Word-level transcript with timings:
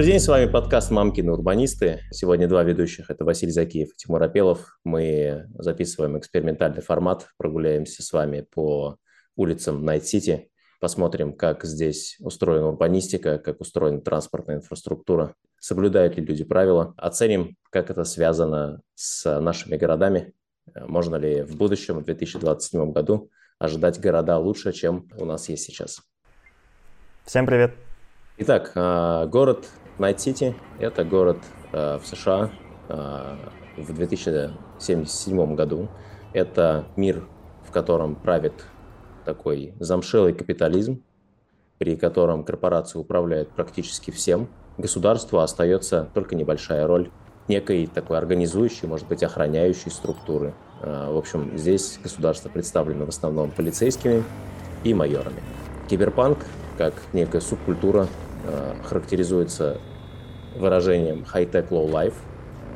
Добрый 0.00 0.12
день, 0.12 0.20
с 0.20 0.28
вами 0.28 0.46
подкаст 0.46 0.90
«Мамкины 0.90 1.30
урбанисты». 1.30 2.00
Сегодня 2.10 2.48
два 2.48 2.62
ведущих– 2.62 3.04
это 3.10 3.22
Василий 3.22 3.52
Закиев 3.52 3.90
и 3.90 3.96
Тимур 3.98 4.22
Апелов. 4.22 4.78
Мы 4.82 5.44
записываем 5.58 6.18
экспериментальный 6.18 6.80
формат, 6.80 7.28
прогуляемся 7.36 8.02
с 8.02 8.10
вами 8.10 8.46
по 8.50 8.96
улицам 9.36 9.84
Найт-Сити, 9.84 10.48
посмотрим, 10.80 11.34
как 11.34 11.64
здесь 11.64 12.16
устроена 12.18 12.68
урбанистика, 12.68 13.38
как 13.38 13.60
устроена 13.60 14.00
транспортная 14.00 14.56
инфраструктура, 14.56 15.34
соблюдают 15.60 16.16
ли 16.16 16.24
люди 16.24 16.44
правила, 16.44 16.94
оценим, 16.96 17.58
как 17.68 17.90
это 17.90 18.04
связано 18.04 18.80
с 18.94 19.38
нашими 19.38 19.76
городами, 19.76 20.32
можно 20.74 21.16
ли 21.16 21.42
в 21.42 21.58
будущем, 21.58 21.98
в 21.98 22.04
2027 22.06 22.90
году, 22.92 23.30
ожидать 23.58 24.00
города 24.00 24.38
лучше, 24.38 24.72
чем 24.72 25.10
у 25.18 25.26
нас 25.26 25.50
есть 25.50 25.64
сейчас. 25.64 26.00
Всем 27.26 27.44
привет! 27.44 27.74
Итак, 28.42 28.72
а, 28.74 29.26
город 29.26 29.68
Найт-Сити– 29.98 30.54
это 30.78 31.04
город 31.04 31.38
а, 31.72 31.98
в 31.98 32.06
США 32.06 32.50
а, 32.88 33.36
в 33.76 33.92
2077 33.92 35.54
году. 35.54 35.88
Это 36.32 36.86
мир, 36.96 37.24
в 37.66 37.70
котором 37.70 38.14
правит 38.14 38.52
такой 39.24 39.74
замшелый 39.80 40.32
капитализм, 40.32 41.02
при 41.78 41.96
котором 41.96 42.44
корпорации 42.44 42.98
управляют 42.98 43.50
практически 43.50 44.10
всем. 44.10 44.48
Государству 44.78 45.38
остается 45.38 46.08
только 46.14 46.34
небольшая 46.34 46.86
роль 46.86 47.10
некой 47.48 47.86
такой 47.86 48.18
организующей, 48.18 48.86
может 48.86 49.08
быть, 49.08 49.22
охраняющей 49.22 49.90
структуры. 49.90 50.54
В 50.80 51.18
общем, 51.18 51.58
здесь 51.58 51.98
государство 52.02 52.48
представлено 52.48 53.06
в 53.06 53.08
основном 53.08 53.50
полицейскими 53.50 54.22
и 54.84 54.94
майорами. 54.94 55.42
Киберпанк, 55.88 56.38
как 56.78 56.94
некая 57.12 57.40
субкультура 57.40 58.06
Э, 58.44 58.74
характеризуется 58.84 59.78
выражением 60.56 61.24
high-tech, 61.32 61.68
low-life, 61.68 62.14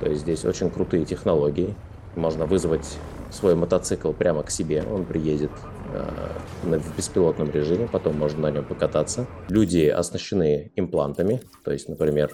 то 0.01 0.09
есть 0.09 0.23
здесь 0.23 0.45
очень 0.45 0.71
крутые 0.71 1.05
технологии. 1.05 1.75
Можно 2.17 2.47
вызвать 2.47 2.99
свой 3.31 3.55
мотоцикл 3.55 4.13
прямо 4.13 4.43
к 4.43 4.51
себе, 4.51 4.83
он 4.83 5.05
приедет 5.05 5.51
э, 5.93 6.79
в 6.79 6.97
беспилотном 6.97 7.51
режиме, 7.51 7.89
потом 7.91 8.17
можно 8.17 8.43
на 8.43 8.51
нем 8.51 8.65
покататься. 8.65 9.27
Люди 9.49 9.87
оснащены 9.87 10.71
имплантами, 10.77 11.43
то 11.65 11.73
есть, 11.73 11.89
например, 11.89 12.33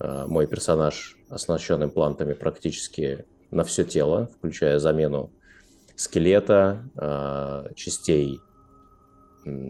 э, 0.00 0.26
мой 0.26 0.46
персонаж 0.46 1.16
оснащен 1.30 1.82
имплантами 1.82 2.34
практически 2.34 3.24
на 3.50 3.64
все 3.64 3.84
тело, 3.84 4.28
включая 4.38 4.78
замену 4.78 5.30
скелета, 5.96 7.70
частей 7.76 8.40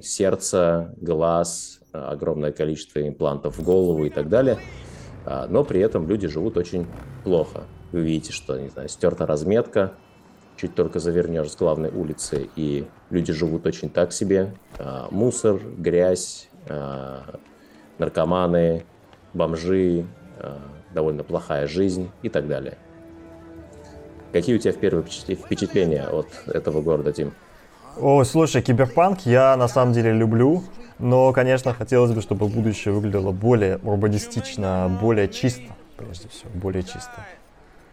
сердца, 0.02 0.94
глаз, 1.00 1.80
огромное 1.92 2.52
количество 2.52 3.06
имплантов 3.06 3.58
в 3.58 3.62
голову 3.62 4.04
и 4.04 4.10
так 4.10 4.28
далее. 4.28 4.58
А, 5.24 5.46
но 5.48 5.64
при 5.64 5.80
этом 5.80 6.08
люди 6.08 6.28
живут 6.28 6.56
очень 6.56 6.86
плохо. 7.24 7.64
Вы 7.92 8.00
видите, 8.00 8.32
что, 8.32 8.58
не 8.58 8.68
знаю, 8.68 8.88
стерта 8.88 9.26
разметка, 9.26 9.92
чуть 10.56 10.74
только 10.74 10.98
завернешь 10.98 11.50
с 11.50 11.56
главной 11.56 11.90
улицы, 11.90 12.48
и 12.56 12.86
люди 13.10 13.32
живут 13.32 13.66
очень 13.66 13.90
так 13.90 14.12
себе. 14.12 14.54
А, 14.78 15.08
мусор, 15.10 15.60
грязь, 15.78 16.48
а, 16.68 17.38
наркоманы, 17.98 18.84
бомжи, 19.34 20.06
довольно 20.92 21.24
плохая 21.24 21.66
жизнь 21.66 22.10
и 22.22 22.28
так 22.28 22.48
далее. 22.48 22.76
Какие 24.32 24.56
у 24.56 24.58
тебя 24.58 24.72
первые 24.72 25.04
впечатления 25.04 26.06
от 26.06 26.26
этого 26.46 26.80
города, 26.80 27.12
Тим? 27.12 27.32
О, 27.98 28.24
слушай, 28.24 28.62
киберпанк 28.62 29.20
я 29.20 29.56
на 29.56 29.68
самом 29.68 29.92
деле 29.92 30.12
люблю. 30.12 30.64
Но, 31.02 31.32
конечно, 31.32 31.74
хотелось 31.74 32.12
бы, 32.12 32.22
чтобы 32.22 32.46
будущее 32.46 32.94
выглядело 32.94 33.32
более 33.32 33.78
урбанистично, 33.78 34.88
более 35.00 35.26
чисто, 35.26 35.74
прежде 35.96 36.28
всего, 36.28 36.50
более 36.54 36.84
чисто. 36.84 37.26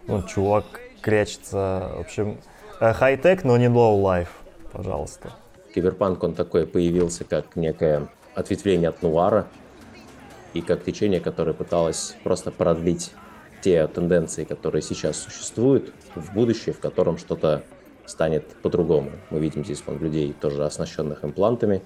Ну, 0.06 0.22
чувак 0.22 0.66
крячется, 1.02 1.90
в 1.96 2.02
общем, 2.02 2.38
э, 2.80 2.94
хай-тек, 2.94 3.44
но 3.44 3.58
не 3.58 3.66
low-life, 3.66 4.28
пожалуйста. 4.72 5.32
Киберпанк, 5.74 6.22
он 6.22 6.36
такой 6.36 6.68
появился 6.68 7.24
как 7.24 7.56
некое 7.56 8.10
ответвление 8.36 8.90
от 8.90 9.02
нуара 9.02 9.48
и 10.54 10.62
как 10.62 10.84
течение, 10.84 11.20
которое 11.20 11.54
пыталось 11.54 12.16
просто 12.24 12.52
продлить 12.52 13.12
те 13.64 13.88
тенденции, 13.88 14.44
которые 14.44 14.84
сейчас 14.84 15.18
существуют, 15.18 15.96
в 16.14 16.32
будущее, 16.32 16.76
в 16.76 16.80
котором 16.80 17.18
что-то 17.18 17.64
станет 18.06 18.46
по-другому. 18.62 19.10
Мы 19.32 19.40
видим 19.40 19.66
здесь 19.66 19.82
вон, 19.88 19.98
людей, 19.98 20.32
тоже 20.40 20.64
оснащенных 20.64 21.26
имплантами, 21.26 21.82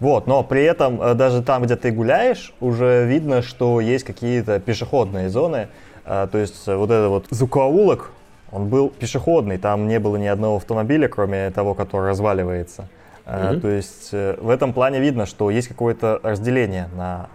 вот, 0.00 0.26
но 0.26 0.44
при 0.44 0.62
этом 0.62 1.02
э, 1.02 1.14
даже 1.14 1.42
там, 1.42 1.64
где 1.64 1.76
ты 1.76 1.90
гуляешь, 1.90 2.52
уже 2.60 3.06
видно, 3.06 3.42
что 3.42 3.80
есть 3.80 4.04
какие-то 4.04 4.60
пешеходные 4.60 5.28
зоны. 5.28 5.68
Э, 6.04 6.28
то 6.30 6.38
есть 6.38 6.68
э, 6.68 6.76
вот 6.76 6.90
этот 6.90 7.08
вот 7.08 7.26
закоулок, 7.30 8.12
он 8.52 8.68
был 8.68 8.90
пешеходный, 8.90 9.58
там 9.58 9.88
не 9.88 9.98
было 9.98 10.16
ни 10.16 10.26
одного 10.26 10.56
автомобиля, 10.56 11.08
кроме 11.08 11.50
того, 11.50 11.74
который 11.74 12.10
разваливается. 12.10 12.88
Mm-hmm. 13.26 13.60
То 13.60 13.68
есть 13.68 14.12
в 14.12 14.48
этом 14.48 14.72
плане 14.72 15.00
видно, 15.00 15.26
что 15.26 15.50
есть 15.50 15.68
какое-то 15.68 16.18
разделение 16.22 16.88
на 16.96 17.28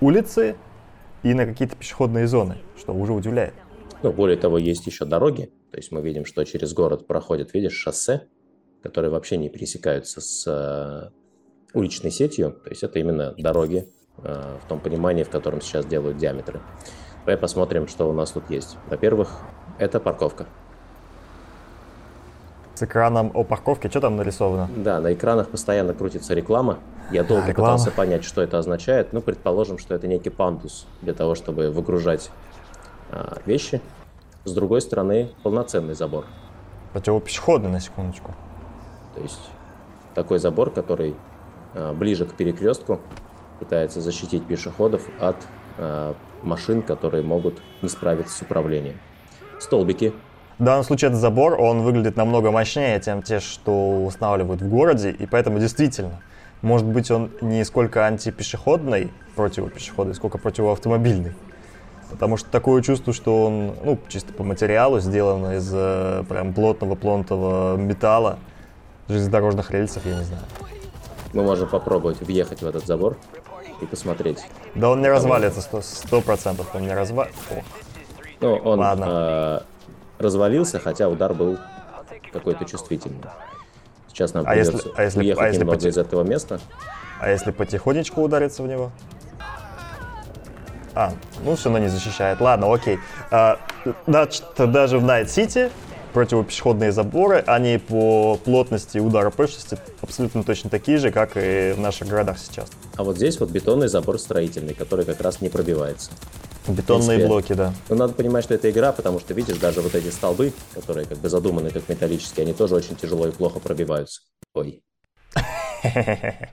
улицы 0.00 0.56
и 1.22 1.32
на 1.32 1.46
какие-то 1.46 1.74
пешеходные 1.74 2.26
зоны, 2.26 2.58
что 2.76 2.92
уже 2.92 3.14
удивляет. 3.14 3.54
Ну, 4.02 4.12
более 4.12 4.36
того, 4.36 4.58
есть 4.58 4.86
еще 4.86 5.06
дороги. 5.06 5.50
То 5.70 5.78
есть 5.78 5.90
мы 5.90 6.02
видим, 6.02 6.26
что 6.26 6.44
через 6.44 6.74
город 6.74 7.06
проходят, 7.06 7.54
видишь, 7.54 7.72
шоссе, 7.72 8.24
которые 8.82 9.10
вообще 9.10 9.38
не 9.38 9.48
пересекаются 9.48 10.20
с 10.20 11.10
уличной 11.74 12.10
сетью, 12.10 12.52
то 12.64 12.70
есть 12.70 12.82
это 12.82 12.98
именно 12.98 13.34
дороги 13.38 13.88
э, 14.18 14.56
в 14.64 14.68
том 14.68 14.80
понимании, 14.80 15.24
в 15.24 15.30
котором 15.30 15.60
сейчас 15.60 15.86
делают 15.86 16.18
диаметры. 16.18 16.60
Давай 17.24 17.36
посмотрим, 17.36 17.88
что 17.88 18.08
у 18.08 18.12
нас 18.12 18.30
тут 18.32 18.50
есть. 18.50 18.76
Во-первых, 18.88 19.30
это 19.78 20.00
парковка. 20.00 20.46
С 22.74 22.82
экраном 22.82 23.30
о 23.34 23.44
парковке, 23.44 23.88
что 23.88 24.00
там 24.00 24.16
нарисовано? 24.16 24.68
Да, 24.76 25.00
на 25.00 25.12
экранах 25.12 25.48
постоянно 25.48 25.94
крутится 25.94 26.34
реклама. 26.34 26.78
Я 27.10 27.22
долго 27.22 27.46
реклама. 27.48 27.74
пытался 27.74 27.90
понять, 27.90 28.24
что 28.24 28.42
это 28.42 28.58
означает. 28.58 29.12
Ну, 29.12 29.20
предположим, 29.20 29.78
что 29.78 29.94
это 29.94 30.08
некий 30.08 30.30
пандус 30.30 30.86
для 31.00 31.14
того, 31.14 31.34
чтобы 31.34 31.70
выгружать 31.70 32.30
а, 33.10 33.38
вещи. 33.46 33.80
С 34.44 34.52
другой 34.52 34.80
стороны, 34.80 35.30
полноценный 35.42 35.94
забор. 35.94 36.24
Противопешеходный, 36.92 37.70
на 37.70 37.80
секундочку. 37.80 38.32
То 39.14 39.20
есть 39.20 39.40
такой 40.14 40.38
забор, 40.38 40.70
который 40.70 41.14
Э, 41.14 41.31
ближе 41.74 42.26
к 42.26 42.34
перекрестку, 42.34 43.00
пытается 43.62 44.00
защитить 44.00 44.44
пешеходов 44.44 45.02
от 45.20 45.36
э, 45.78 46.14
машин, 46.42 46.82
которые 46.82 47.22
могут 47.22 47.62
не 47.80 47.88
справиться 47.88 48.36
с 48.36 48.42
управлением. 48.42 48.98
Столбики. 49.60 50.12
В 50.58 50.64
данном 50.64 50.84
случае 50.84 51.08
этот 51.08 51.20
забор, 51.20 51.60
он 51.60 51.82
выглядит 51.82 52.16
намного 52.16 52.50
мощнее, 52.50 53.00
чем 53.00 53.22
те, 53.22 53.38
что 53.38 54.04
устанавливают 54.04 54.60
в 54.62 54.68
городе, 54.68 55.10
и 55.10 55.26
поэтому 55.26 55.60
действительно, 55.60 56.20
может 56.60 56.86
быть, 56.86 57.10
он 57.10 57.30
не 57.40 57.64
сколько 57.64 58.04
антипешеходный, 58.04 59.12
противопешеходный, 59.36 60.14
сколько 60.14 60.38
противоавтомобильный. 60.38 61.32
Потому 62.10 62.36
что 62.36 62.50
такое 62.50 62.82
чувство, 62.82 63.12
что 63.12 63.46
он, 63.46 63.74
ну, 63.84 63.98
чисто 64.08 64.32
по 64.32 64.44
материалу 64.44 65.00
сделан 65.00 65.52
из 65.52 65.70
э, 65.72 66.24
прям 66.28 66.52
плотного-плотного 66.52 67.76
металла, 67.76 68.38
железнодорожных 69.08 69.70
рельсов, 69.70 70.04
я 70.04 70.18
не 70.18 70.24
знаю. 70.24 70.42
Мы 71.32 71.42
можем 71.42 71.68
попробовать 71.68 72.20
въехать 72.20 72.62
в 72.62 72.66
этот 72.66 72.86
забор 72.86 73.16
и 73.80 73.86
посмотреть. 73.86 74.40
Да 74.74 74.90
он 74.90 75.00
не 75.00 75.08
развалится, 75.08 75.60
сто 75.82 76.20
процентов 76.20 76.74
он 76.74 76.82
не 76.82 76.94
развалится. 76.94 77.64
Ну, 78.40 78.56
он 78.56 78.80
Ладно. 78.80 79.04
Э, 79.08 79.60
развалился, 80.22 80.78
хотя 80.80 81.08
удар 81.08 81.32
был 81.32 81.58
какой-то 82.32 82.64
чувствительный. 82.64 83.20
Сейчас 84.08 84.34
нам 84.34 84.44
а 84.46 84.50
придется 84.50 84.72
если, 84.72 84.92
а 84.96 85.02
если, 85.02 85.20
уехать 85.20 85.42
а 85.42 85.46
если 85.46 85.60
немного 85.60 85.78
поти... 85.78 85.88
из 85.88 85.98
этого 85.98 86.22
места. 86.22 86.60
А 87.20 87.30
если 87.30 87.50
потихонечку 87.50 88.20
удариться 88.20 88.62
в 88.62 88.68
него? 88.68 88.90
А, 90.94 91.12
ну 91.44 91.56
все 91.56 91.70
равно 91.70 91.78
не 91.78 91.88
защищает. 91.88 92.40
Ладно, 92.40 92.72
окей. 92.72 92.98
А, 93.30 93.58
значит, 94.06 94.44
даже 94.58 94.98
в 94.98 95.04
Найт 95.04 95.30
Сити 95.30 95.70
противопешеходные 96.12 96.92
заборы, 96.92 97.42
они 97.46 97.78
по 97.78 98.36
плотности 98.36 98.98
удара 98.98 99.30
прочности 99.30 99.78
абсолютно 100.00 100.44
точно 100.44 100.70
такие 100.70 100.98
же, 100.98 101.10
как 101.10 101.36
и 101.36 101.72
в 101.72 101.80
наших 101.80 102.08
городах 102.08 102.38
сейчас. 102.38 102.68
А 102.96 103.04
вот 103.04 103.16
здесь 103.16 103.40
вот 103.40 103.50
бетонный 103.50 103.88
забор 103.88 104.18
строительный, 104.18 104.74
который 104.74 105.04
как 105.04 105.20
раз 105.20 105.40
не 105.40 105.48
пробивается. 105.48 106.10
Бетонные 106.68 107.26
блоки, 107.26 107.54
да. 107.54 107.74
Но 107.88 107.96
надо 107.96 108.12
понимать, 108.12 108.44
что 108.44 108.54
это 108.54 108.70
игра, 108.70 108.92
потому 108.92 109.18
что, 109.18 109.34
видишь, 109.34 109.56
даже 109.56 109.80
вот 109.80 109.94
эти 109.94 110.10
столбы, 110.10 110.52
которые 110.74 111.06
как 111.06 111.18
бы 111.18 111.28
задуманы 111.28 111.70
как 111.70 111.88
металлические, 111.88 112.44
они 112.44 112.52
тоже 112.52 112.76
очень 112.76 112.94
тяжело 112.94 113.26
и 113.26 113.32
плохо 113.32 113.58
пробиваются. 113.58 114.22
Ой. 114.54 114.82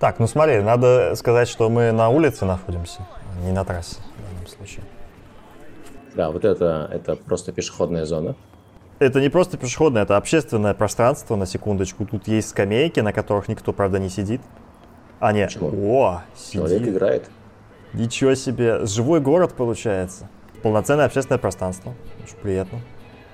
Так, 0.00 0.18
ну 0.18 0.26
смотри, 0.26 0.60
надо 0.60 1.14
сказать, 1.14 1.46
что 1.46 1.68
мы 1.68 1.92
на 1.92 2.08
улице 2.08 2.46
находимся, 2.46 3.06
не 3.44 3.52
на 3.52 3.66
трассе 3.66 3.96
в 3.96 4.32
данном 4.32 4.46
случае. 4.46 4.82
Да, 6.14 6.30
вот 6.30 6.46
это, 6.46 6.88
это 6.90 7.16
просто 7.16 7.52
пешеходная 7.52 8.06
зона 8.06 8.34
это 9.00 9.20
не 9.20 9.30
просто 9.30 9.56
пешеходное, 9.56 10.02
это 10.02 10.16
общественное 10.16 10.74
пространство, 10.74 11.34
на 11.34 11.46
секундочку. 11.46 12.04
Тут 12.04 12.28
есть 12.28 12.50
скамейки, 12.50 13.00
на 13.00 13.12
которых 13.12 13.48
никто, 13.48 13.72
правда, 13.72 13.98
не 13.98 14.10
сидит. 14.10 14.42
А, 15.18 15.32
нет. 15.32 15.48
Почему? 15.48 15.96
О, 15.96 16.22
сидит. 16.36 16.52
Человек 16.52 16.88
играет. 16.88 17.30
Ничего 17.94 18.34
себе, 18.34 18.86
живой 18.86 19.20
город 19.20 19.54
получается. 19.54 20.28
Полноценное 20.62 21.06
общественное 21.06 21.38
пространство. 21.38 21.94
Очень 22.22 22.36
приятно. 22.36 22.78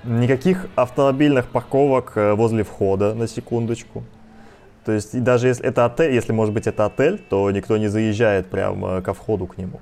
Никаких 0.04 0.68
автомобильных 0.76 1.46
парковок 1.46 2.12
э, 2.16 2.32
возле 2.34 2.62
входа, 2.62 3.12
на 3.14 3.26
секундочку. 3.26 4.04
То 4.84 4.92
есть 4.92 5.14
и 5.14 5.20
даже 5.20 5.48
если 5.48 5.66
это 5.66 5.84
отель, 5.84 6.14
если 6.14 6.32
может 6.32 6.54
быть 6.54 6.68
это 6.68 6.86
отель, 6.86 7.18
то 7.18 7.50
никто 7.50 7.76
не 7.76 7.88
заезжает 7.88 8.46
прямо 8.46 9.02
ко 9.02 9.12
входу 9.14 9.48
к 9.48 9.58
нему. 9.58 9.80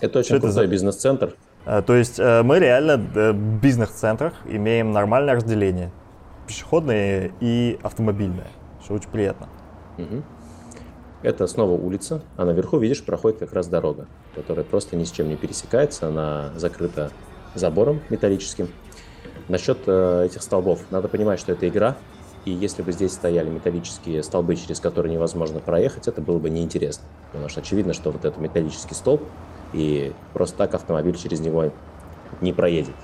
Это 0.00 0.18
очень 0.18 0.36
Что 0.36 0.40
крутой 0.40 0.66
бизнес-центр. 0.66 1.34
А, 1.64 1.82
то 1.82 1.94
есть 1.94 2.18
э, 2.18 2.42
мы 2.42 2.58
реально 2.58 2.96
в 2.96 3.32
бизнес-центрах 3.32 4.34
имеем 4.46 4.92
нормальное 4.92 5.34
разделение. 5.34 5.90
Пешеходное 6.46 7.32
и 7.40 7.78
автомобильное, 7.82 8.48
что 8.82 8.94
очень 8.94 9.10
приятно. 9.10 9.48
Угу. 9.98 10.22
Это 11.22 11.46
снова 11.46 11.72
улица, 11.72 12.22
а 12.36 12.44
наверху, 12.44 12.78
видишь, 12.78 13.04
проходит 13.04 13.38
как 13.38 13.52
раз 13.52 13.68
дорога, 13.68 14.06
которая 14.34 14.64
просто 14.64 14.96
ни 14.96 15.04
с 15.04 15.10
чем 15.12 15.28
не 15.28 15.36
пересекается, 15.36 16.08
она 16.08 16.50
закрыта 16.56 17.12
забором 17.54 18.00
металлическим. 18.10 18.68
Насчет 19.48 19.78
э, 19.86 20.26
этих 20.26 20.42
столбов, 20.42 20.80
надо 20.90 21.06
понимать, 21.06 21.38
что 21.38 21.52
это 21.52 21.68
игра, 21.68 21.96
и 22.44 22.50
если 22.50 22.82
бы 22.82 22.90
здесь 22.90 23.12
стояли 23.12 23.48
металлические 23.48 24.22
столбы, 24.24 24.56
через 24.56 24.80
которые 24.80 25.12
невозможно 25.12 25.60
проехать, 25.60 26.08
это 26.08 26.20
было 26.20 26.38
бы 26.38 26.50
неинтересно. 26.50 27.04
Потому 27.30 27.48
что 27.48 27.60
очевидно, 27.60 27.92
что 27.92 28.10
вот 28.10 28.24
этот 28.24 28.40
металлический 28.40 28.94
столб, 28.94 29.22
и 29.72 30.12
просто 30.32 30.56
так 30.56 30.74
автомобиль 30.74 31.16
через 31.16 31.40
него 31.40 31.70
не 32.40 32.52
проедет. 32.52 32.94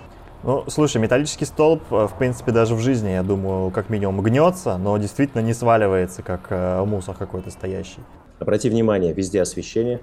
Ну, 0.44 0.64
слушай, 0.68 0.98
металлический 0.98 1.44
столб, 1.44 1.82
э, 1.90 2.06
в 2.06 2.16
принципе, 2.16 2.52
даже 2.52 2.74
в 2.74 2.80
жизни, 2.80 3.10
я 3.10 3.22
думаю, 3.22 3.70
как 3.70 3.90
минимум 3.90 4.22
гнется, 4.22 4.78
но 4.78 4.96
действительно 4.96 5.40
не 5.40 5.52
сваливается, 5.52 6.22
как 6.22 6.46
э, 6.50 6.84
мусор 6.84 7.16
какой-то 7.16 7.50
стоящий. 7.50 8.00
Обрати 8.38 8.70
внимание, 8.70 9.12
везде 9.12 9.42
освещение, 9.42 10.00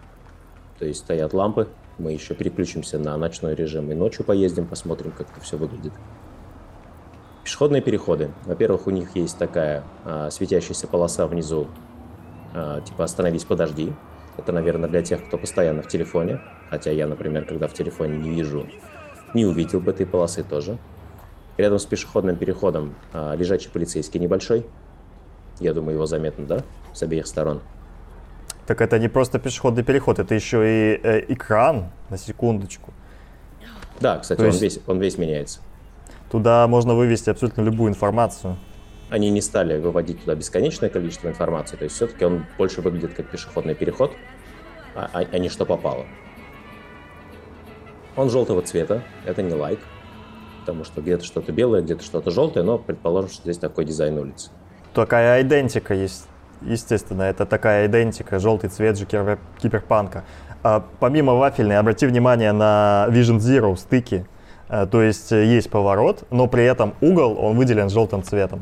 то 0.78 0.86
есть 0.86 1.00
стоят 1.00 1.34
лампы. 1.34 1.70
Мы 1.98 2.12
еще 2.12 2.34
переключимся 2.34 3.00
на 3.00 3.16
ночной 3.16 3.56
режим 3.56 3.90
и 3.92 3.96
ночью 3.96 4.26
поездим, 4.26 4.66
посмотрим, 4.66 5.12
как 5.12 5.32
это 5.32 5.40
все 5.40 5.56
выглядит. 5.56 5.94
Пешеходные 7.46 7.82
переходы. 7.82 8.32
Во-первых, 8.46 8.88
у 8.88 8.90
них 8.90 9.16
есть 9.16 9.38
такая 9.38 9.84
а, 10.04 10.30
светящаяся 10.32 10.88
полоса 10.88 11.28
внизу, 11.28 11.68
а, 12.54 12.82
типа 12.82 13.06
«Остановись, 13.06 13.46
подожди». 13.46 13.94
Это, 14.38 14.52
наверное, 14.52 14.90
для 14.90 15.02
тех, 15.02 15.26
кто 15.26 15.38
постоянно 15.38 15.82
в 15.82 15.88
телефоне. 15.88 16.40
Хотя 16.70 16.92
я, 16.92 17.08
например, 17.08 17.46
когда 17.46 17.68
в 17.68 17.74
телефоне 17.74 18.18
не 18.18 18.32
вижу 18.32 18.68
не 19.36 19.46
увидел 19.46 19.82
бы 19.82 19.92
этой 19.92 20.06
полосы 20.06 20.44
тоже. 20.44 20.78
Рядом 21.58 21.78
с 21.78 21.86
пешеходным 21.86 22.36
переходом 22.36 22.96
а, 23.14 23.36
лежачий 23.36 23.70
полицейский 23.70 24.20
небольшой. 24.20 24.66
Я 25.60 25.74
думаю, 25.74 25.96
его 25.96 26.06
заметно, 26.06 26.46
да? 26.46 26.64
С 26.94 27.04
обеих 27.04 27.28
сторон. 27.28 27.62
Так 28.66 28.82
это 28.82 28.98
не 28.98 29.10
просто 29.10 29.40
пешеходный 29.40 29.84
переход, 29.84 30.20
это 30.20 30.34
еще 30.34 30.64
и 30.66 31.00
э, 31.02 31.26
экран, 31.28 31.92
на 32.10 32.18
секундочку. 32.18 32.94
Да, 34.00 34.18
кстати, 34.18 34.40
То 34.40 34.46
он, 34.46 34.50
есть... 34.50 34.62
весь, 34.62 34.80
он 34.88 35.00
весь 35.00 35.18
меняется. 35.18 35.60
Туда 36.32 36.68
можно 36.68 36.96
вывести 36.96 37.30
абсолютно 37.30 37.62
любую 37.62 37.92
информацию. 37.92 38.58
Они 39.16 39.30
не 39.30 39.40
стали 39.40 39.80
выводить 39.80 40.20
туда 40.20 40.36
бесконечное 40.36 40.90
количество 40.90 41.30
информации, 41.30 41.78
то 41.78 41.86
есть 41.86 41.96
все-таки 41.96 42.26
он 42.26 42.46
больше 42.58 42.82
выглядит 42.82 43.14
как 43.14 43.32
пешеходный 43.32 43.74
переход, 43.74 44.12
а, 44.94 45.10
а, 45.14 45.24
а 45.32 45.40
не 45.40 45.48
что 45.48 45.66
попало. 45.66 46.06
Он 48.18 48.30
желтого 48.30 48.62
цвета, 48.62 49.04
это 49.26 49.42
не 49.42 49.54
лайк, 49.54 49.80
потому 50.60 50.84
что 50.84 51.00
где-то 51.00 51.24
что-то 51.24 51.54
белое, 51.54 51.82
где-то 51.82 52.04
что-то 52.04 52.30
желтое, 52.30 52.66
но 52.66 52.78
предположим, 52.78 53.30
что 53.30 53.44
здесь 53.44 53.58
такой 53.58 53.86
дизайн 53.86 54.18
улицы. 54.18 54.52
Такая 54.94 55.44
идентика 55.44 55.94
есть, 55.94 56.28
естественно, 56.62 57.22
это 57.22 57.46
такая 57.46 57.88
идентика, 57.88 58.38
желтый 58.38 58.70
цвет 58.70 58.98
же 58.98 59.06
киберпанка. 59.06 60.26
А 60.62 60.86
помимо 61.00 61.36
вафельной, 61.36 61.78
обрати 61.78 62.06
внимание 62.06 62.52
на 62.52 63.08
Vision 63.12 63.38
Zero 63.38 63.78
стыки, 63.78 64.26
а, 64.68 64.86
то 64.86 65.02
есть 65.02 65.32
э, 65.32 65.46
есть 65.46 65.70
поворот, 65.70 66.26
но 66.32 66.48
при 66.48 66.66
этом 66.66 66.96
угол, 67.00 67.38
он 67.40 67.56
выделен 67.56 67.90
желтым 67.90 68.22
цветом. 68.22 68.62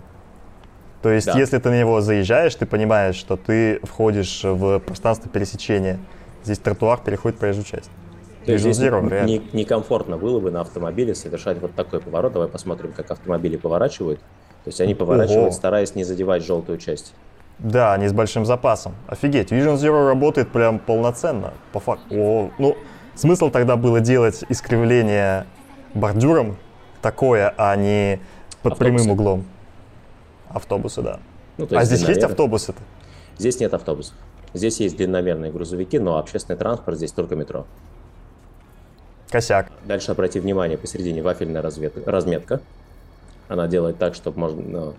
То 1.04 1.12
есть, 1.12 1.28
да. 1.28 1.38
если 1.38 1.58
ты 1.58 1.70
на 1.70 1.78
него 1.78 2.00
заезжаешь, 2.00 2.56
ты 2.56 2.66
понимаешь, 2.66 3.16
что 3.16 3.36
ты 3.36 3.82
входишь 3.84 4.42
в 4.44 4.80
пространство 4.80 5.30
пересечения. 5.30 6.00
Здесь 6.46 6.60
тротуар 6.60 7.00
переходит 7.04 7.38
в 7.38 7.40
проезжую 7.42 7.66
часть. 7.66 7.90
То 8.46 8.54
есть 8.54 8.64
здесь 8.64 8.80
не, 8.80 9.42
некомфортно 9.52 10.18
было 10.18 10.40
бы 10.40 10.50
на 10.50 10.62
автомобиле 10.62 11.14
совершать 11.14 11.60
вот 11.62 11.76
такой 11.76 12.00
поворот. 12.00 12.34
Давай 12.34 12.48
посмотрим, 12.48 12.94
как 12.94 13.12
автомобили 13.12 13.58
поворачивают. 13.58 14.20
То 14.20 14.70
есть 14.70 14.80
они 14.80 14.96
поворачивают, 14.96 15.48
Ого. 15.48 15.52
стараясь 15.52 15.94
не 15.94 16.06
задевать 16.06 16.44
желтую 16.46 16.78
часть. 16.78 17.14
Да, 17.60 17.94
они 17.94 18.08
с 18.08 18.14
большим 18.14 18.46
запасом. 18.46 18.96
Офигеть, 19.08 19.52
Vision 19.52 19.76
Zero 19.76 20.08
работает 20.08 20.52
прям 20.52 20.80
полноценно, 20.80 21.54
по 21.74 21.82
факту. 21.82 22.16
О, 22.16 22.52
ну, 22.60 22.78
смысл 23.14 23.50
тогда 23.50 23.76
было 23.76 24.00
делать 24.00 24.44
искривление 24.48 25.46
бордюром 25.94 26.56
такое, 27.02 27.54
а 27.58 27.76
не 27.76 28.20
под 28.62 28.74
автобусы. 28.74 28.96
прямым 28.96 29.12
углом. 29.12 29.46
Автобусы, 30.54 31.02
да. 31.02 31.20
Ну, 31.58 31.68
а 31.72 31.84
здесь 31.84 32.04
есть 32.08 32.24
автобусы-то? 32.24 32.82
Здесь 33.38 33.60
нет 33.60 33.74
автобусов. 33.74 34.16
Здесь 34.54 34.80
есть 34.80 34.98
длинномерные 34.98 35.52
грузовики, 35.52 36.00
но 36.00 36.18
общественный 36.18 36.58
транспорт 36.58 36.98
здесь 36.98 37.12
только 37.12 37.36
метро. 37.36 37.66
Косяк. 39.30 39.72
Дальше 39.84 40.12
обрати 40.12 40.40
внимание, 40.40 40.78
посередине 40.78 41.24
вафельная 41.24 41.62
разведка, 41.64 42.10
разметка. 42.10 42.62
Она 43.48 43.68
делает 43.68 43.98
так, 43.98 44.14
чтобы 44.14 44.40
можно 44.40 44.62
ну, 44.62 44.94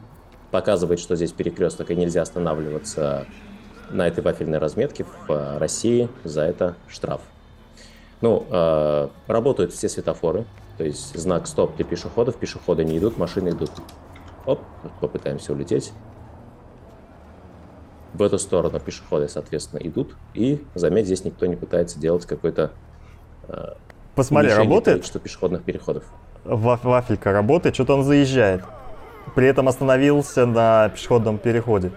показывать, 0.51 0.99
что 0.99 1.15
здесь 1.15 1.31
перекресток 1.31 1.91
и 1.93 1.97
нельзя 1.97 2.23
останавливаться 2.23 3.27
на 3.91 4.09
этой 4.09 4.25
вафельной 4.25 4.59
разметке 4.59 5.05
в 5.05 5.31
э, 5.31 5.59
России. 5.59 6.09
За 6.25 6.43
это 6.43 6.75
штраф. 6.89 7.21
Ну, 8.21 8.45
э, 8.51 9.09
работают 9.29 9.73
все 9.73 9.89
светофоры, 9.89 10.45
то 10.79 10.85
есть 10.85 11.17
знак 11.17 11.47
стоп 11.47 11.77
для 11.77 11.85
пешеходов, 11.85 12.37
пешеходы 12.37 12.85
не 12.85 12.99
идут, 12.99 13.19
машины 13.19 13.51
идут. 13.51 13.71
Оп, 14.47 14.61
попытаемся 15.01 15.53
улететь. 15.53 15.93
В 18.13 18.23
эту 18.23 18.39
сторону 18.39 18.79
пешеходы, 18.79 19.29
соответственно, 19.29 19.81
идут. 19.81 20.15
И, 20.35 20.65
заметь, 20.75 21.07
здесь 21.07 21.25
никто 21.25 21.47
не 21.47 21.57
пытается 21.57 21.99
делать 21.99 22.27
какой-то 22.27 22.71
э, 23.49 23.75
Посмотри, 24.15 24.53
работает? 24.53 25.05
Что 25.05 25.19
пешеходных 25.19 25.65
переходов. 25.65 26.05
Вафелька 26.45 27.33
работает, 27.33 27.75
что-то 27.75 27.95
он 27.95 28.05
заезжает. 28.05 28.63
При 29.35 29.47
этом 29.49 29.67
остановился 29.69 30.47
на 30.47 30.91
пешеходном 30.91 31.39
переходе. 31.39 31.91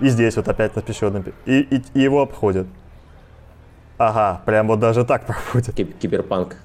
И 0.00 0.08
здесь 0.08 0.36
вот 0.36 0.48
опять 0.48 0.74
на 0.76 0.82
пешеходном 0.82 1.24
и, 1.44 1.60
и, 1.60 1.82
и 1.92 2.00
его 2.00 2.22
обходят. 2.22 2.66
Ага, 3.98 4.40
прям 4.46 4.68
вот 4.68 4.78
даже 4.80 5.04
так 5.04 5.26
проходит. 5.26 5.74
Киберпанк. 5.74 6.56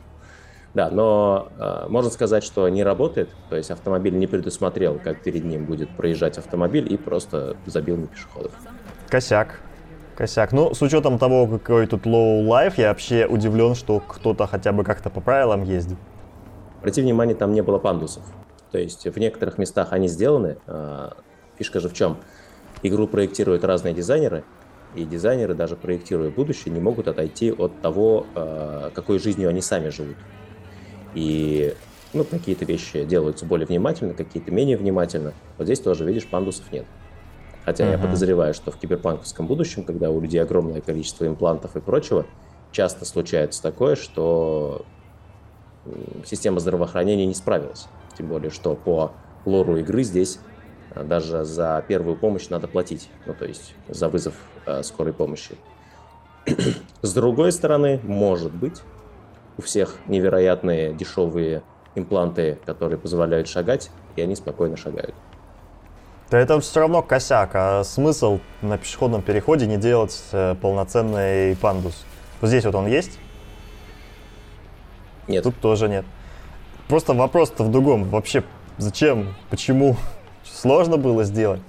Да, 0.75 0.89
но 0.89 1.48
э, 1.58 1.86
можно 1.88 2.12
сказать, 2.12 2.44
что 2.44 2.67
не 2.67 2.84
работает. 2.84 3.29
То 3.50 3.55
есть 3.55 3.72
автомобиль 3.72 4.13
не 4.13 4.27
предусмотрел, 4.27 5.00
как 5.01 5.24
перед 5.24 5.46
ним 5.46 5.65
будет 5.65 5.89
проезжать 5.96 6.38
автомобиль 6.38 6.91
и 6.91 6.98
просто 6.98 7.55
забил 7.65 7.96
на 7.96 8.08
пешеходов. 8.08 8.51
Косяк. 9.08 9.62
Косяк. 10.17 10.51
Ну, 10.51 10.74
с 10.74 10.82
учетом 10.82 11.17
того, 11.17 11.48
какой 11.48 11.88
тут 11.88 12.05
life, 12.05 12.74
я 12.75 12.89
вообще 12.89 13.25
удивлен, 13.25 13.74
что 13.74 14.01
кто-то 14.01 14.48
хотя 14.48 14.74
бы 14.74 14.84
как-то 14.84 15.10
по 15.10 15.22
правилам 15.22 15.63
ездит. 15.63 15.98
Обрати 16.79 17.01
внимание, 17.01 17.36
там 17.36 17.53
не 17.53 17.63
было 17.63 17.79
пандусов. 17.79 18.24
То 18.72 18.77
есть 18.77 19.08
в 19.08 19.17
некоторых 19.17 19.58
местах 19.58 19.94
они 19.94 20.10
сделаны. 20.10 20.58
А, 20.67 21.15
фишка 21.58 21.79
же 21.79 21.88
в 21.88 21.94
чем? 21.94 22.17
Игру 22.84 23.08
проектируют 23.08 23.63
разные 23.63 23.94
дизайнеры, 23.94 24.44
и 24.94 25.05
дизайнеры, 25.05 25.53
даже 25.53 25.77
проектируя 25.77 26.32
будущее, 26.32 26.74
не 26.74 26.82
могут 26.82 27.08
отойти 27.08 27.51
от 27.51 27.79
того, 27.82 28.25
а, 28.36 28.91
какой 28.94 29.20
жизнью 29.20 29.48
они 29.48 29.62
сами 29.62 29.88
живут. 29.88 30.17
И 31.15 31.74
ну, 32.13 32.24
какие-то 32.24 32.65
вещи 32.65 33.03
делаются 33.03 33.45
более 33.45 33.65
внимательно, 33.65 34.13
какие-то 34.13 34.51
менее 34.51 34.77
внимательно. 34.77 35.34
Вот 35.57 35.65
здесь 35.65 35.79
тоже, 35.79 36.05
видишь, 36.05 36.27
пандусов 36.27 36.72
нет. 36.72 36.86
Хотя 37.65 37.86
uh-huh. 37.86 37.91
я 37.93 37.98
подозреваю, 37.98 38.53
что 38.53 38.69
в 38.69 38.77
киберпанковском 38.77 39.48
будущем, 39.48 39.84
когда 39.84 40.12
у 40.12 40.22
людей 40.22 40.41
огромное 40.41 40.81
количество 40.81 41.25
имплантов 41.25 41.75
и 41.75 41.81
прочего, 41.81 42.25
часто 42.72 43.05
случается 43.05 43.62
такое, 43.62 43.95
что 43.95 44.86
система 46.25 46.60
здравоохранения 46.60 47.25
не 47.25 47.34
справилась. 47.34 47.88
Тем 48.17 48.27
более, 48.27 48.51
что 48.51 48.75
по 48.75 49.12
лору 49.45 49.77
игры 49.77 50.03
здесь 50.03 50.39
а, 50.93 51.03
даже 51.03 51.43
за 51.43 51.84
первую 51.88 52.15
помощь 52.15 52.50
надо 52.50 52.67
платить, 52.67 53.10
ну 53.25 53.34
то 53.34 53.45
есть 53.45 53.75
за 53.88 54.10
вызов 54.10 54.36
э, 54.65 54.84
скорой 54.84 55.13
помощи. 55.13 55.55
С 57.01 57.13
другой 57.13 57.51
стороны, 57.51 58.00
может 58.03 58.53
быть, 58.53 58.81
у 59.57 59.62
всех 59.62 59.95
невероятные 60.07 60.93
дешевые 60.93 61.63
импланты, 61.95 62.59
которые 62.65 63.00
позволяют 63.00 63.47
шагать, 63.47 63.89
и 64.15 64.21
они 64.21 64.35
спокойно 64.35 64.77
шагают. 64.77 65.15
Да 66.29 66.39
это 66.39 66.59
все 66.59 66.79
равно 66.79 67.01
косяк, 67.01 67.51
а 67.53 67.83
смысл 67.83 68.39
на 68.62 68.77
пешеходном 68.77 69.21
переходе 69.21 69.67
не 69.67 69.77
делать 69.77 70.24
э, 70.31 70.55
полноценный 70.59 71.55
пандус? 71.55 72.03
Вот 72.41 72.47
здесь 72.47 72.65
вот 72.65 72.75
он 72.75 72.88
есть? 72.88 73.19
Нет. 75.27 75.43
Тут 75.43 75.59
тоже 75.59 75.88
нет. 75.88 76.05
Просто 76.88 77.13
вопрос-то 77.13 77.63
в 77.63 77.71
другом. 77.71 78.05
Вообще, 78.05 78.43
зачем, 78.77 79.35
почему? 79.50 79.97
Сложно 80.43 80.97
было 80.97 81.24
сделать? 81.24 81.62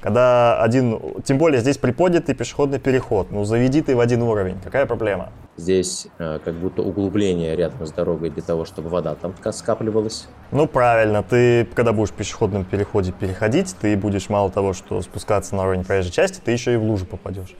Когда 0.00 0.62
один, 0.62 1.00
тем 1.24 1.38
более 1.38 1.60
здесь 1.60 1.76
приподнятый 1.76 2.34
пешеходный 2.34 2.78
переход, 2.78 3.32
ну 3.32 3.44
заведи 3.44 3.82
ты 3.82 3.96
в 3.96 4.00
один 4.00 4.22
уровень, 4.22 4.56
какая 4.62 4.86
проблема? 4.86 5.30
Здесь 5.56 6.06
э, 6.18 6.38
как 6.44 6.54
будто 6.54 6.82
углубление 6.82 7.56
рядом 7.56 7.84
с 7.84 7.90
дорогой 7.90 8.30
для 8.30 8.42
того, 8.42 8.64
чтобы 8.64 8.90
вода 8.90 9.16
там 9.16 9.34
скапливалась. 9.52 10.28
Ну 10.52 10.68
правильно, 10.68 11.24
ты 11.24 11.64
когда 11.74 11.92
будешь 11.92 12.10
в 12.10 12.12
пешеходном 12.12 12.64
переходе 12.64 13.10
переходить, 13.10 13.74
ты 13.80 13.96
будешь 13.96 14.28
мало 14.28 14.52
того, 14.52 14.72
что 14.72 15.02
спускаться 15.02 15.56
на 15.56 15.62
уровень 15.64 15.84
проезжей 15.84 16.12
части, 16.12 16.40
ты 16.44 16.52
еще 16.52 16.74
и 16.74 16.76
в 16.76 16.84
лужу 16.84 17.04
попадешь. 17.04 17.56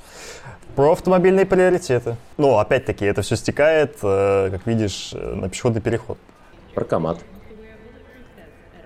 Про 0.76 0.92
автомобильные 0.92 1.44
приоритеты. 1.44 2.14
Ну, 2.36 2.58
опять-таки, 2.58 3.04
это 3.04 3.22
все 3.22 3.34
стекает, 3.34 3.96
э, 4.00 4.50
как 4.52 4.64
видишь, 4.64 5.10
э, 5.12 5.34
на 5.34 5.48
пешеходный 5.48 5.80
переход. 5.80 6.18
Паркомат. 6.76 7.18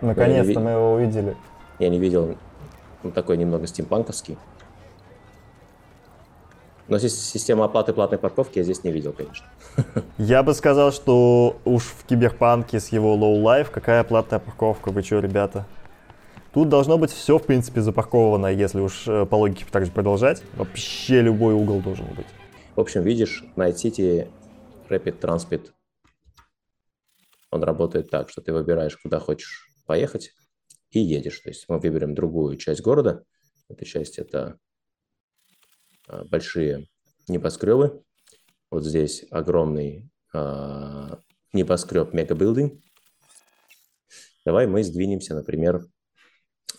Наконец-то 0.00 0.58
мы 0.58 0.70
его 0.70 0.94
увидели. 0.94 1.36
Я 1.78 1.90
не 1.90 1.98
видел 1.98 2.34
ну, 3.02 3.10
такой 3.10 3.36
немного 3.36 3.66
стимпанковский. 3.66 4.36
Но 6.88 6.98
система 6.98 7.64
оплаты 7.64 7.92
платной 7.92 8.18
парковки 8.18 8.58
я 8.58 8.64
здесь 8.64 8.84
не 8.84 8.92
видел, 8.92 9.12
конечно. 9.12 9.46
Я 10.18 10.42
бы 10.42 10.52
сказал, 10.52 10.92
что 10.92 11.56
уж 11.64 11.84
в 11.84 12.04
Киберпанке 12.04 12.80
с 12.80 12.88
его 12.88 13.16
Low 13.16 13.42
Life 13.42 13.70
какая 13.70 14.04
платная 14.04 14.40
парковка, 14.40 14.90
вы 14.90 15.02
что, 15.02 15.20
ребята? 15.20 15.66
Тут 16.52 16.68
должно 16.68 16.98
быть 16.98 17.10
все, 17.10 17.38
в 17.38 17.44
принципе, 17.44 17.80
запарковано, 17.80 18.48
если 18.48 18.80
уж 18.80 19.08
э, 19.08 19.24
по 19.24 19.36
логике 19.36 19.64
так 19.70 19.86
же 19.86 19.90
продолжать. 19.90 20.42
Вообще 20.54 21.22
любой 21.22 21.54
угол 21.54 21.80
должен 21.80 22.04
быть. 22.14 22.26
В 22.76 22.80
общем, 22.80 23.02
видишь, 23.02 23.42
Night 23.56 23.76
City 23.76 24.28
Rapid 24.90 25.18
Transit, 25.18 25.70
он 27.50 27.62
работает 27.62 28.10
так, 28.10 28.28
что 28.28 28.42
ты 28.42 28.52
выбираешь, 28.52 28.98
куда 28.98 29.18
хочешь 29.18 29.66
поехать, 29.86 30.32
и 30.92 31.00
едешь. 31.00 31.40
То 31.40 31.48
есть 31.48 31.68
мы 31.68 31.78
выберем 31.78 32.14
другую 32.14 32.56
часть 32.56 32.82
города. 32.82 33.24
Эта 33.68 33.84
часть– 33.84 34.18
это 34.18 34.58
а, 36.06 36.24
большие 36.24 36.88
небоскребы. 37.28 38.02
Вот 38.70 38.84
здесь 38.84 39.26
огромный 39.30 40.10
э, 40.32 41.08
небоскреб 41.52 42.14
мегабилдинг. 42.14 42.80
Давай 44.46 44.66
мы 44.66 44.82
сдвинемся, 44.82 45.34
например, 45.34 45.86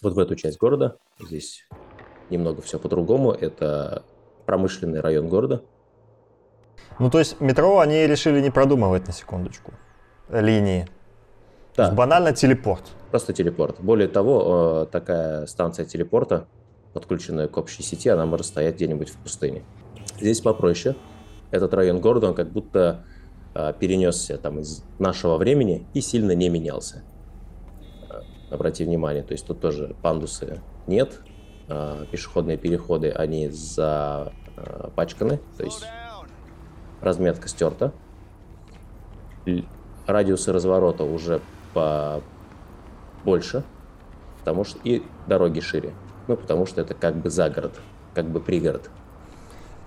вот 0.02 0.14
в 0.14 0.20
эту 0.20 0.36
часть 0.36 0.58
города. 0.58 0.98
Здесь 1.20 1.68
немного 2.32 2.64
все 2.64 2.80
по-другому. 2.80 3.32
Это 3.32 4.04
промышленный 4.48 5.02
район 5.02 5.30
города. 5.30 5.64
Ну, 7.00 7.12
то 7.12 7.20
есть 7.20 7.40
метро 7.40 7.80
они 7.80 8.08
решили 8.08 8.42
не 8.42 8.50
продумывать 8.50 9.06
на 9.06 9.14
секундочку 9.14 9.74
линии. 10.30 10.88
Да. 11.76 11.92
банально 11.92 12.34
телепорт. 12.34 12.84
Просто 13.10 13.34
телепорт. 13.34 13.80
Более 13.80 14.08
того, 14.08 14.84
э, 14.84 14.92
такая 14.92 15.46
станция 15.48 15.86
телепорта, 15.86 16.48
подключенная 16.94 17.48
к 17.48 17.58
общей 17.58 17.82
сети, 17.82 18.10
она 18.10 18.26
может 18.26 18.46
стоять 18.46 18.76
где-нибудь 18.76 19.10
в 19.10 19.18
пустыне. 19.18 19.64
Здесь 20.20 20.42
попроще. 20.42 20.96
Этот 21.52 21.74
район 21.74 22.00
города, 22.00 22.28
он 22.28 22.36
как 22.36 22.52
будто 22.52 23.06
э, 23.56 23.74
перенесся 23.80 24.38
там 24.38 24.60
из 24.60 24.84
нашего 25.00 25.38
времени 25.38 25.88
и 25.94 26.02
сильно 26.02 26.34
не 26.34 26.50
менялся. 26.50 27.04
Э, 28.10 28.22
обрати 28.54 28.86
внимание, 28.86 29.24
то 29.24 29.32
есть 29.32 29.48
тут 29.48 29.60
тоже 29.60 29.96
пандусы 30.02 30.62
нет, 30.86 31.22
пешеходные 32.12 32.58
переходы, 32.58 33.10
они 33.10 33.48
запачканы, 33.50 35.40
то 35.58 35.64
есть 35.64 35.86
разметка 37.00 37.48
стерта. 37.48 37.94
Радиусы 40.06 40.52
разворота 40.52 41.06
уже 41.06 41.40
побольше, 41.74 43.64
потому 44.40 44.64
что 44.64 44.80
и 44.84 45.04
дороги 45.28 45.60
шире. 45.60 45.94
Ну, 46.28 46.38
потому 46.38 46.66
что 46.66 46.82
это 46.82 46.94
как 46.94 47.16
бы 47.16 47.30
загород, 47.30 47.80
как 48.14 48.26
бы 48.26 48.40
пригород. 48.40 48.90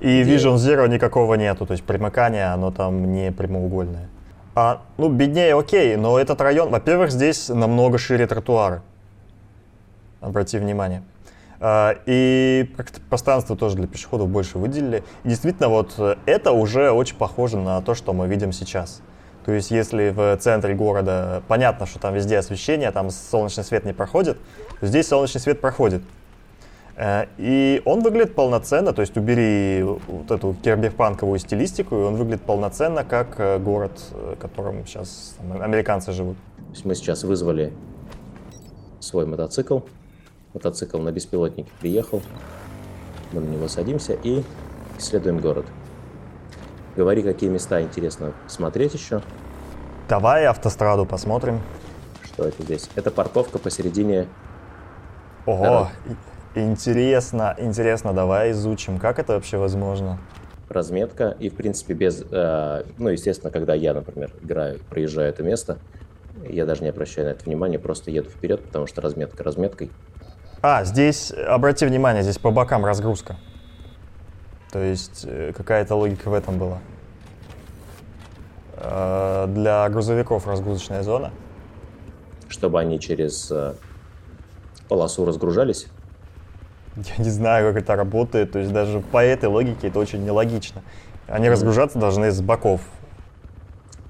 И 0.00 0.23
где... 0.23 0.37
Vision 0.37 0.57
Zero 0.57 0.88
никакого 0.88 1.35
нету, 1.35 1.66
то 1.66 1.73
есть 1.73 1.85
примыкание, 1.85 2.52
оно 2.52 2.71
там 2.71 3.12
не 3.12 3.33
прямоугольное. 3.33 4.09
А, 4.55 4.83
ну, 4.97 5.09
беднее, 5.09 5.55
окей, 5.55 5.97
но 5.97 6.19
этот 6.19 6.40
район, 6.40 6.71
во-первых, 6.71 7.11
здесь 7.11 7.49
намного 7.49 7.99
шире 7.99 8.26
тротуары. 8.26 8.83
Обрати 10.21 10.59
внимание. 10.59 11.02
А, 11.61 11.95
и 12.07 12.71
как-то 12.76 13.00
пространство 13.00 13.57
тоже 13.57 13.76
для 13.76 13.87
пешеходов 13.87 14.28
больше 14.28 14.59
выделили. 14.59 15.02
И 15.25 15.28
действительно, 15.28 15.69
вот 15.69 15.99
это 16.26 16.52
уже 16.52 16.90
очень 16.90 17.16
похоже 17.16 17.59
на 17.59 17.81
то, 17.83 17.95
что 17.95 18.12
мы 18.12 18.28
видим 18.28 18.52
сейчас. 18.52 19.02
То 19.46 19.52
есть 19.52 19.70
если 19.70 20.10
в 20.10 20.36
центре 20.38 20.74
города 20.74 21.40
понятно, 21.46 21.86
что 21.86 22.00
там 22.00 22.12
везде 22.14 22.36
освещение, 22.36 22.90
там 22.90 23.10
солнечный 23.10 23.62
свет 23.62 23.84
не 23.84 23.92
проходит, 23.92 24.38
то 24.80 24.86
здесь 24.86 25.06
солнечный 25.06 25.40
свет 25.40 25.60
проходит. 25.60 26.02
Э, 26.96 27.26
и 27.38 27.80
он 27.84 28.02
выглядит 28.02 28.34
полноценно, 28.34 28.92
то 28.92 29.02
есть 29.02 29.16
убери 29.16 29.84
вот 29.84 30.32
эту 30.32 30.56
киберпанковую 30.64 31.38
стилистику, 31.38 31.94
и 31.94 31.98
он 32.00 32.16
выглядит 32.16 32.42
полноценно, 32.42 33.04
как 33.04 33.38
э, 33.38 33.58
город, 33.58 33.92
э, 34.10 34.34
в 34.36 34.38
котором 34.40 34.84
сейчас 34.84 35.36
американцы 35.60 36.10
живут. 36.10 36.36
То 36.56 36.72
есть 36.72 36.84
мы 36.84 36.96
сейчас 36.96 37.22
вызвали 37.22 37.72
свой 38.98 39.26
мотоцикл. 39.26 39.78
Мотоцикл 40.54 40.98
на 40.98 41.12
беспилотнике 41.12 41.70
приехал. 41.80 42.20
Мы 43.30 43.42
на 43.42 43.48
него 43.48 43.68
садимся 43.68 44.14
и 44.14 44.42
исследуем 44.98 45.38
город. 45.38 45.66
Говори, 46.96 47.22
какие 47.22 47.50
места 47.50 47.82
интересно 47.82 48.32
смотреть 48.46 48.94
еще. 48.94 49.20
Давай 50.08 50.46
автостраду 50.46 51.04
посмотрим. 51.04 51.60
Что 52.24 52.44
это 52.44 52.62
здесь? 52.62 52.88
Это 52.94 53.10
парковка 53.10 53.58
посередине. 53.58 54.26
Ого, 55.44 55.64
дорог. 55.64 55.88
интересно, 56.54 57.54
интересно, 57.58 58.14
давай 58.14 58.52
изучим, 58.52 58.98
как 58.98 59.18
это 59.18 59.34
вообще 59.34 59.58
возможно. 59.58 60.18
Разметка 60.70 61.36
и, 61.38 61.50
в 61.50 61.54
принципе, 61.54 61.92
без, 61.92 62.24
э, 62.30 62.84
ну, 62.98 63.10
естественно, 63.10 63.52
когда 63.52 63.74
я, 63.74 63.92
например, 63.92 64.32
играю, 64.42 64.80
проезжаю 64.90 65.28
это 65.28 65.42
место, 65.42 65.78
я 66.48 66.64
даже 66.64 66.82
не 66.82 66.88
обращаю 66.88 67.26
на 67.26 67.32
это 67.32 67.44
внимания, 67.44 67.78
просто 67.78 68.10
еду 68.10 68.30
вперед, 68.30 68.64
потому 68.64 68.86
что 68.86 69.02
разметка 69.02 69.44
разметкой. 69.44 69.90
А, 70.62 70.82
здесь, 70.84 71.30
обрати 71.30 71.84
внимание, 71.84 72.22
здесь 72.22 72.38
по 72.38 72.50
бокам 72.50 72.84
разгрузка. 72.84 73.36
То 74.70 74.82
есть 74.82 75.25
э, 75.26 75.52
какая-то 75.56 75.94
логика 75.94 76.28
в 76.28 76.35
этом 76.35 76.58
была. 76.58 76.78
Э, 78.76 79.46
для 79.49 79.88
грузовиков 79.88 80.46
разгрузочная 80.46 81.02
зона. 81.02 81.30
Чтобы 82.49 82.80
они 82.80 83.00
через 83.00 83.50
э, 83.50 83.75
полосу 84.88 85.25
разгружались? 85.25 85.87
Я 86.96 87.25
не 87.25 87.30
знаю, 87.30 87.73
как 87.73 87.82
это 87.82 87.96
работает. 87.96 88.52
То 88.52 88.58
есть 88.58 88.73
даже 88.73 89.00
по 89.00 89.23
этой 89.23 89.49
логике 89.49 89.88
это 89.88 89.99
очень 89.99 90.25
нелогично. 90.25 90.82
Они 91.28 91.49
разгружаться 91.49 91.99
должны 91.99 92.30
с 92.30 92.40
боков. 92.40 92.80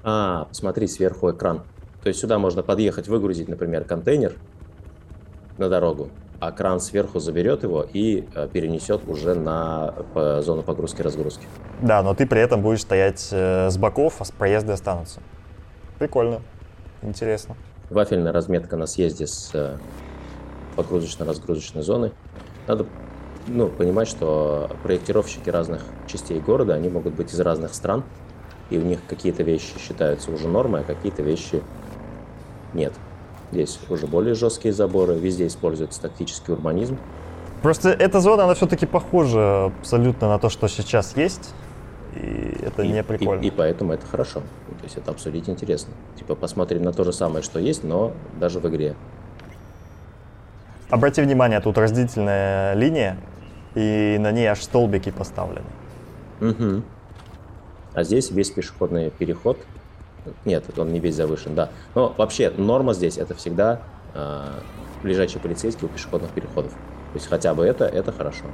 А, 0.03 0.45
посмотри, 0.45 0.87
сверху 0.87 1.31
экран. 1.31 1.63
То 2.01 2.09
есть 2.09 2.19
сюда 2.19 2.39
можно 2.39 2.63
подъехать, 2.63 3.07
выгрузить, 3.07 3.49
например, 3.49 3.83
контейнер 3.83 4.35
на 5.57 5.67
дорогу, 5.67 6.09
а 6.39 6.51
кран 6.51 6.79
сверху 6.79 7.19
заберет 7.19 7.63
его 7.63 7.85
и 7.91 8.27
э, 8.35 8.47
перенесет 8.51 9.07
уже 9.07 9.33
на 9.33 9.93
зону 10.41 10.63
погрузки-разгрузки. 10.63 11.47
Да, 11.81 12.03
но 12.03 12.13
ты 12.13 12.27
при 12.27 12.41
этом 12.41 12.61
будешь 12.61 12.81
стоять 12.81 13.29
э, 13.31 13.69
с 13.69 13.77
боков, 13.77 14.21
а 14.21 14.25
проезды 14.37 14.73
останутся. 14.73 15.21
Прикольно, 15.99 16.41
интересно. 17.01 17.55
Вафельная 17.89 18.31
разметка 18.31 18.77
на 18.77 18.85
съезде 18.85 19.25
с 19.25 19.51
э, 19.53 19.77
погрузочно-разгрузочной 20.75 21.81
зоны. 21.81 22.11
Надо 22.67 22.85
ну, 23.47 23.67
понимать, 23.69 24.07
что 24.07 24.69
проектировщики 24.83 25.49
разных 25.49 25.81
частей 26.05 26.39
города, 26.39 26.73
они 26.73 26.89
могут 26.89 27.13
быть 27.15 27.33
из 27.33 27.39
разных 27.39 27.73
стран, 27.73 28.03
и 28.69 28.77
у 28.77 28.81
них 28.81 28.99
какие-то 29.07 29.43
вещи 29.43 29.73
считаются 29.79 30.31
уже 30.31 30.47
нормой, 30.47 30.81
а 30.81 30.83
какие-то 30.83 31.23
вещи 31.23 31.63
нет. 32.73 32.93
Здесь 33.51 33.79
уже 33.89 34.07
более 34.07 34.33
жесткие 34.33 34.73
заборы, 34.73 35.15
везде 35.15 35.47
используется 35.47 36.01
тактический 36.01 36.53
урбанизм. 36.53 36.97
Просто 37.61 37.89
эта 37.89 38.19
зона, 38.19 38.43
она 38.43 38.53
все-таки 38.53 38.85
похожа 38.85 39.65
абсолютно 39.65 40.27
на 40.27 40.39
то, 40.39 40.49
что 40.49 40.67
сейчас 40.67 41.15
есть. 41.15 41.53
И 42.15 42.57
это 42.61 42.83
и, 42.83 42.89
не 42.89 43.03
прикольно. 43.03 43.41
И, 43.41 43.47
и 43.47 43.51
поэтому 43.51 43.93
это 43.93 44.05
хорошо. 44.05 44.41
То 44.41 44.83
есть 44.83 44.97
это 44.97 45.11
абсолютно 45.11 45.51
интересно. 45.51 45.93
Типа 46.17 46.35
посмотрим 46.35 46.83
на 46.83 46.93
то 46.93 47.03
же 47.03 47.13
самое, 47.13 47.43
что 47.43 47.59
есть, 47.59 47.83
но 47.83 48.13
даже 48.39 48.59
в 48.59 48.67
игре. 48.67 48.95
Обрати 50.89 51.21
внимание, 51.21 51.59
тут 51.59 51.77
разделительная 51.77 52.73
линия, 52.73 53.17
и 53.75 54.17
на 54.19 54.31
ней 54.31 54.47
аж 54.47 54.61
столбики 54.61 55.11
поставлены. 55.11 55.65
Угу. 56.39 56.83
А 57.93 58.03
здесь 58.03 58.31
весь 58.31 58.51
пешеходный 58.51 59.09
переход 59.09 59.57
нет, 60.45 60.65
он 60.77 60.91
не 60.91 60.99
весь 60.99 61.15
завышен, 61.15 61.55
да. 61.55 61.69
Но 61.95 62.13
вообще 62.17 62.51
норма 62.55 62.93
здесь 62.93 63.17
это 63.17 63.35
всегда 63.35 63.81
э, 64.13 64.43
лежачие 65.03 65.41
полицейские 65.41 65.89
у 65.89 65.93
пешеходных 65.93 66.31
переходов. 66.31 66.71
То 66.71 67.15
есть 67.15 67.27
хотя 67.27 67.53
бы 67.53 67.65
это, 67.65 67.85
это 67.85 68.11
хорошо. 68.11 68.45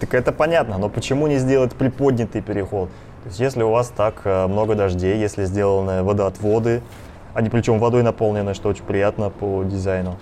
Так 0.00 0.14
это 0.14 0.32
понятно, 0.32 0.78
но 0.78 0.88
почему 0.88 1.26
не 1.26 1.38
сделать 1.38 1.74
приподнятый 1.74 2.42
переход? 2.42 2.88
То 3.22 3.28
есть 3.28 3.40
если 3.40 3.62
у 3.62 3.70
вас 3.70 3.88
так 3.88 4.22
э, 4.24 4.46
много 4.46 4.74
дождей, 4.74 5.18
если 5.18 5.44
сделаны 5.44 6.02
водоотводы, 6.02 6.82
они 7.34 7.50
причем 7.50 7.78
водой 7.78 8.02
наполнены, 8.02 8.54
что 8.54 8.68
очень 8.68 8.84
приятно 8.84 9.30
по 9.30 9.62
дизайну, 9.64 10.16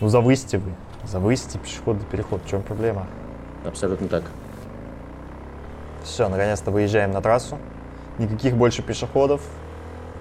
ну 0.00 0.08
завысьте 0.08 0.58
вы. 0.58 0.72
Завысить 1.04 1.60
пешеходный 1.60 2.04
переход. 2.04 2.42
В 2.44 2.48
чем 2.48 2.62
проблема? 2.62 3.06
Абсолютно 3.64 4.08
так. 4.08 4.24
Все, 6.02 6.28
наконец-то 6.28 6.70
выезжаем 6.70 7.12
на 7.12 7.20
трассу. 7.20 7.58
Никаких 8.18 8.56
больше 8.56 8.82
пешеходов. 8.82 9.40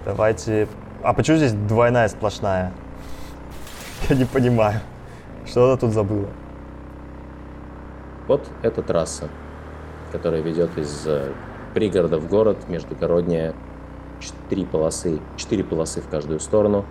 Давайте... 0.05 0.67
А 1.03 1.13
почему 1.13 1.38
здесь 1.38 1.53
двойная 1.53 2.07
сплошная? 2.07 2.71
Я 4.07 4.15
не 4.15 4.25
понимаю. 4.25 4.81
Что 5.45 5.65
она 5.65 5.77
тут 5.77 5.91
забыла? 5.93 6.27
Вот 8.27 8.47
эта 8.62 8.81
трасса, 8.81 9.29
которая 10.12 10.41
ведет 10.41 10.77
из 10.77 11.05
э, 11.05 11.31
пригорода 11.74 12.17
в 12.17 12.27
город, 12.27 12.57
междугородняя, 12.67 13.53
четыре 14.19 14.65
полосы, 14.65 15.19
четыре 15.38 15.63
полосы 15.63 16.01
в 16.01 16.09
каждую 16.09 16.39
сторону. 16.39 16.85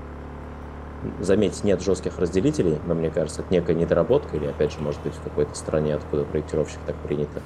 Заметьте, 1.21 1.61
нет 1.65 1.83
жестких 1.83 2.19
разделителей, 2.19 2.79
но 2.87 2.95
мне 2.95 3.11
кажется, 3.11 3.43
это 3.43 3.53
некая 3.53 3.75
недоработка, 3.75 4.37
или 4.37 4.47
опять 4.47 4.73
же, 4.73 4.81
может 4.81 5.01
быть, 5.03 5.15
в 5.15 5.23
какой-то 5.23 5.55
стране, 5.55 5.95
откуда 5.95 6.25
проектировщик 6.25 6.79
так 6.87 6.97
принято. 6.97 7.43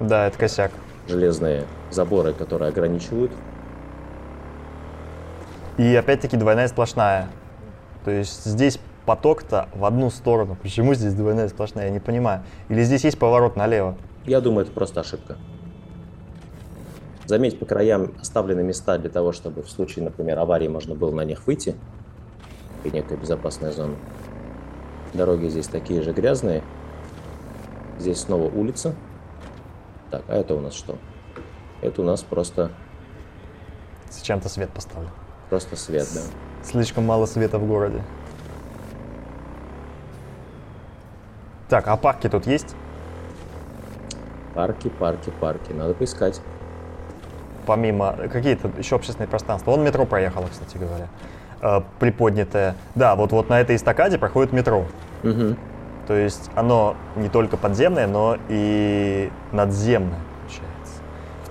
Да, 0.00 0.26
это 0.26 0.38
косяк. 0.38 0.70
Железные 1.08 1.64
заборы, 1.90 2.32
которые 2.32 2.68
ограничивают. 2.68 3.32
И 5.78 5.94
опять-таки 5.94 6.36
двойная 6.36 6.68
сплошная. 6.68 7.28
То 8.04 8.10
есть 8.10 8.44
здесь 8.44 8.78
поток-то 9.04 9.68
в 9.74 9.84
одну 9.84 10.10
сторону. 10.10 10.56
Почему 10.60 10.94
здесь 10.94 11.14
двойная 11.14 11.48
сплошная, 11.48 11.86
я 11.86 11.90
не 11.90 12.00
понимаю. 12.00 12.42
Или 12.68 12.82
здесь 12.82 13.04
есть 13.04 13.18
поворот 13.18 13.56
налево? 13.56 13.96
Я 14.24 14.40
думаю, 14.40 14.64
это 14.64 14.72
просто 14.72 15.00
ошибка. 15.00 15.36
Заметь, 17.26 17.58
по 17.58 17.66
краям 17.66 18.12
оставлены 18.20 18.62
места 18.62 18.98
для 18.98 19.10
того, 19.10 19.32
чтобы 19.32 19.62
в 19.62 19.70
случае, 19.70 20.04
например, 20.04 20.38
аварии 20.38 20.68
можно 20.68 20.94
было 20.94 21.12
на 21.12 21.24
них 21.24 21.46
выйти. 21.46 21.76
И 22.84 22.90
некая 22.90 23.16
безопасная 23.16 23.72
зона. 23.72 23.96
Дороги 25.12 25.48
здесь 25.48 25.66
такие 25.66 26.02
же 26.02 26.12
грязные. 26.12 26.62
Здесь 27.98 28.20
снова 28.20 28.44
улица. 28.44 28.94
Так, 30.10 30.22
а 30.28 30.36
это 30.36 30.54
у 30.54 30.60
нас 30.60 30.74
что? 30.74 30.96
Это 31.82 32.00
у 32.02 32.04
нас 32.04 32.22
просто, 32.22 32.70
Зачем-то 34.10 34.48
свет 34.48 34.70
поставлю. 34.70 35.10
Просто 35.48 35.76
свет, 35.76 36.06
да. 36.14 36.20
Слишком 36.64 37.04
мало 37.04 37.26
света 37.26 37.58
в 37.58 37.66
городе. 37.66 38.02
Так, 41.68 41.88
а 41.88 41.96
парки 41.96 42.28
тут 42.28 42.46
есть? 42.46 42.74
Парки, 44.54 44.88
парки, 44.88 45.30
парки. 45.40 45.72
Надо 45.72 45.94
поискать. 45.94 46.40
Помимо 47.66 48.16
какие-то 48.32 48.70
еще 48.78 48.96
общественные 48.96 49.28
пространства. 49.28 49.72
Вон 49.72 49.82
метро 49.82 50.06
проехало, 50.06 50.46
кстати 50.50 50.76
говоря. 50.78 51.08
Э, 51.60 51.80
приподнятое. 51.98 52.76
Да, 52.94 53.16
вот, 53.16 53.32
вот 53.32 53.48
на 53.48 53.60
этой 53.60 53.76
эстакаде 53.76 54.18
проходит 54.18 54.52
метро. 54.52 54.86
Угу. 55.24 55.56
То 56.06 56.14
есть 56.14 56.50
оно 56.54 56.96
не 57.16 57.28
только 57.28 57.56
подземное, 57.56 58.06
но 58.06 58.38
и 58.48 59.30
надземное, 59.50 60.20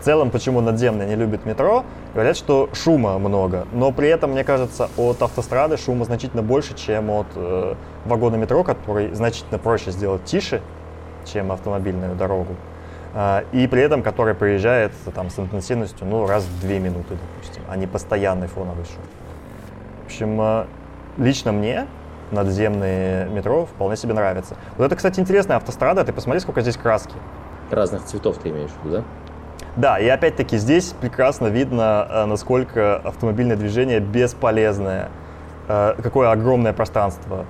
целом, 0.06 0.30
почему 0.30 0.62
надземное 0.62 1.08
не 1.08 1.16
любит 1.16 1.46
метро? 1.46 1.84
Говорят, 2.14 2.38
что 2.38 2.70
шума 2.74 3.18
много, 3.18 3.68
но 3.74 3.92
при 3.92 4.08
этом, 4.08 4.32
мне 4.32 4.44
кажется, 4.44 4.90
от 4.98 5.22
автострады 5.22 5.78
шума 5.78 6.06
значительно 6.06 6.44
больше, 6.44 6.76
чем 6.76 7.10
от 7.10 7.26
э, 7.36 7.74
вагона 8.06 8.36
метро, 8.36 8.64
который 8.64 9.14
значительно 9.16 9.58
проще 9.58 9.90
сделать 9.90 10.24
тише, 10.24 10.62
чем 11.26 11.52
автомобильную 11.52 12.16
дорогу. 12.16 12.56
А, 13.16 13.44
и 13.52 13.66
при 13.66 13.82
этом, 13.82 14.04
который 14.04 14.36
проезжает 14.36 14.92
там, 15.16 15.32
с 15.32 15.40
интенсивностью 15.40 16.06
ну, 16.06 16.28
раз 16.28 16.44
в 16.44 16.62
две 16.62 16.80
минуты, 16.80 17.16
допустим, 17.16 17.64
а 17.68 17.76
не 17.76 17.88
постоянный 17.88 18.48
фоновый 18.48 18.86
шум. 18.86 19.04
В 20.04 20.06
общем, 20.06 20.40
э, 20.40 20.66
лично 21.18 21.52
мне 21.52 21.88
надземные 22.30 23.28
метро 23.30 23.66
вполне 23.66 23.98
себе 23.98 24.14
нравятся. 24.14 24.56
Вот 24.78 24.86
это, 24.86 24.96
кстати, 24.96 25.20
интересная 25.20 25.58
автострада. 25.58 26.04
Ты 26.04 26.14
посмотри, 26.14 26.40
сколько 26.42 26.62
здесь 26.62 26.78
краски. 26.78 27.16
Разных 27.72 28.04
цветов 28.04 28.38
ты 28.38 28.50
имеешь 28.50 28.70
в 28.70 28.86
виду, 28.86 28.98
да? 28.98 29.04
Да, 29.76 30.00
и 30.00 30.08
опять-таки 30.08 30.58
здесь 30.58 30.94
прекрасно 31.00 31.48
видно, 31.48 32.08
э, 32.10 32.26
насколько 32.26 32.98
автомобильное 32.98 33.58
движение 33.58 34.00
бесполезное, 34.00 35.10
э, 35.68 35.96
какое 36.02 36.32
огромное 36.32 36.72
пространство 36.72 37.46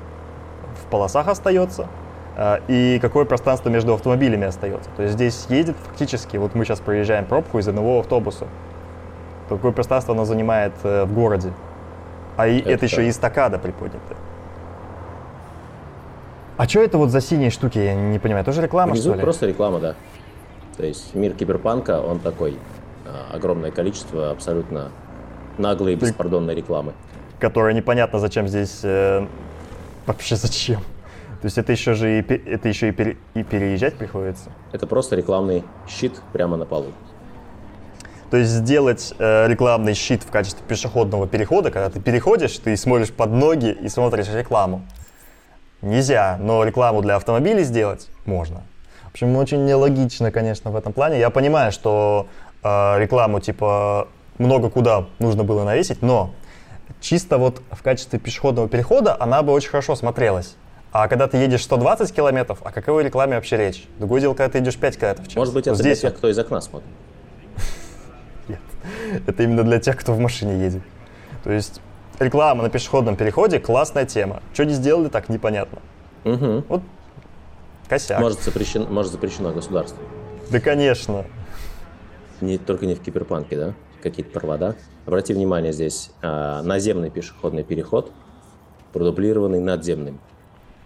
в 0.81 0.89
полосах 0.89 1.27
остается, 1.27 1.87
э, 2.35 2.57
и 2.67 2.99
какое 2.99 3.25
пространство 3.25 3.69
между 3.69 3.93
автомобилями 3.93 4.47
остается. 4.47 4.89
То 4.97 5.03
есть 5.03 5.13
здесь 5.13 5.45
едет 5.49 5.75
фактически, 5.85 6.37
вот 6.37 6.55
мы 6.55 6.65
сейчас 6.65 6.79
проезжаем 6.79 7.25
пробку 7.25 7.59
из 7.59 7.67
одного 7.67 7.99
автобуса, 7.99 8.47
какое 9.47 9.71
пространство 9.71 10.15
оно 10.15 10.25
занимает 10.25 10.73
в 10.81 11.05
городе. 11.05 11.53
А 12.37 12.47
Это 12.47 12.69
это, 12.69 12.85
еще 12.85 13.05
и 13.05 13.09
эстакада 13.11 13.59
приподнятая. 13.59 14.17
А 16.57 16.67
что 16.67 16.81
это 16.81 16.97
вот 16.97 17.09
за 17.09 17.21
синие 17.21 17.49
штуки, 17.49 17.77
я 17.77 17.93
не 17.93 18.17
понимаю, 18.17 18.45
тоже 18.45 18.61
реклама, 18.61 18.93
Внизу 18.93 19.09
что 19.09 19.17
ли? 19.17 19.21
просто 19.21 19.45
реклама, 19.45 19.79
да. 19.79 19.95
То 20.77 20.85
есть 20.85 21.15
мир 21.15 21.33
киберпанка, 21.33 22.01
он 22.01 22.19
такой. 22.19 22.57
а, 23.05 23.33
Огромное 23.35 23.71
количество 23.71 24.31
абсолютно 24.31 24.91
наглой 25.57 25.93
и 25.93 25.95
беспардонной 25.95 26.53
рекламы. 26.55 26.93
которая 27.39 27.73
непонятно 27.73 28.19
зачем 28.19 28.47
здесь 28.47 28.79
э, 28.83 29.25
вообще 30.05 30.35
зачем. 30.35 30.81
То 31.41 31.45
есть 31.47 31.57
это 31.57 31.71
еще 31.71 31.93
же 31.93 32.19
и, 32.19 32.21
это 32.21 32.67
еще 32.69 32.89
и, 32.89 32.91
пере- 32.91 33.17
и 33.35 33.43
переезжать 33.43 33.95
приходится. 33.95 34.49
Это 34.71 34.87
просто 34.87 35.15
рекламный 35.15 35.63
щит 35.87 36.13
прямо 36.33 36.57
на 36.57 36.65
полу. 36.65 36.87
То 38.31 38.37
есть 38.37 38.51
сделать 38.51 39.13
э, 39.19 39.47
рекламный 39.47 39.93
щит 39.93 40.23
в 40.23 40.31
качестве 40.31 40.65
пешеходного 40.67 41.27
перехода, 41.27 41.71
когда 41.71 41.89
ты 41.89 41.99
переходишь, 42.01 42.57
ты 42.57 42.75
смотришь 42.75 43.11
под 43.11 43.29
ноги 43.31 43.69
и 43.69 43.87
смотришь 43.89 44.27
рекламу. 44.33 44.81
Нельзя, 45.81 46.37
но 46.41 46.63
рекламу 46.63 47.01
для 47.01 47.15
автомобилей 47.15 47.63
сделать 47.63 48.09
можно. 48.25 48.63
В 49.15 49.17
общем, 49.17 49.37
очень 49.37 49.63
нелогично, 49.63 50.29
конечно, 50.29 50.71
в 50.71 50.75
этом 50.75 50.91
плане. 50.91 51.19
Я 51.19 51.29
понимаю, 51.29 51.71
что 51.71 52.27
э, 52.61 52.99
рекламу 52.99 53.39
типа 53.39 54.09
много 54.39 54.69
куда 54.69 55.05
нужно 55.19 55.45
было 55.45 55.63
навесить, 55.63 56.01
но 56.01 56.33
чисто 56.99 57.37
вот 57.37 57.61
в 57.71 57.81
качестве 57.81 58.19
пешеходного 58.19 58.67
перехода 58.67 59.15
она 59.17 59.41
бы 59.41 59.53
очень 59.53 59.69
хорошо 59.69 59.95
смотрелась. 59.95 60.57
А 60.91 61.07
когда 61.07 61.29
ты 61.29 61.37
едешь 61.37 61.63
120 61.63 62.13
километров, 62.13 62.59
о 62.61 62.73
какой 62.73 63.05
рекламе 63.05 63.35
вообще 63.35 63.55
речь? 63.55 63.87
Другое 63.99 64.19
дело, 64.19 64.33
когда 64.33 64.51
ты 64.51 64.59
идешь 64.59 64.75
5 64.75 64.97
километров 64.97 65.27
в 65.27 65.29
час. 65.29 65.37
Может 65.37 65.53
быть, 65.53 65.67
это 65.67 65.77
здесь 65.77 66.01
для 66.01 66.09
тех, 66.09 66.17
кто 66.17 66.27
из 66.27 66.37
окна 66.37 66.59
смотрит. 66.59 66.89
нет. 68.49 68.59
Это 69.27 69.43
именно 69.43 69.63
для 69.63 69.79
тех, 69.79 69.95
кто 69.95 70.11
в 70.11 70.19
машине 70.19 70.59
едет. 70.61 70.81
То 71.45 71.53
есть 71.53 71.79
реклама 72.19 72.63
на 72.63 72.69
пешеходном 72.69 73.15
переходе 73.15 73.61
классная 73.61 74.05
тема. 74.05 74.43
Что 74.53 74.65
не 74.65 74.73
сделали, 74.73 75.07
так 75.07 75.29
непонятно. 75.29 75.79
Мгм. 76.25 76.65
Вот 76.67 76.81
косяк. 77.87 78.19
Может, 78.19 78.41
запрещено, 78.41 78.85
может, 78.87 79.11
запрещено 79.11 79.51
государством. 79.51 80.03
Да, 80.51 80.59
конечно. 80.59 81.25
Не, 82.41 82.57
только 82.57 82.85
не 82.85 82.95
в 82.95 83.01
киберпанке, 83.01 83.57
да? 83.57 83.73
Какие-то 84.03 84.31
провода. 84.31 84.75
Обрати 85.05 85.33
внимание, 85.33 85.73
здесь 85.73 86.11
а, 86.21 86.61
наземный 86.61 87.09
пешеходный 87.09 87.63
переход, 87.63 88.11
продублированный 88.93 89.59
надземным. 89.59 90.19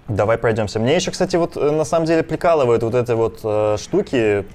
Давай 0.07 0.37
пройдемся. 0.37 0.79
Мне 0.79 0.95
еще, 0.95 1.11
кстати, 1.11 1.35
вот 1.35 1.55
э, 1.55 1.71
на 1.71 1.85
самом 1.85 2.05
деле 2.07 2.23
прикалывают 2.23 2.81
вот 2.81 2.95
эти 2.95 3.11
вот 3.11 3.41
э, 3.43 3.77
штуки 3.77 4.45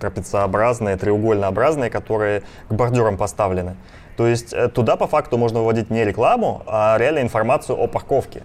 трапециобразные, 0.00 0.96
треугольнообразные, 0.96 1.90
которые 1.90 2.42
к 2.68 2.72
бордюрам 2.72 3.16
поставлены. 3.16 3.76
То 4.16 4.26
есть 4.26 4.52
э, 4.52 4.68
туда 4.68 4.96
по 4.96 5.06
факту 5.06 5.38
можно 5.38 5.60
выводить 5.60 5.90
не 5.90 6.04
рекламу, 6.04 6.62
а 6.66 6.96
реально 6.98 7.20
информацию 7.20 7.78
о 7.78 7.86
парковке. 7.86 8.42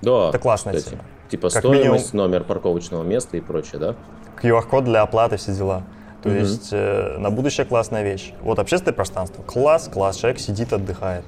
Да, 0.00 0.30
Это 0.30 0.38
классная 0.38 0.74
кстати. 0.74 0.94
тема. 0.94 1.04
Типа 1.30 1.48
Как 1.50 1.58
стоимость, 1.60 2.14
номер 2.14 2.44
парковочного 2.44 3.02
места 3.02 3.36
и 3.36 3.40
прочее, 3.40 3.78
да? 3.80 3.94
QR-код 4.42 4.84
для 4.84 5.02
оплаты, 5.02 5.36
все 5.36 5.52
дела. 5.54 5.82
То 6.22 6.28
Мгм. 6.28 6.38
есть 6.38 6.68
э, 6.72 7.16
на 7.18 7.30
будущее 7.30 7.66
классная 7.66 8.02
вещь. 8.02 8.32
Вот 8.40 8.58
общественное 8.58 8.94
пространство. 8.94 9.42
Класс, 9.42 9.88
класс. 9.92 10.16
Человек 10.16 10.38
сидит, 10.40 10.72
отдыхает. 10.72 11.24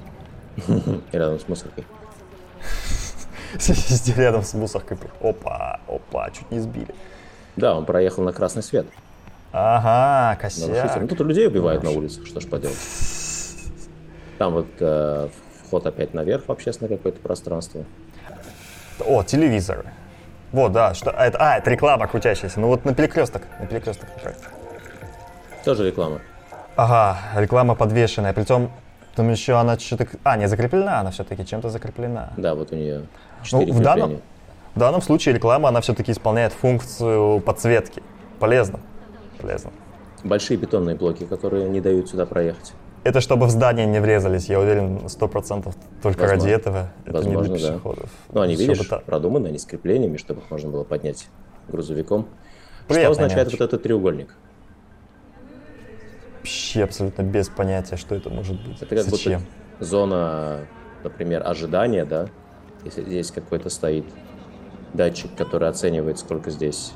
И 0.67 1.01
рядом 1.11 1.39
с 1.39 1.47
мусоркой. 1.47 1.85
Сидит 3.59 4.17
рядом 4.17 4.43
с 4.43 4.53
мусоркой. 4.53 4.97
Опа, 5.21 5.79
опа, 5.87 6.29
чуть 6.31 6.49
не 6.51 6.59
сбили. 6.59 6.93
Да, 7.55 7.75
он 7.75 7.85
проехал 7.85 8.23
на 8.23 8.33
красный 8.33 8.61
свет. 8.63 8.85
Ага, 9.51 10.37
Нарушитель. 10.41 10.67
Ну, 10.67 10.81
косяк. 10.81 11.09
тут 11.09 11.19
людей 11.21 11.47
убивают 11.47 11.83
на 11.83 11.91
улицах, 11.91 12.27
что 12.27 12.39
ж 12.39 12.45
поделать. 12.47 12.77
Там 14.37 14.53
вот 14.53 14.67
э, 14.79 15.29
вход 15.65 15.85
опять 15.87 16.13
наверх 16.13 16.43
в 16.47 16.51
общественное 16.51 16.95
какое-то 16.95 17.19
пространство. 17.19 17.83
О, 19.05 19.23
телевизоры. 19.23 19.85
Вот, 20.51 20.71
да, 20.71 20.93
что, 20.93 21.11
а, 21.11 21.25
это, 21.25 21.37
а, 21.39 21.57
это 21.57 21.69
реклама 21.69 22.07
крутящаяся. 22.07 22.59
Ну 22.59 22.67
вот 22.67 22.85
на 22.85 22.93
перекресток, 22.93 23.43
на 23.59 23.65
перекресток. 23.65 24.07
Тоже 25.65 25.85
реклама. 25.85 26.21
Ага, 26.75 27.17
реклама 27.35 27.75
подвешенная. 27.75 28.33
Притом, 28.33 28.71
там 29.15 29.29
еще 29.29 29.53
она 29.53 29.77
что-то... 29.77 30.07
А, 30.23 30.37
не, 30.37 30.47
закреплена 30.47 30.99
она 31.01 31.11
все-таки, 31.11 31.45
чем-то 31.45 31.69
закреплена. 31.69 32.31
Да, 32.37 32.55
вот 32.55 32.71
у 32.71 32.75
нее 32.75 33.07
Ну, 33.51 33.71
в, 33.73 33.81
данном, 33.81 34.21
в 34.75 34.79
данном 34.79 35.01
случае 35.01 35.35
реклама, 35.35 35.69
она 35.69 35.81
все-таки 35.81 36.11
исполняет 36.11 36.53
функцию 36.53 37.41
подсветки. 37.41 38.01
Полезно. 38.39 38.79
Полезно. 39.41 39.71
Большие 40.23 40.57
бетонные 40.57 40.95
блоки, 40.95 41.25
которые 41.25 41.67
не 41.67 41.81
дают 41.81 42.09
сюда 42.09 42.25
проехать. 42.25 42.73
Это 43.07 43.21
чтобы 43.21 43.45
в 43.47 43.49
здание 43.49 43.85
не 43.85 43.99
врезались, 44.01 44.49
я 44.49 44.59
уверен, 44.59 45.07
сто 45.07 45.27
процентов 45.27 45.75
только 46.03 46.21
Возможно. 46.21 46.43
ради 46.43 46.53
этого. 46.53 46.89
Это 47.05 47.17
не 47.19 47.35
Возможно, 47.35 47.55
для 47.55 47.67
да. 47.67 47.73
пешеходов. 47.73 48.09
Ну, 48.33 48.41
они, 48.41 48.55
Чтобы 48.55 48.73
видишь, 48.73 48.87
та- 48.87 48.99
продуманы, 48.99 49.47
они 49.47 49.57
с 49.57 49.65
креплениями, 49.65 50.17
чтобы 50.17 50.41
их 50.41 50.51
можно 50.51 50.69
было 50.69 50.83
поднять 50.83 51.27
грузовиком. 51.69 52.27
Что 52.85 52.93
Приятная 52.93 53.11
означает 53.11 53.47
мелочь. 53.47 53.59
вот 53.59 53.65
этот 53.67 53.83
треугольник? 53.83 54.35
Вообще 56.39 56.83
абсолютно 56.83 57.21
без 57.23 57.49
понятия, 57.49 57.97
что 57.97 58.15
это 58.15 58.29
может 58.29 58.55
быть. 58.65 58.81
Это 58.81 58.95
как 58.95 59.05
Зачем? 59.05 59.41
будто 59.41 59.85
зона, 59.85 60.59
например, 61.03 61.43
ожидания, 61.45 62.05
да? 62.05 62.27
Если 62.85 63.03
здесь 63.03 63.31
какой-то 63.31 63.69
стоит 63.69 64.05
датчик, 64.93 65.33
который 65.35 65.67
оценивает, 65.69 66.19
сколько 66.19 66.51
здесь 66.51 66.93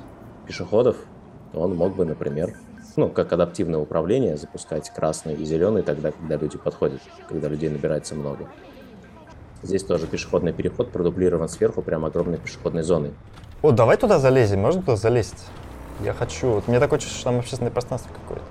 пешеходов, 0.47 0.97
то 1.51 1.59
он 1.59 1.75
мог 1.75 1.95
бы, 1.95 2.05
например, 2.05 2.55
ну, 2.95 3.09
как 3.09 3.31
адаптивное 3.33 3.79
управление, 3.79 4.37
запускать 4.37 4.89
красный 4.89 5.35
и 5.35 5.45
зеленый 5.45 5.83
тогда, 5.83 6.11
когда 6.11 6.37
люди 6.37 6.57
подходят, 6.57 7.01
когда 7.27 7.47
людей 7.47 7.69
набирается 7.69 8.15
много. 8.15 8.47
Здесь 9.63 9.83
тоже 9.83 10.07
пешеходный 10.07 10.53
переход 10.53 10.91
продублирован 10.91 11.47
сверху 11.47 11.81
прям 11.81 12.05
огромной 12.05 12.37
пешеходной 12.37 12.83
зоной. 12.83 13.13
О, 13.61 13.71
давай 13.71 13.97
туда 13.97 14.17
залезем, 14.17 14.59
можно 14.59 14.81
туда 14.81 14.95
залезть? 14.95 15.45
Я 16.03 16.13
хочу. 16.13 16.47
Вот 16.47 16.67
мне 16.67 16.79
такое 16.79 16.99
чувство, 16.99 17.19
что 17.19 17.29
там 17.29 17.39
общественное 17.39 17.71
пространство 17.71 18.11
какое-то. 18.11 18.45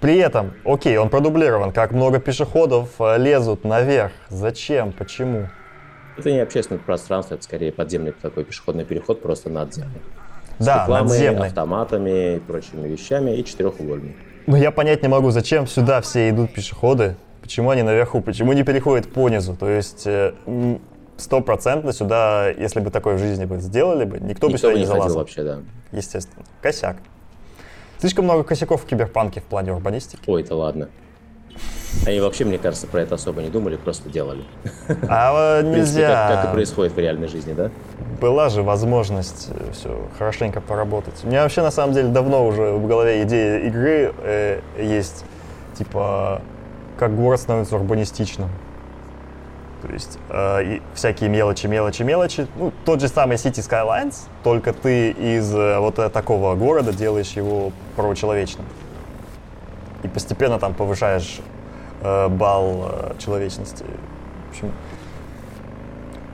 При 0.00 0.16
этом, 0.16 0.54
окей, 0.64 0.96
он 0.96 1.08
продублирован, 1.08 1.70
как 1.70 1.92
много 1.92 2.18
пешеходов 2.18 2.88
э, 2.98 3.18
лезут 3.18 3.62
наверх. 3.62 4.10
Зачем? 4.28 4.92
Почему? 4.92 5.48
Это 6.16 6.32
не 6.32 6.40
общественное 6.40 6.80
пространство, 6.80 7.34
это 7.36 7.44
скорее 7.44 7.70
подземный 7.70 8.10
такой 8.10 8.44
пешеходный 8.44 8.84
переход, 8.84 9.22
просто 9.22 9.48
надземный. 9.48 10.02
С 10.02 10.21
Да, 10.58 10.82
рекламой, 10.82 11.08
надземный. 11.08 11.46
автоматами 11.48 12.36
и 12.36 12.38
прочими 12.40 12.86
вещами, 12.88 13.36
и 13.36 13.44
четырехугольный. 13.44 14.16
Но 14.46 14.56
я 14.56 14.70
понять 14.70 15.02
не 15.02 15.08
могу, 15.08 15.30
зачем 15.30 15.66
сюда 15.66 16.00
все 16.00 16.28
идут 16.30 16.52
пешеходы, 16.52 17.16
почему 17.40 17.70
они 17.70 17.82
наверху, 17.82 18.20
почему 18.20 18.52
не 18.52 18.62
переходят 18.64 19.12
по 19.12 19.28
низу. 19.28 19.56
То 19.56 19.68
есть 19.68 20.02
э, 20.06 20.32
стопроцентно 21.16 21.92
сюда, 21.92 22.48
если 22.50 22.80
бы 22.80 22.90
такое 22.90 23.16
в 23.16 23.18
жизни 23.18 23.44
бы 23.44 23.58
сделали 23.58 24.04
бы, 24.04 24.18
никто, 24.18 24.48
бы 24.48 24.54
Никто 24.54 24.68
сюда 24.68 24.72
бы 24.72 24.74
не 24.74 24.80
не 24.80 24.86
залазил. 24.86 25.16
вообще, 25.18 25.42
да. 25.44 25.58
Естественно. 25.92 26.44
Косяк. 26.60 26.96
Слишком 27.98 28.24
много 28.24 28.42
косяков 28.42 28.82
в 28.82 28.86
киберпанке 28.86 29.40
в 29.40 29.44
плане 29.44 29.72
урбанистики. 29.72 30.22
Ой, 30.26 30.42
это 30.42 30.56
ладно. 30.56 30.88
Они 32.06 32.20
вообще, 32.20 32.44
мне 32.44 32.58
кажется, 32.58 32.86
про 32.86 33.02
это 33.02 33.14
особо 33.14 33.42
не 33.42 33.48
думали, 33.48 33.76
просто 33.76 34.08
делали. 34.08 34.44
А 35.08 35.60
э, 35.60 35.62
В 35.62 35.72
принципе, 35.72 36.06
как, 36.06 36.28
как 36.28 36.30
и 36.30 36.36
нельзя. 36.38 36.52
происходит 36.52 36.92
в 36.94 36.98
реальной 36.98 37.28
жизни, 37.28 37.52
да? 37.52 37.70
Была 38.20 38.48
же 38.48 38.62
возможность 38.62 39.50
все 39.72 40.08
хорошенько 40.18 40.60
поработать. 40.60 41.14
У 41.24 41.28
меня 41.28 41.42
вообще 41.42 41.62
на 41.62 41.70
самом 41.70 41.94
деле 41.94 42.08
давно 42.08 42.46
уже 42.46 42.72
в 42.72 42.86
голове 42.86 43.22
идея 43.22 43.58
игры 43.60 44.12
э, 44.22 44.60
есть, 44.78 45.24
типа, 45.78 46.40
как 46.98 47.14
город 47.14 47.40
становится 47.40 47.76
урбанистичным. 47.76 48.48
То 49.82 49.92
есть 49.92 50.18
э, 50.28 50.64
и 50.64 50.82
всякие 50.94 51.28
мелочи, 51.28 51.66
мелочи, 51.66 52.02
мелочи. 52.02 52.46
Ну, 52.56 52.72
тот 52.84 53.00
же 53.00 53.08
самый 53.08 53.36
City 53.36 53.58
Skylines, 53.58 54.28
только 54.44 54.72
ты 54.72 55.10
из 55.10 55.52
э, 55.52 55.78
вот 55.78 55.98
э, 55.98 56.08
такого 56.08 56.54
города 56.54 56.92
делаешь 56.92 57.30
его 57.32 57.72
правочеловечным. 57.96 58.64
И 60.02 60.08
постепенно 60.08 60.58
там 60.58 60.74
повышаешь 60.74 61.40
э, 62.02 62.28
балл 62.28 62.88
э, 62.90 63.14
человечности. 63.18 63.84
В 64.48 64.50
общем, 64.50 64.72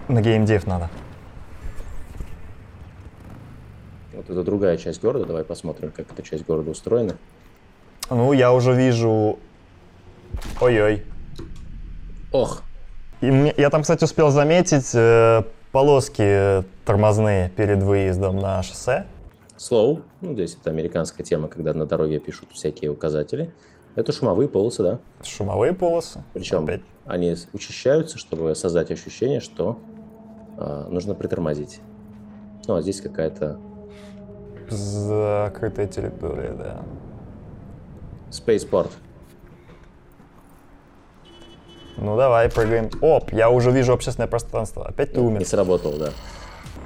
на 0.08 0.20
геймдев 0.22 0.66
надо. 0.66 0.88
Вот 4.14 4.28
это 4.30 4.42
другая 4.42 4.76
часть 4.76 5.00
города. 5.02 5.26
Давай 5.26 5.44
посмотрим, 5.44 5.92
как 5.94 6.10
эта 6.10 6.22
часть 6.22 6.46
города 6.46 6.70
устроена. 6.70 7.16
Ну, 8.10 8.32
я 8.32 8.52
уже 8.52 8.72
вижу... 8.72 9.38
Ой-ой. 10.60 11.04
Ох, 12.32 12.62
И 13.20 13.30
мне- 13.30 13.54
я 13.56 13.70
там, 13.70 13.82
кстати, 13.82 14.04
успел 14.04 14.30
заметить 14.30 14.90
э, 14.94 15.42
полоски 15.72 16.64
тормозные 16.84 17.50
перед 17.50 17.82
выездом 17.82 18.38
на 18.38 18.62
шоссе. 18.62 19.06
Slow. 19.58 20.02
Ну, 20.20 20.32
здесь 20.32 20.56
это 20.60 20.70
американская 20.70 21.24
тема, 21.26 21.48
когда 21.48 21.74
на 21.74 21.84
дороге 21.86 22.18
пишут 22.18 22.50
всякие 22.52 22.90
указатели. 22.90 23.52
Это 23.94 24.12
шумовые 24.12 24.48
полосы, 24.48 24.82
да. 24.82 24.98
Шумовые 25.24 25.72
полосы. 25.74 26.22
Причем 26.32 26.64
Опять. 26.64 26.82
они 27.04 27.34
учащаются, 27.52 28.16
чтобы 28.16 28.54
создать 28.54 28.90
ощущение, 28.90 29.40
что 29.40 29.78
а, 30.56 30.88
нужно 30.88 31.14
притормозить. 31.14 31.80
Ну, 32.66 32.76
а 32.76 32.82
здесь 32.82 33.00
какая-то 33.00 33.58
Закрытая 34.70 35.86
территория, 35.86 36.52
да. 36.52 36.82
spaceport. 38.30 38.90
Ну, 41.96 42.16
давай, 42.16 42.48
прыгаем. 42.50 42.90
Оп, 43.00 43.32
я 43.32 43.50
уже 43.50 43.70
вижу 43.72 43.92
общественное 43.92 44.28
пространство. 44.28 44.86
Опять 44.86 45.14
ты 45.14 45.20
Не 45.20 45.26
умер. 45.26 45.44
сработал, 45.46 45.94
да. 45.98 46.10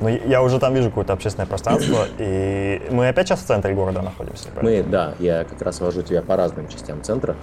Ну, 0.03 0.09
я- 0.09 0.43
уже 0.43 0.59
там 0.59 0.75
вижу 0.75 0.89
какое-то 0.89 1.13
общественное 1.13 1.47
пространство, 1.47 2.07
и 2.19 2.83
мы 2.91 3.09
опять 3.09 3.29
сейчас 3.29 3.41
в 3.41 3.47
центре 3.47 3.73
города 3.75 4.03
находимся. 4.03 4.49
правильно? 4.49 4.83
Мы, 4.85 4.91
да, 4.91 5.15
я 5.19 5.45
как 5.45 5.63
раз 5.63 5.81
вожу 5.81 6.03
тебя 6.03 6.23
по 6.23 6.37
разным 6.37 6.69
частям 6.69 7.03
центра, 7.03 7.37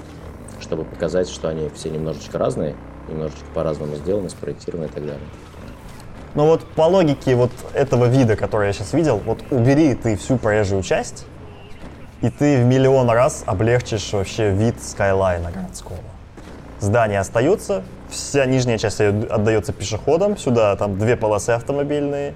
чтобы 0.60 0.84
показать, 0.84 1.30
что 1.30 1.48
они 1.48 1.70
все 1.74 1.90
немножечко 1.90 2.38
разные, 2.38 2.76
немножечко 3.08 3.46
по-разному 3.54 3.96
сделаны, 3.96 4.30
спроектированы 4.30 4.86
и 4.86 4.90
так 4.90 5.06
далее. 5.06 5.24
Ну 6.36 6.46
вот 6.46 6.64
по 6.76 6.84
логике 6.84 7.34
вот 7.36 7.52
этого 7.74 8.06
вида, 8.06 8.36
который 8.36 8.68
я 8.68 8.74
сейчас 8.74 8.94
видел, 8.94 9.18
вот 9.26 9.40
убери 9.50 9.96
ты 9.96 10.16
всю 10.16 10.38
проезжую 10.38 10.84
часть, 10.84 11.26
и 12.22 12.30
ты 12.30 12.62
в 12.62 12.66
миллион 12.66 13.10
раз 13.10 13.44
облегчишь 13.48 14.12
вообще 14.14 14.52
вид 14.52 14.76
скайлайна 14.84 15.50
городского. 15.52 15.98
Здание 16.80 17.20
остается, 17.20 17.84
вся 18.10 18.46
нижняя 18.46 18.78
часть 18.78 19.02
отдается 19.02 19.74
пешеходам, 19.74 20.38
сюда 20.38 20.76
там 20.76 21.00
две 21.00 21.16
полосы 21.18 21.50
автомобильные, 21.52 22.36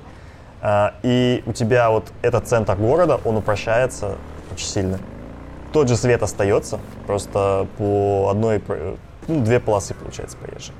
и 1.04 1.44
у 1.46 1.54
тебя 1.54 1.90
вот 1.90 2.06
этот 2.22 2.48
центр 2.48 2.76
города, 2.76 3.20
он 3.26 3.38
упрощается 3.38 4.16
очень 4.52 4.68
сильно. 4.68 5.00
Тот 5.74 5.90
же 5.90 5.96
свет 5.96 6.22
остается, 6.24 6.80
просто 7.08 7.68
по 7.78 8.30
одной, 8.30 8.60
про- 8.60 8.96
ну, 9.28 9.44
две 9.44 9.60
полосы 9.60 9.94
получается 9.94 10.38
проезжие. 10.38 10.76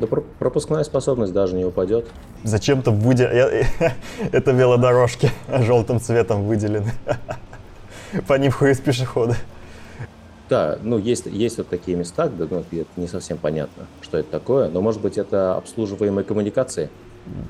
Да 0.00 0.06
про- 0.06 0.22
пропускная 0.38 0.82
способность 0.84 1.32
даже 1.32 1.54
не 1.54 1.64
упадет. 1.64 2.08
Зачем-то 2.42 2.90
выделили... 2.90 3.66
Это 4.32 4.50
велодорожки 4.50 5.30
желтым 5.48 6.00
цветом 6.00 6.44
выделены. 6.44 6.92
По 8.26 8.34
ним 8.34 8.50
ходят 8.50 8.82
пешеходы. 8.82 9.36
Да, 10.48 10.78
ну 10.82 10.98
есть, 10.98 11.26
есть 11.26 11.56
вот 11.58 11.68
такие 11.68 11.96
места, 11.96 12.28
где 12.28 12.46
ну, 12.50 12.64
не 12.96 13.06
совсем 13.06 13.38
понятно, 13.38 13.86
что 14.02 14.18
это 14.18 14.30
такое, 14.30 14.68
но 14.68 14.80
может 14.82 15.00
быть 15.00 15.16
это 15.16 15.54
обслуживаемые 15.54 16.24
коммуникации. 16.24 16.90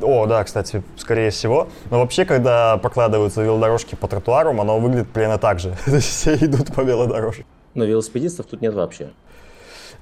О, 0.03 0.27
да, 0.27 0.45
кстати, 0.45 0.83
скорее 0.97 1.31
всего. 1.31 1.69
Но 1.91 2.01
вообще, 2.01 2.25
когда 2.25 2.77
прокладываются 2.77 3.43
велодорожки 3.43 3.95
по 3.95 4.09
тротуарам, 4.09 4.61
оно 4.61 4.79
выглядит 4.79 5.09
примерно 5.09 5.39
так 5.39 5.59
же. 5.59 5.75
Все 6.01 6.35
идут 6.35 6.75
по 6.75 6.83
велодорожке. 6.83 7.45
Но 7.75 7.85
велосипедистов 7.85 8.47
тут 8.47 8.61
нет 8.61 8.75
вообще. 8.75 9.11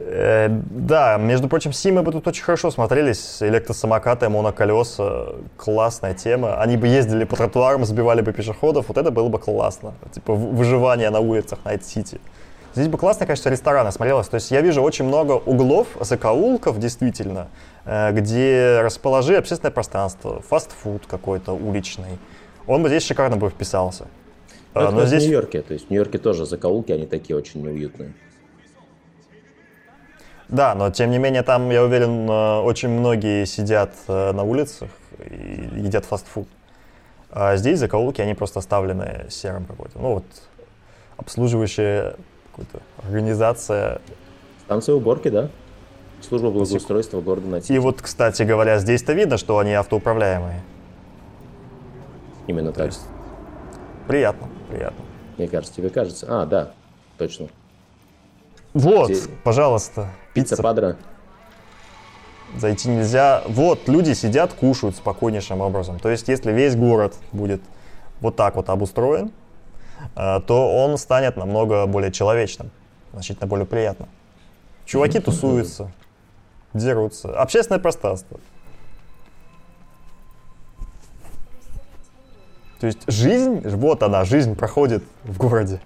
Э, 0.01 0.49
да, 0.49 1.19
между 1.19 1.49
прочим, 1.49 1.73
СИМы 1.73 2.03
бы 2.03 2.11
тут 2.11 2.27
очень 2.27 2.43
хорошо 2.43 2.71
смотрелись. 2.71 3.43
Электросамокаты, 3.43 4.29
моноколеса, 4.29 5.35
классная 5.57 6.15
тема. 6.15 6.61
Они 6.61 6.77
бы 6.77 6.89
ездили 6.89 7.25
по 7.25 7.37
тротуарам, 7.37 7.85
сбивали 7.85 8.23
бы 8.23 8.33
пешеходов, 8.33 8.87
вот 8.89 8.97
это 8.97 9.11
было 9.11 9.29
бы 9.29 9.39
классно. 9.39 9.95
Типа 10.13 10.35
выживание 10.35 11.11
на 11.11 11.21
улицах 11.21 11.59
Найт-Сити. 11.65 12.21
Здесь 12.75 12.87
бы 12.87 12.99
классно, 12.99 13.27
конечно, 13.27 13.49
рестораны 13.49 13.91
смотрелось. 13.91 14.29
То 14.29 14.37
есть 14.37 14.51
я 14.51 14.61
вижу 14.61 14.81
очень 14.83 15.05
много 15.05 15.33
углов, 15.33 15.89
закоулков, 16.01 16.79
действительно, 16.79 17.49
э, 17.85 18.13
где 18.13 18.81
расположить 18.83 19.37
общественное 19.37 19.73
пространство, 19.73 20.41
фастфуд 20.41 21.07
какой-то 21.07 21.53
уличный. 21.53 22.19
Он 22.67 22.83
бы 22.83 22.89
здесь 22.89 23.05
шикарно 23.05 23.37
бы 23.37 23.51
вписался. 23.51 24.07
Ну, 24.75 24.81
А, 24.81 24.85
это 24.85 24.93
Но 24.93 24.99
как 24.99 25.07
в 25.07 25.09
здесь 25.09 25.25
Нью-Йорке. 25.25 25.63
То 25.63 25.75
есть 25.75 25.89
в 25.89 25.91
Нью-Йорке 25.91 26.19
тоже 26.19 26.47
закоулки, 26.47 26.93
они 26.93 27.07
такие 27.07 27.37
очень 27.37 27.63
неуютные. 27.63 28.13
Да, 30.49 30.75
но 30.75 30.91
тем 30.91 31.11
не 31.11 31.19
менее 31.19 31.43
там, 31.43 31.71
я 31.71 31.83
уверен, 31.83 32.29
э, 32.29 32.61
очень 32.61 32.89
многие 32.89 33.47
сидят 33.47 33.95
э, 34.07 34.33
на 34.33 34.45
улицах 34.45 34.91
и 35.19 35.69
едят 35.77 36.05
фастфуд. 36.05 36.49
А 37.31 37.57
здесь 37.57 37.79
закоулки, 37.79 38.21
они 38.21 38.35
просто 38.35 38.59
оставлены 38.61 39.27
серым 39.29 39.65
какой-то. 39.65 39.99
Ну 39.99 40.15
вот, 40.15 40.25
обслуживающая 41.17 42.15
какая-то 42.55 42.81
организация. 43.07 44.01
Станция 44.65 44.95
уборки, 44.95 45.29
да? 45.29 45.49
Служба 46.21 46.51
благоустройства 46.51 47.21
города 47.21 47.47
И 47.47 47.51
Найти. 47.51 47.79
вот, 47.79 48.03
кстати 48.03 48.43
говоря, 48.43 48.79
здесь-то 48.79 49.13
видно, 49.15 49.39
что 49.39 49.59
они 49.59 49.73
автоуправляемые. 49.73 50.63
Именно 52.47 52.73
так. 52.73 52.87
есть- 52.87 53.07
Приятно, 54.07 54.49
приятно. 54.69 55.05
Мне 55.39 55.49
кажется, 55.49 55.75
тебе 55.77 55.89
кажется. 55.89 56.27
А, 56.29 56.47
да, 56.47 56.73
точно. 57.17 57.49
Вот, 58.75 59.11
Где- 59.11 59.21
пожалуйста, 59.45 60.11
Пицца 60.35 60.51
пицца 60.57 60.63
Падра. 60.63 60.97
зайти 62.57 62.89
нельзя. 62.89 63.43
Вот, 63.47 63.89
люди 63.89 64.13
сидят, 64.13 64.53
кушают 64.53 64.97
спокойнейшим 64.97 65.61
образом. 65.61 65.99
То 65.99 66.09
есть, 66.11 66.29
если 66.29 66.53
весь 66.53 66.77
город 66.77 67.15
будет 67.33 67.63
вот 68.21 68.37
так 68.37 68.57
вот 68.57 68.69
обустроен, 68.69 69.33
то 70.15 70.85
он 70.85 70.99
станет 70.99 71.37
намного 71.37 71.87
более 71.87 72.13
человечным, 72.13 72.71
значительно 73.13 73.47
более 73.47 73.67
приятным. 73.67 74.09
Чуваки 74.85 75.21
тусуются, 75.21 75.91
дерутся. 76.75 77.33
Общественное 77.41 77.81
пространство. 77.81 78.41
То 82.81 82.87
есть 82.87 83.01
жизнь, 83.07 83.61
вот 83.69 84.03
она, 84.03 84.25
жизнь 84.25 84.57
проходит 84.57 85.05
в 85.25 85.37
городе. 85.37 85.81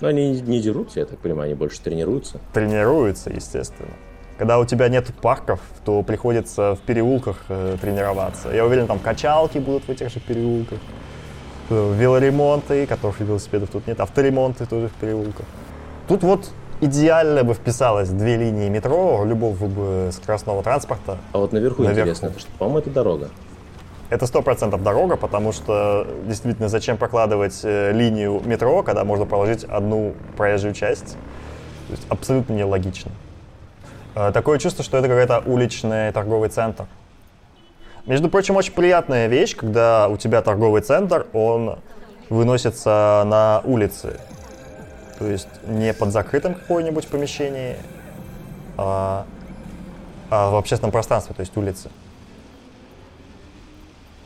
Но 0.00 0.08
они 0.08 0.40
не 0.40 0.60
дерутся, 0.60 1.00
я 1.00 1.06
так 1.06 1.18
понимаю, 1.18 1.46
они 1.46 1.54
больше 1.54 1.80
тренируются. 1.80 2.38
Тренируются, 2.52 3.30
естественно. 3.30 3.92
Когда 4.36 4.58
у 4.58 4.64
тебя 4.66 4.88
нет 4.88 5.06
парков, 5.22 5.60
то 5.84 6.02
приходится 6.02 6.74
в 6.74 6.80
переулках 6.80 7.44
э, 7.48 7.76
тренироваться. 7.80 8.50
Я 8.52 8.66
уверен, 8.66 8.86
там 8.88 8.98
качалки 8.98 9.58
будут 9.58 9.84
в 9.84 9.88
этих 9.88 10.10
же 10.10 10.20
переулках, 10.20 10.78
э, 10.78 10.82
велоремонты, 11.70 12.86
которых 12.86 13.20
велосипедов 13.20 13.70
тут 13.70 13.86
нет, 13.86 14.00
авторемонты 14.00 14.66
тоже 14.66 14.88
в 14.88 14.92
переулках. 14.92 15.46
Тут 16.08 16.22
вот 16.22 16.50
идеально 16.80 17.44
бы 17.44 17.54
вписалось 17.54 18.08
две 18.08 18.36
линии 18.36 18.68
метро 18.68 19.24
любого 19.24 19.66
бы 19.66 20.10
скоростного 20.12 20.62
транспорта. 20.62 21.18
А 21.32 21.38
вот 21.38 21.52
наверху, 21.52 21.82
наверху. 21.82 22.10
интересно, 22.10 22.32
что, 22.36 22.50
по-моему, 22.58 22.78
это 22.80 22.90
дорога. 22.90 23.30
Это 24.10 24.26
сто 24.26 24.42
процентов 24.42 24.82
дорога, 24.82 25.16
потому 25.16 25.52
что 25.52 26.06
действительно 26.26 26.68
зачем 26.68 26.98
прокладывать 26.98 27.60
э, 27.62 27.92
линию 27.92 28.42
метро, 28.44 28.82
когда 28.82 29.04
можно 29.04 29.24
положить 29.24 29.64
одну 29.64 30.12
проезжую 30.36 30.74
часть? 30.74 31.16
То 31.88 31.92
есть 31.92 32.06
абсолютно 32.10 32.52
нелогично. 32.52 33.10
Э, 34.14 34.30
такое 34.32 34.58
чувство, 34.58 34.84
что 34.84 34.98
это 34.98 35.08
какой-то 35.08 35.42
уличный 35.46 36.12
торговый 36.12 36.50
центр. 36.50 36.84
Между 38.06 38.28
прочим, 38.28 38.56
очень 38.56 38.72
приятная 38.72 39.28
вещь, 39.28 39.54
когда 39.54 40.08
у 40.08 40.16
тебя 40.16 40.42
торговый 40.42 40.82
центр, 40.82 41.26
он 41.32 41.78
выносится 42.28 43.22
на 43.26 43.60
улице. 43.64 44.18
То 45.18 45.26
есть 45.28 45.48
не 45.68 45.94
под 45.94 46.10
закрытым 46.10 46.54
какое-нибудь 46.54 47.06
помещении, 47.06 47.76
а, 48.76 49.24
а 50.30 50.50
в 50.50 50.56
общественном 50.56 50.90
пространстве, 50.90 51.34
то 51.36 51.40
есть 51.40 51.56
улице. 51.56 51.90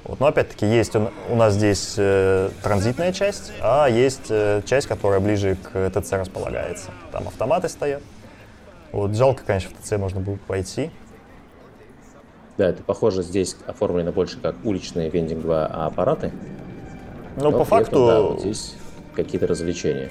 Вот. 0.05 0.21
Но 0.21 0.29
опять-таки 0.29 0.65
есть 0.65 0.97
у, 0.97 1.11
у 1.29 1.37
нас 1.37 1.53
здесь 1.53 1.97
э, 1.99 2.49
транзитная 2.63 3.13
часть, 3.13 3.53
а 3.61 3.89
есть 3.89 4.31
э, 4.31 4.63
часть, 4.65 4.87
которая 4.87 5.21
ближе 5.21 5.57
к 5.57 5.91
ТЦ 5.91 6.13
располагается. 6.13 6.93
Там 7.13 7.29
автоматы 7.29 7.69
стоят. 7.69 8.03
Вот 8.93 9.15
жалко, 9.15 9.43
конечно, 9.45 9.71
в 9.77 9.83
ТЦ 9.83 9.93
можно 9.99 10.21
было 10.21 10.39
пойти. 10.47 10.91
Да, 12.59 12.69
это 12.69 12.83
похоже 12.83 13.23
здесь 13.23 13.57
оформлено 13.67 14.13
больше 14.13 14.41
как 14.41 14.57
уличные 14.65 15.11
вендинговые 15.11 15.67
аппараты. 15.67 16.33
Ну, 17.37 17.53
по 17.53 17.65
факту... 17.65 17.97
Этом, 17.97 18.07
да, 18.07 18.21
вот 18.23 18.41
здесь 18.41 18.75
какие-то 19.15 19.47
развлечения. 19.47 20.11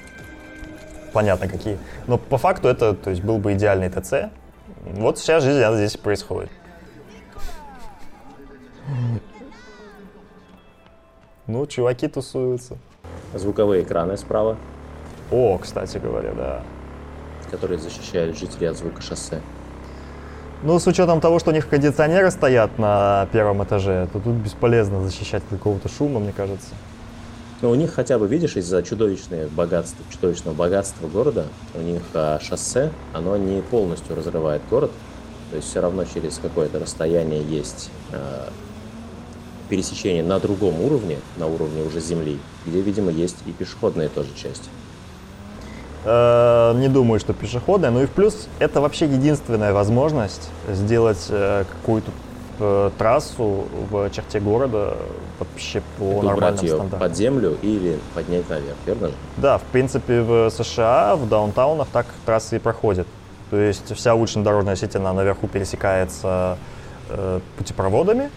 Понятно, 1.12 1.48
какие. 1.48 1.78
Но 2.06 2.18
по 2.18 2.38
факту 2.38 2.68
это, 2.68 2.94
то 2.94 3.10
есть, 3.10 3.22
был 3.22 3.38
бы 3.38 3.54
идеальный 3.54 3.88
ТЦ. 3.88 4.30
Вот 4.84 5.18
сейчас 5.18 5.42
жизнь 5.42 5.60
здесь 5.76 5.96
происходит. 5.96 6.50
Ну, 11.48 11.66
чуваки 11.66 12.06
тусуются. 12.06 12.76
Звуковые 13.34 13.82
экраны 13.82 14.16
справа. 14.16 14.56
О, 15.30 15.58
кстати 15.58 15.98
говоря, 15.98 16.32
да. 16.32 16.62
Которые 17.50 17.78
защищают 17.78 18.36
жителей 18.36 18.68
от 18.68 18.76
звука 18.76 19.02
шоссе. 19.02 19.40
Ну, 20.62 20.78
с 20.78 20.86
учетом 20.86 21.20
того, 21.20 21.38
что 21.38 21.50
у 21.50 21.52
них 21.52 21.68
кондиционеры 21.68 22.30
стоят 22.30 22.78
на 22.78 23.28
первом 23.30 23.62
этаже, 23.62 24.08
то 24.12 24.18
тут 24.18 24.34
бесполезно 24.34 25.06
защищать 25.06 25.42
какого-то 25.50 25.88
шума, 25.88 26.18
мне 26.18 26.32
кажется. 26.32 26.70
Но 27.60 27.70
у 27.70 27.74
них 27.74 27.92
хотя 27.92 28.18
бы, 28.18 28.26
видишь, 28.26 28.56
из-за 28.56 28.82
чудовищного 28.82 29.48
богатства, 29.48 30.04
чудовищного 30.10 30.54
богатства 30.54 31.08
города, 31.08 31.46
у 31.74 31.80
них 31.80 32.02
а, 32.14 32.38
шоссе, 32.40 32.90
оно 33.12 33.36
не 33.36 33.60
полностью 33.62 34.16
разрывает 34.16 34.62
город, 34.70 34.90
то 35.50 35.56
есть 35.56 35.68
все 35.68 35.80
равно 35.80 36.04
через 36.04 36.38
какое-то 36.38 36.78
расстояние 36.78 37.42
есть 37.42 37.90
а, 38.12 38.50
пересечение 39.68 40.22
на 40.22 40.38
другом 40.38 40.80
уровне, 40.80 41.18
на 41.36 41.46
уровне 41.46 41.82
уже 41.82 42.00
земли, 42.00 42.38
где, 42.66 42.80
видимо, 42.80 43.10
есть 43.10 43.36
и 43.46 43.52
пешеходная 43.52 44.08
тоже 44.08 44.30
часть. 44.34 44.70
Э, 46.06 46.72
не 46.76 46.88
думаю, 46.88 47.18
что 47.18 47.32
пешеходная. 47.32 47.90
Ну 47.90 48.02
и 48.02 48.06
в 48.06 48.10
плюс 48.10 48.48
это 48.60 48.80
вообще 48.80 49.06
единственная 49.06 49.72
возможность 49.72 50.50
сделать 50.68 51.26
э, 51.30 51.64
какую-то 51.68 52.12
э, 52.60 52.90
трассу 52.96 53.64
в 53.90 54.08
черте 54.10 54.38
города 54.38 54.96
вообще 55.40 55.82
по 55.98 56.04
это 56.04 56.22
нормальным 56.22 56.64
ее 56.64 56.74
стандартам. 56.74 57.00
под 57.00 57.16
землю 57.16 57.58
или 57.60 57.98
поднять 58.14 58.48
наверх, 58.48 58.76
верно 58.86 59.08
же? 59.08 59.14
Да, 59.36 59.58
в 59.58 59.62
принципе 59.64 60.20
в 60.22 60.48
США, 60.50 61.16
в 61.16 61.28
даунтаунах 61.28 61.88
так 61.92 62.06
трассы 62.24 62.56
и 62.56 62.58
проходят. 62.60 63.08
То 63.50 63.56
есть 63.56 63.94
вся 63.94 64.14
уличная 64.14 64.44
дорожная 64.44 64.76
сеть, 64.76 64.94
она 64.94 65.12
наверху 65.12 65.48
пересекается 65.48 66.56
э, 67.10 67.40
путепроводами, 67.58 68.30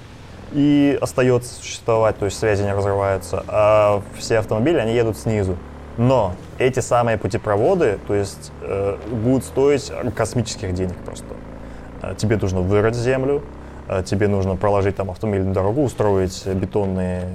и 0.53 0.97
остается 0.99 1.53
существовать, 1.53 2.17
то 2.17 2.25
есть 2.25 2.39
связи 2.39 2.63
не 2.63 2.73
разрываются, 2.73 3.43
а 3.47 4.01
все 4.17 4.39
автомобили, 4.39 4.77
они 4.77 4.93
едут 4.93 5.17
снизу. 5.17 5.55
Но 5.99 6.33
эти 6.59 6.79
самые 6.79 7.17
путепроводы, 7.17 7.99
то 8.07 8.15
есть 8.15 8.53
э, 8.62 8.97
будут 9.12 9.43
стоить 9.43 9.91
космических 10.15 10.73
денег 10.73 10.95
просто. 11.03 11.25
Э, 12.01 12.15
тебе 12.17 12.38
нужно 12.38 12.62
вырыть 12.62 12.95
землю, 12.95 13.43
э, 13.89 14.01
тебе 14.05 14.29
нужно 14.29 14.55
проложить 14.55 14.95
там 14.95 15.12
автомобильную 15.12 15.53
дорогу, 15.53 15.83
устроить 15.83 16.47
бетонные 16.47 17.27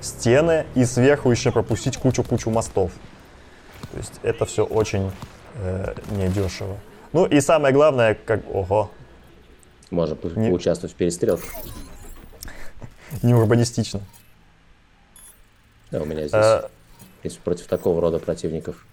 стены 0.00 0.66
и 0.74 0.84
сверху 0.84 1.30
еще 1.30 1.52
пропустить 1.52 1.96
кучу-кучу 1.96 2.50
мостов. 2.50 2.90
То 3.92 3.98
есть 3.98 4.14
это 4.24 4.46
все 4.46 4.64
очень 4.64 5.12
э, 5.54 5.94
недешево. 6.10 6.76
Ну 7.12 7.24
и 7.24 7.40
самое 7.40 7.72
главное, 7.72 8.14
как... 8.16 8.40
Ого. 8.52 8.90
Можно 9.92 10.16
не... 10.34 10.48
поучаствовать 10.48 10.92
в 10.92 10.96
перестрелке 10.96 11.46
не 13.22 13.32
урбанистично. 13.32 14.00
Да, 15.92 16.02
у 16.02 16.04
меня 16.04 16.22
здесь, 16.22 16.32
а... 16.34 16.68
если 17.22 17.40
против 17.40 17.66
такого 17.66 18.00
рода 18.00 18.18
противников. 18.18 18.86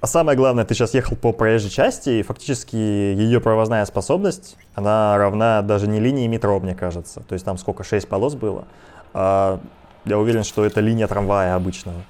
А 0.00 0.08
самое 0.08 0.36
главное, 0.36 0.64
ты 0.64 0.74
сейчас 0.74 0.94
ехал 0.94 1.14
по 1.14 1.32
проезжей 1.32 1.70
части, 1.70 2.10
и 2.10 2.22
фактически 2.22 2.74
ее 2.74 3.40
провозная 3.40 3.84
способность, 3.86 4.56
она 4.74 5.16
равна 5.16 5.62
даже 5.62 5.86
не 5.86 6.00
линии 6.00 6.26
метро, 6.26 6.58
мне 6.58 6.74
кажется. 6.74 7.20
То 7.20 7.34
есть 7.34 7.44
там 7.44 7.56
сколько, 7.56 7.84
6 7.84 8.08
полос 8.08 8.34
было. 8.34 8.66
А 9.14 9.60
я 10.04 10.18
уверен, 10.18 10.42
что 10.42 10.64
это 10.64 10.80
линия 10.80 11.06
трамвая 11.06 11.54
обычного. 11.54 12.02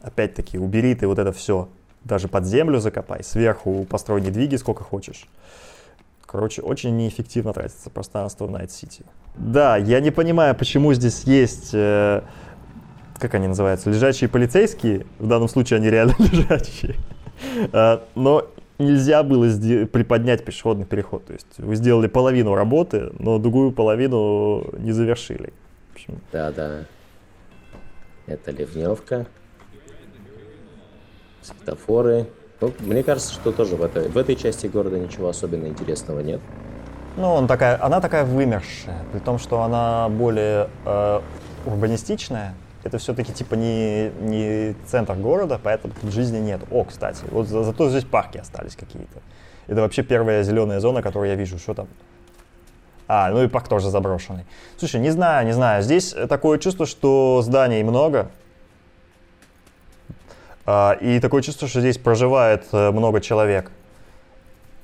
Опять-таки, 0.00 0.58
убери 0.58 0.94
ты 0.94 1.08
вот 1.08 1.18
это 1.18 1.32
все 1.32 1.68
даже 2.04 2.28
под 2.28 2.46
землю 2.46 2.78
закопай, 2.78 3.24
сверху 3.24 3.84
построй 3.84 4.20
недвиги 4.20 4.54
сколько 4.54 4.84
хочешь. 4.84 5.26
Короче, 6.30 6.62
очень 6.62 6.96
неэффективно 6.96 7.52
тратится 7.52 7.90
пространство 7.90 8.46
в 8.46 8.54
City. 8.54 9.04
Да, 9.34 9.76
я 9.76 9.98
не 9.98 10.12
понимаю, 10.12 10.54
почему 10.54 10.94
здесь 10.94 11.24
есть, 11.24 11.70
э, 11.72 12.22
как 13.18 13.34
они 13.34 13.48
называются, 13.48 13.90
лежачие 13.90 14.30
полицейские. 14.30 15.06
В 15.18 15.26
данном 15.26 15.48
случае 15.48 15.78
они 15.78 15.90
реально 15.90 16.14
лежачие. 16.18 16.94
Э, 17.72 17.98
но 18.14 18.46
нельзя 18.78 19.24
было 19.24 19.46
приподнять 19.86 20.44
пешеходный 20.44 20.86
переход. 20.86 21.26
То 21.26 21.32
есть 21.32 21.58
вы 21.58 21.74
сделали 21.74 22.06
половину 22.06 22.54
работы, 22.54 23.10
но 23.18 23.38
другую 23.40 23.72
половину 23.72 24.70
не 24.78 24.92
завершили. 24.92 25.52
Да, 26.30 26.52
да. 26.52 26.84
Это 28.28 28.52
ливневка 28.52 29.26
светофоры. 31.42 32.28
Ну, 32.60 32.72
мне 32.80 33.02
кажется, 33.02 33.32
что 33.32 33.52
тоже 33.52 33.76
в 33.76 33.82
этой, 33.82 34.08
в 34.08 34.16
этой 34.18 34.36
части 34.36 34.66
города 34.66 34.98
ничего 34.98 35.28
особенно 35.28 35.66
интересного 35.66 36.20
нет. 36.20 36.40
Ну, 37.16 37.32
он 37.32 37.46
такая, 37.46 37.82
она 37.82 38.00
такая 38.00 38.24
вымершая, 38.24 39.04
при 39.12 39.18
том, 39.18 39.38
что 39.38 39.62
она 39.62 40.08
более 40.08 40.68
э, 40.84 41.20
урбанистичная. 41.66 42.54
Это 42.84 42.98
все-таки 42.98 43.32
типа 43.32 43.54
не, 43.54 44.10
не 44.20 44.74
центр 44.86 45.14
города, 45.14 45.60
поэтому 45.62 45.92
тут 46.00 46.12
жизни 46.12 46.38
нет. 46.38 46.60
О, 46.70 46.84
кстати, 46.84 47.24
вот 47.30 47.48
за, 47.48 47.62
зато 47.62 47.90
здесь 47.90 48.04
парки 48.04 48.38
остались 48.38 48.76
какие-то. 48.76 49.20
Это 49.66 49.82
вообще 49.82 50.02
первая 50.02 50.42
зеленая 50.42 50.80
зона, 50.80 51.02
которую 51.02 51.30
я 51.30 51.36
вижу. 51.36 51.58
Что 51.58 51.74
там? 51.74 51.88
А, 53.06 53.30
ну 53.30 53.42
и 53.42 53.48
парк 53.48 53.68
тоже 53.68 53.90
заброшенный. 53.90 54.44
Слушай, 54.76 55.00
не 55.00 55.10
знаю, 55.10 55.46
не 55.46 55.52
знаю. 55.52 55.82
Здесь 55.82 56.14
такое 56.28 56.58
чувство, 56.58 56.86
что 56.86 57.42
зданий 57.42 57.82
много, 57.82 58.30
и 61.00 61.20
такое 61.20 61.42
чувство, 61.42 61.68
что 61.68 61.80
здесь 61.80 61.98
проживает 61.98 62.64
э, 62.72 62.90
много 62.90 63.20
человек. 63.20 63.70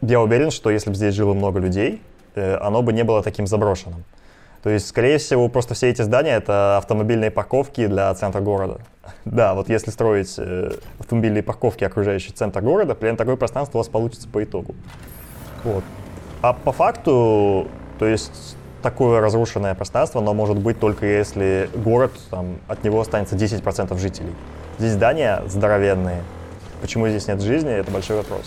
Я 0.00 0.20
уверен, 0.20 0.50
что 0.50 0.70
если 0.70 0.90
бы 0.90 0.96
здесь 0.96 1.14
жило 1.14 1.34
много 1.34 1.60
людей, 1.60 2.02
э, 2.34 2.56
оно 2.56 2.82
бы 2.82 2.92
не 2.92 3.04
было 3.04 3.22
таким 3.22 3.46
заброшенным. 3.46 4.04
То 4.62 4.70
есть, 4.70 4.88
скорее 4.88 5.18
всего, 5.18 5.48
просто 5.48 5.74
все 5.74 5.90
эти 5.90 6.02
здания— 6.02 6.30
это 6.36 6.78
автомобильные 6.78 7.30
парковки 7.30 7.86
для 7.86 8.12
центра 8.14 8.40
города. 8.40 8.80
Да, 9.24 9.54
вот 9.54 9.68
если 9.68 9.90
строить 9.90 10.34
э, 10.38 10.72
автомобильные 10.98 11.42
парковки, 11.42 11.84
окружающие 11.84 12.32
центр 12.32 12.60
города, 12.60 12.94
примерно 12.94 13.18
такое 13.18 13.36
пространство 13.36 13.78
у 13.78 13.80
вас 13.80 13.88
получится 13.88 14.28
по 14.28 14.42
итогу. 14.42 14.74
Вот. 15.62 15.84
А 16.42 16.52
по 16.52 16.72
факту, 16.72 17.68
то 17.98 18.06
есть 18.06 18.56
такое 18.82 19.20
разрушенное 19.20 19.74
пространство, 19.74 20.20
но 20.20 20.34
может 20.34 20.58
быть 20.58 20.80
только 20.80 21.06
если 21.06 21.70
город, 21.74 22.12
там, 22.30 22.58
от 22.66 22.82
него 22.84 23.00
останется 23.00 23.36
10% 23.36 23.96
жителей. 23.98 24.32
Здесь 24.78 24.92
здания 24.92 25.42
здоровенные. 25.46 26.22
Почему 26.82 27.08
здесь 27.08 27.28
нет 27.28 27.40
жизни, 27.40 27.70
это 27.70 27.90
большой 27.90 28.16
вопрос. 28.16 28.44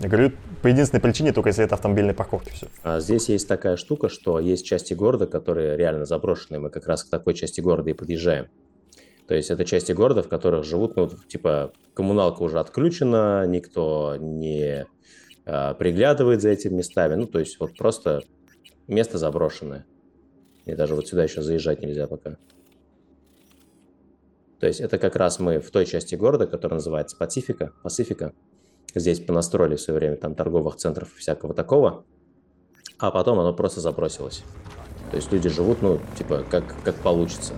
Я 0.00 0.08
говорю, 0.08 0.32
по 0.62 0.66
единственной 0.66 1.00
причине, 1.00 1.32
только 1.32 1.50
если 1.50 1.64
это 1.64 1.76
автомобильные 1.76 2.12
парковки 2.12 2.50
все. 2.50 2.66
А 2.82 2.98
здесь 2.98 3.28
есть 3.28 3.46
такая 3.46 3.76
штука, 3.76 4.08
что 4.08 4.40
есть 4.40 4.66
части 4.66 4.94
города, 4.94 5.28
которые 5.28 5.76
реально 5.76 6.06
заброшенные. 6.06 6.58
Мы 6.58 6.70
как 6.70 6.88
раз 6.88 7.04
к 7.04 7.10
такой 7.10 7.34
части 7.34 7.60
города 7.60 7.90
и 7.90 7.92
подъезжаем. 7.92 8.48
То 9.28 9.36
есть 9.36 9.48
это 9.50 9.64
части 9.64 9.92
города, 9.92 10.24
в 10.24 10.28
которых 10.28 10.64
живут, 10.64 10.96
ну, 10.96 11.08
типа, 11.08 11.72
коммуналка 11.94 12.42
уже 12.42 12.58
отключена, 12.58 13.46
никто 13.46 14.16
не 14.18 14.86
э, 15.46 15.74
приглядывает 15.74 16.42
за 16.42 16.48
этими 16.48 16.74
местами. 16.74 17.14
Ну, 17.14 17.26
то 17.28 17.38
есть 17.38 17.60
вот 17.60 17.76
просто 17.76 18.22
место 18.88 19.18
заброшенное. 19.18 19.86
И 20.64 20.74
даже 20.74 20.96
вот 20.96 21.06
сюда 21.06 21.22
еще 21.22 21.42
заезжать 21.42 21.80
нельзя 21.80 22.08
пока. 22.08 22.38
То 24.62 24.68
есть 24.68 24.80
это 24.80 24.96
как 24.96 25.16
раз 25.16 25.40
мы 25.40 25.58
в 25.58 25.72
той 25.72 25.84
части 25.86 26.14
города, 26.14 26.46
которая 26.46 26.76
называется 26.76 27.16
Пацифика, 27.16 27.72
Пацифика. 27.82 28.32
Здесь 28.94 29.18
понастроили 29.18 29.74
в 29.74 29.80
свое 29.80 29.98
время 29.98 30.16
там 30.16 30.36
торговых 30.36 30.76
центров 30.76 31.12
всякого 31.16 31.52
такого, 31.52 32.04
а 32.96 33.10
потом 33.10 33.40
оно 33.40 33.52
просто 33.52 33.80
забросилось. 33.80 34.44
То 35.10 35.16
есть 35.16 35.32
люди 35.32 35.48
живут, 35.48 35.82
ну, 35.82 35.98
типа, 36.16 36.44
как, 36.48 36.62
как 36.84 36.94
получится. 36.94 37.54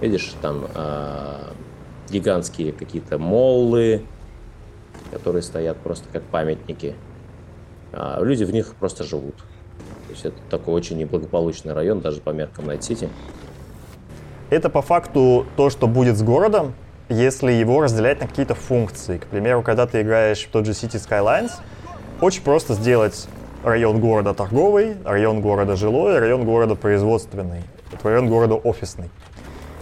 Видишь, 0.00 0.32
там 0.40 0.68
э, 0.76 1.54
гигантские 2.08 2.70
какие-то 2.70 3.18
моллы, 3.18 4.06
которые 5.10 5.42
стоят 5.42 5.78
просто 5.78 6.08
как 6.12 6.22
памятники. 6.22 6.94
А 7.92 8.22
люди 8.22 8.44
в 8.44 8.52
них 8.52 8.76
просто 8.76 9.02
живут. 9.02 9.34
То 9.38 10.10
есть 10.12 10.24
это 10.24 10.36
такой 10.50 10.74
очень 10.74 10.98
неблагополучный 10.98 11.72
район, 11.72 12.00
даже 12.00 12.20
по 12.20 12.30
меркам 12.30 12.66
Найт-Сити. 12.66 13.08
Это 14.50 14.70
по 14.70 14.80
факту 14.80 15.46
то, 15.56 15.68
что 15.68 15.86
будет 15.86 16.16
с 16.16 16.22
городом, 16.22 16.74
если 17.10 17.52
его 17.52 17.82
разделять 17.82 18.20
на 18.20 18.26
какие-то 18.26 18.54
функции. 18.54 19.18
К 19.18 19.26
примеру, 19.26 19.62
когда 19.62 19.86
ты 19.86 20.00
играешь 20.00 20.44
в 20.44 20.48
тот 20.48 20.64
же 20.64 20.72
City 20.72 20.96
Skylines, 20.96 21.52
очень 22.22 22.42
просто 22.42 22.72
сделать 22.72 23.28
район 23.62 24.00
города 24.00 24.32
торговый, 24.32 24.96
район 25.04 25.42
города 25.42 25.76
жилой, 25.76 26.18
район 26.18 26.44
города 26.44 26.74
производственный, 26.74 27.62
район 28.02 28.28
города 28.28 28.54
офисный. 28.54 29.10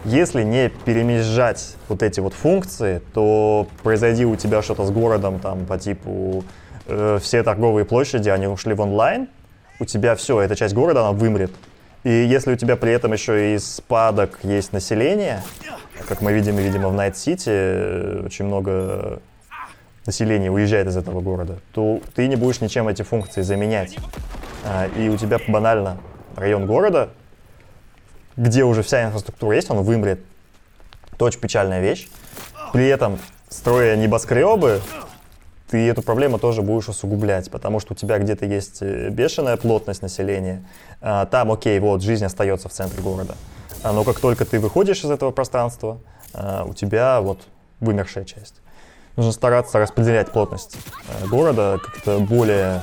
Если 0.04 0.42
не 0.42 0.68
перемежать 0.68 1.76
вот 1.88 2.02
эти 2.02 2.20
вот 2.20 2.34
функции, 2.34 3.02
то 3.14 3.66
произойди 3.82 4.24
у 4.24 4.36
тебя 4.36 4.62
что-то 4.62 4.84
с 4.84 4.90
городом 4.90 5.38
там 5.38 5.64
по 5.66 5.78
типу 5.78 6.44
э, 6.86 7.18
все 7.20 7.42
торговые 7.42 7.84
площади, 7.84 8.28
они 8.28 8.46
ушли 8.46 8.74
в 8.74 8.80
онлайн, 8.80 9.28
у 9.78 9.84
тебя 9.84 10.14
все, 10.14 10.40
эта 10.40 10.56
часть 10.56 10.74
города, 10.74 11.00
она 11.00 11.12
вымрет. 11.12 11.50
И 12.04 12.10
если 12.10 12.52
у 12.52 12.56
тебя 12.56 12.76
при 12.76 12.92
этом 12.92 13.12
еще 13.12 13.54
и 13.54 13.58
спадок 13.58 14.38
есть 14.42 14.72
население, 14.72 15.42
как 16.08 16.20
мы 16.20 16.32
видим, 16.32 16.56
видимо, 16.56 16.88
в 16.88 16.94
Найт-Сити 16.94 17.50
э, 17.50 18.22
очень 18.26 18.44
много 18.44 19.20
населения 20.06 20.50
уезжает 20.50 20.86
из 20.86 20.96
этого 20.96 21.20
города, 21.20 21.58
то 21.72 22.00
ты 22.14 22.28
не 22.28 22.36
будешь 22.36 22.60
ничем 22.60 22.88
эти 22.88 23.02
функции 23.02 23.42
заменять. 23.42 23.96
А, 24.64 24.86
и 24.96 25.08
у 25.08 25.16
тебя 25.16 25.40
банально 25.48 25.98
район 26.36 26.66
города, 26.66 27.10
где 28.36 28.64
уже 28.64 28.82
вся 28.82 29.04
инфраструктура 29.04 29.56
есть, 29.56 29.70
он 29.70 29.82
вымрет. 29.82 30.20
Это 31.12 31.24
очень 31.24 31.40
печальная 31.40 31.80
вещь. 31.80 32.08
При 32.72 32.86
этом, 32.86 33.18
строя 33.48 33.96
небоскребы, 33.96 34.80
ты 35.70 35.88
эту 35.88 36.02
проблему 36.02 36.38
тоже 36.38 36.62
будешь 36.62 36.88
усугублять, 36.88 37.50
потому 37.50 37.80
что 37.80 37.94
у 37.94 37.96
тебя 37.96 38.18
где-то 38.18 38.46
есть 38.46 38.78
э, 38.82 39.10
бешеная 39.10 39.56
плотность 39.56 40.02
населения. 40.02 40.64
А, 41.00 41.26
там, 41.26 41.50
окей, 41.50 41.78
вот, 41.80 42.02
жизнь 42.02 42.24
остается 42.24 42.68
в 42.68 42.72
центре 42.72 43.02
города. 43.02 43.34
А, 43.82 43.92
но 43.92 44.04
как 44.04 44.20
только 44.20 44.44
ты 44.44 44.60
выходишь 44.60 45.04
из 45.04 45.10
этого 45.10 45.32
пространства, 45.32 45.98
а, 46.32 46.64
у 46.64 46.74
тебя 46.74 47.20
вот 47.20 47.40
вымершая 47.80 48.24
часть. 48.24 48.54
Нужно 49.16 49.32
стараться 49.32 49.78
распределять 49.78 50.30
плотность 50.30 50.76
э, 51.08 51.26
города 51.26 51.80
как-то 51.82 52.18
более 52.20 52.82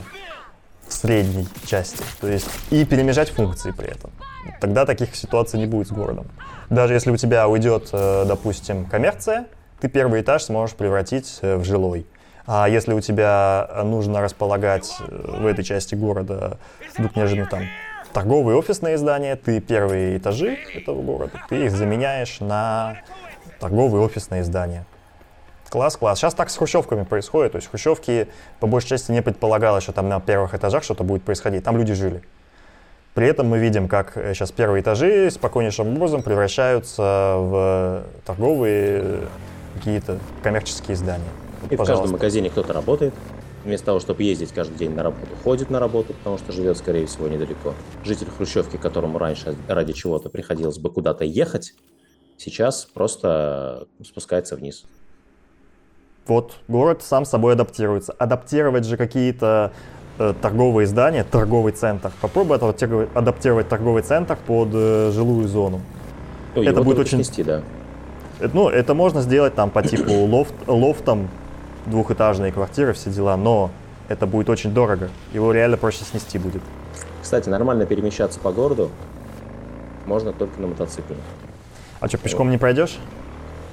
в 0.88 0.94
средней 0.94 1.48
части. 1.66 2.04
То 2.20 2.28
есть 2.28 2.50
и 2.72 2.86
перемежать 2.86 3.30
функции 3.30 3.72
при 3.72 3.90
этом. 3.90 4.12
Тогда 4.60 4.86
таких 4.86 5.16
ситуаций 5.16 5.60
не 5.60 5.68
будет 5.68 5.88
с 5.88 5.92
городом. 5.92 6.28
Даже 6.70 6.94
если 6.94 7.12
у 7.12 7.18
тебя 7.18 7.48
уйдет, 7.48 7.90
э, 7.94 8.26
допустим, 8.28 8.86
коммерция, 8.86 9.46
ты 9.80 9.90
первый 9.90 10.22
этаж 10.22 10.44
сможешь 10.44 10.76
превратить 10.76 11.40
в 11.42 11.64
жилой. 11.64 12.08
А 12.46 12.68
если 12.68 12.94
у 12.94 13.00
тебя 13.00 13.70
нужно 13.84 14.22
располагать 14.22 14.94
э, 15.00 15.40
в 15.40 15.46
этой 15.46 15.64
части 15.64 15.96
города 15.96 16.58
вдруг 16.98 17.16
неожиданно 17.16 17.48
там 17.48 17.64
торговые 18.12 18.58
офисные 18.58 18.98
здания, 18.98 19.36
ты 19.36 19.62
первые 19.62 20.18
этажи 20.18 20.58
этого 20.76 21.02
города, 21.02 21.32
ты 21.50 21.66
их 21.66 21.72
заменяешь 21.72 22.42
на 22.42 22.98
торговые 23.60 24.04
офисные 24.04 24.44
здания. 24.44 24.86
Класс, 25.70 25.98
класс. 25.98 26.20
Сейчас 26.20 26.36
так 26.36 26.52
с 26.52 26.58
хрущевками 26.58 27.04
происходит. 27.04 27.54
То 27.54 27.56
есть 27.56 27.68
хрущевки 27.68 28.28
по 28.60 28.68
большей 28.68 28.90
части 28.90 29.12
не 29.12 29.24
предполагалось, 29.24 29.84
что 29.84 29.92
там 29.92 30.08
на 30.08 30.20
первых 30.20 30.54
этажах 30.54 30.84
что-то 30.84 31.04
будет 31.04 31.24
происходить. 31.24 31.64
Там 31.64 31.78
люди 31.78 31.94
жили. 31.94 32.22
При 33.16 33.28
этом 33.28 33.48
мы 33.48 33.58
видим, 33.58 33.88
как 33.88 34.14
сейчас 34.14 34.52
э, 34.52 34.54
первые 34.54 34.84
этажи 34.84 35.32
спокойнейшим 35.32 35.96
образом 35.96 36.22
превращаются 36.22 37.36
в 37.38 38.04
торговые 38.26 39.02
э, 39.02 39.28
какие-то 39.76 40.20
коммерческие 40.44 40.96
здания. 40.96 41.30
И 41.70 41.76
Пожалуйста. 41.76 41.94
в 41.94 41.98
каждом 41.98 42.12
магазине 42.12 42.50
кто-то 42.50 42.74
работает. 42.74 43.14
Вместо 43.64 43.86
того, 43.88 44.00
чтобы 44.00 44.24
ездить 44.24 44.52
каждый 44.52 44.76
день 44.76 44.92
на 44.92 45.04
работу, 45.04 45.28
ходит 45.44 45.70
на 45.70 45.80
работу, 45.80 46.14
потому 46.14 46.38
что 46.38 46.52
живет, 46.52 46.78
скорее 46.78 47.06
всего, 47.06 47.30
недалеко. 47.30 47.74
Житель 48.04 48.28
Хрущевки, 48.28 48.76
которому 48.76 49.20
раньше 49.20 49.56
ради 49.70 49.94
чего-то 49.94 50.30
приходилось 50.30 50.80
бы 50.80 50.90
куда-то 50.92 51.24
ехать, 51.24 51.74
сейчас 52.38 52.86
просто 52.94 53.88
спускается 54.04 54.58
вниз. 54.58 54.84
Вот 56.28 56.54
город 56.68 57.04
сам 57.04 57.26
собой 57.26 57.54
адаптируется. 57.54 58.14
Адаптировать 58.14 58.86
же 58.86 58.98
какие-то 58.98 59.72
э, 60.20 60.34
торговые 60.42 60.86
здания, 60.86 61.24
торговый 61.24 61.72
центр. 61.74 62.12
Попробуй 62.22 62.58
адаптировать 62.58 63.70
торговый 63.70 64.04
центр 64.04 64.38
под 64.46 64.70
э, 64.74 65.12
жилую 65.14 65.48
зону. 65.48 65.82
Ну, 66.56 66.64
это 66.64 66.82
будет 66.82 67.00
очень... 67.00 67.18
Снести, 67.24 67.44
да. 67.44 67.62
Это, 68.40 68.56
ну, 68.56 68.70
это 68.70 68.94
можно 68.94 69.22
сделать 69.22 69.56
там 69.56 69.70
по 69.70 69.82
типу 69.84 70.12
лофт, 70.12 70.54
лофтом 70.68 71.30
двухэтажные 71.86 72.52
квартиры, 72.52 72.94
все 72.94 73.10
дела, 73.10 73.38
но 73.38 73.72
это 74.08 74.28
будет 74.28 74.50
очень 74.50 74.74
дорого. 74.74 75.10
Его 75.34 75.52
реально 75.52 75.78
проще 75.78 76.04
снести 76.04 76.38
будет. 76.38 76.62
Кстати, 77.22 77.50
нормально 77.50 77.86
перемещаться 77.86 78.40
по 78.40 78.52
городу 78.52 78.92
можно 80.06 80.34
только 80.34 80.60
на 80.62 80.68
мотоцикле. 80.68 81.16
А 82.00 82.08
что, 82.08 82.18
пешком 82.18 82.48
вот. 82.48 82.52
не 82.52 82.58
пройдешь? 82.58 82.98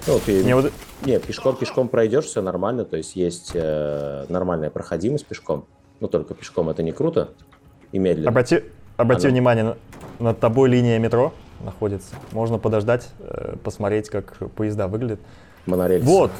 Ну, 0.07 0.18
ты... 0.25 0.44
не, 0.44 0.55
вот... 0.55 0.73
не, 1.05 1.18
пешком, 1.18 1.57
пешком 1.57 1.88
пройдешь, 1.88 2.27
все 2.27 2.40
нормально, 2.42 2.85
то 2.85 2.96
есть 2.96 3.16
есть 3.16 3.51
э, 3.55 4.25
нормальная 4.29 4.70
проходимость 4.70 5.27
пешком. 5.27 5.66
Ну, 5.99 6.09
только 6.09 6.35
пешком 6.35 6.70
это 6.70 6.83
не 6.83 6.92
круто 6.92 7.31
и 7.92 7.99
медленно. 7.99 8.31
Обрати, 8.31 8.64
обрати 8.96 9.27
Оно... 9.27 9.33
внимание, 9.33 9.77
над 10.18 10.38
тобой 10.38 10.68
линия 10.68 10.99
метро 10.99 11.35
находится. 11.64 12.14
Можно 12.33 12.59
подождать, 12.59 13.09
э, 13.18 13.57
посмотреть, 13.62 14.09
как 14.09 14.37
поезда 14.55 14.88
выглядят. 14.88 15.20
Монорельс. 15.66 16.05
Вот, 16.05 16.31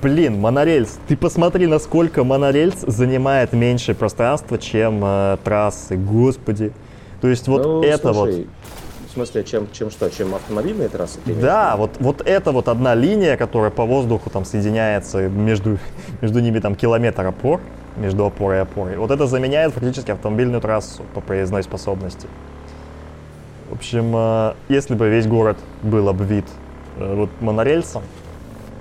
Блин, 0.00 0.38
монорельс. 0.38 0.98
Ты 1.08 1.16
посмотри, 1.16 1.66
насколько 1.66 2.22
монорельс 2.22 2.82
занимает 2.86 3.52
меньше 3.52 3.94
пространства, 3.94 4.56
чем 4.56 5.00
э, 5.02 5.38
трассы. 5.42 5.96
Господи. 5.96 6.72
То 7.20 7.26
есть 7.26 7.48
вот 7.48 7.64
ну, 7.64 7.82
это 7.82 8.14
слушай, 8.14 8.36
вот. 8.36 8.46
В 9.08 9.12
смысле, 9.14 9.42
чем, 9.42 9.68
чем 9.72 9.90
что? 9.90 10.08
Чем 10.08 10.36
автомобильные 10.36 10.88
трассы? 10.88 11.18
Да, 11.26 11.76
вот, 11.76 11.90
вот 11.98 12.22
это 12.24 12.52
вот 12.52 12.68
одна 12.68 12.94
линия, 12.94 13.36
которая 13.36 13.72
по 13.72 13.84
воздуху 13.84 14.30
там 14.30 14.44
соединяется 14.44 15.28
между, 15.28 15.78
между 16.20 16.38
ними 16.38 16.60
там 16.60 16.76
километр 16.76 17.26
опор, 17.26 17.60
между 17.96 18.24
опорой 18.24 18.58
и 18.58 18.60
опорой. 18.60 18.96
Вот 18.98 19.10
это 19.10 19.26
заменяет 19.26 19.72
фактически 19.72 20.12
автомобильную 20.12 20.60
трассу 20.60 21.02
по 21.12 21.20
проездной 21.20 21.64
способности. 21.64 22.28
В 23.68 23.74
общем, 23.74 24.12
э, 24.14 24.54
если 24.68 24.94
бы 24.94 25.08
весь 25.08 25.26
город 25.26 25.56
был 25.82 26.08
обвит 26.08 26.44
э, 26.98 27.14
вот 27.16 27.30
монорельсом, 27.40 28.04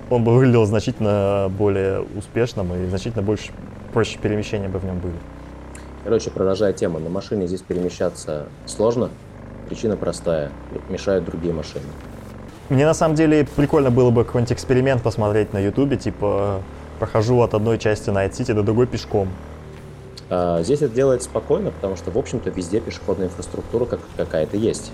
он 0.10 0.24
бы 0.24 0.34
выглядел 0.34 0.66
значительно 0.66 1.51
более 1.58 2.01
успешным 2.16 2.74
и 2.74 2.88
значительно 2.88 3.24
больше, 3.24 3.51
проще 3.93 4.18
перемещения 4.20 4.70
бы 4.70 4.80
в 4.80 4.86
нем 4.86 4.99
были. 4.99 5.16
Короче, 6.03 6.32
продолжая 6.32 6.74
тему, 6.74 6.99
на 6.99 7.10
машине 7.10 7.47
здесь 7.47 7.62
перемещаться 7.62 8.47
сложно. 8.66 9.10
Причина 9.68 9.97
простая, 9.97 10.51
мешают 10.89 11.26
другие 11.26 11.53
машины. 11.53 11.84
Мне 12.70 12.86
на 12.86 12.93
самом 12.93 13.16
деле 13.16 13.45
прикольно 13.55 13.91
было 13.91 14.10
бы 14.10 14.24
какой-нибудь 14.24 14.53
эксперимент 14.53 15.03
посмотреть 15.03 15.53
на 15.53 15.60
ютубе, 15.60 15.97
типа 15.97 16.62
прохожу 16.99 17.41
от 17.41 17.53
одной 17.53 17.78
части 17.78 18.10
Найт-Сити 18.10 18.51
до 18.51 18.64
другой 18.64 18.88
пешком. 18.88 19.30
А, 20.30 20.62
здесь 20.64 20.82
это 20.82 20.93
делается 20.93 21.30
спокойно, 21.30 21.72
потому 21.72 21.95
что, 21.95 22.12
в 22.12 22.18
общем-то, 22.18 22.49
везде 22.49 22.80
пешеходная 22.80 23.28
инфраструктура 23.28 23.86
как 23.86 23.99
какая-то 24.16 24.58
есть. 24.58 24.91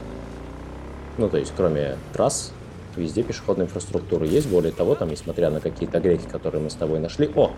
Ну, 1.17 1.29
то 1.29 1.37
есть, 1.37 1.53
кроме 1.55 1.95
трасс, 2.11 2.51
Везде 2.95 3.23
пешеходная 3.23 3.65
инфраструктура 3.65 4.25
есть. 4.25 4.49
Более 4.49 4.71
того, 4.71 4.95
там, 4.95 5.09
несмотря 5.09 5.49
на 5.49 5.59
какие-то 5.59 5.99
грехи, 5.99 6.27
которые 6.27 6.61
мы 6.61 6.69
с 6.69 6.75
тобой 6.75 6.99
нашли. 6.99 7.29
О, 7.35 7.51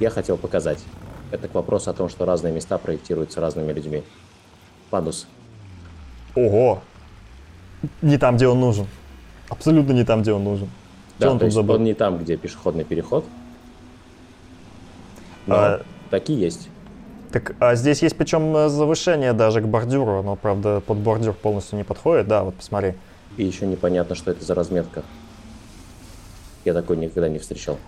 я 0.00 0.10
хотел 0.10 0.36
показать. 0.36 0.78
Это 1.30 1.48
к 1.48 1.54
вопросу 1.54 1.90
о 1.90 1.94
том, 1.94 2.08
что 2.08 2.24
разные 2.24 2.52
места 2.52 2.78
проектируются 2.78 3.40
разными 3.40 3.72
людьми. 3.72 4.04
Пандус. 4.90 5.26
Ого! 6.34 6.80
Не 8.02 8.18
там, 8.18 8.36
где 8.36 8.46
он 8.46 8.60
нужен. 8.60 8.86
Абсолютно 9.48 9.92
не 9.92 10.04
там, 10.04 10.22
где 10.22 10.32
он 10.32 10.44
нужен. 10.44 10.68
Да, 11.18 11.30
он, 11.30 11.38
тут 11.38 11.52
забыл? 11.52 11.76
он 11.76 11.84
не 11.84 11.94
там, 11.94 12.18
где 12.18 12.36
пешеходный 12.36 12.84
переход. 12.84 13.24
Но 15.46 15.54
а... 15.54 15.82
такие 16.10 16.38
есть. 16.40 16.68
Так, 17.32 17.54
а 17.58 17.74
здесь 17.74 18.02
есть 18.02 18.16
причем 18.16 18.54
э, 18.56 18.68
завышение 18.68 19.32
даже 19.32 19.60
к 19.60 19.66
бордюру, 19.66 20.22
но, 20.22 20.36
правда, 20.36 20.80
под 20.80 20.98
бордюр 20.98 21.34
полностью 21.34 21.76
не 21.78 21.84
подходит, 21.84 22.28
да, 22.28 22.44
вот 22.44 22.54
посмотри. 22.54 22.94
И 23.36 23.44
еще 23.44 23.66
непонятно, 23.66 24.14
что 24.14 24.30
это 24.30 24.44
за 24.44 24.54
разметка. 24.54 25.02
Я 26.64 26.74
такой 26.74 26.96
никогда 26.96 27.28
не 27.28 27.38
встречал. 27.38 27.78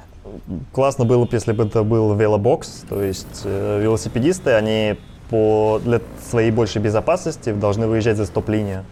Классно 0.72 1.04
было 1.04 1.24
бы, 1.24 1.30
если 1.32 1.52
бы 1.52 1.64
это 1.64 1.82
был 1.82 2.14
велобокс, 2.14 2.84
то 2.88 3.02
есть 3.02 3.42
э, 3.44 3.80
велосипедисты, 3.82 4.52
они 4.52 4.98
по, 5.30 5.80
для 5.82 6.00
своей 6.28 6.50
большей 6.50 6.82
безопасности 6.82 7.52
должны 7.52 7.86
выезжать 7.86 8.16
за 8.16 8.26
стоп-линию. 8.26 8.84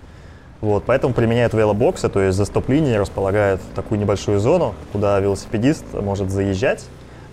Вот, 0.61 0.85
поэтому 0.87 1.13
применяют 1.13 1.53
велобоксы, 1.53 2.09
то 2.09 2.21
есть 2.21 2.37
за 2.37 2.47
стоп-линией 2.47 2.97
располагают 2.97 3.61
такую 3.75 4.01
небольшую 4.01 4.41
зону, 4.41 4.75
куда 4.93 5.21
велосипедист 5.21 5.85
может 5.93 6.31
заезжать 6.31 6.85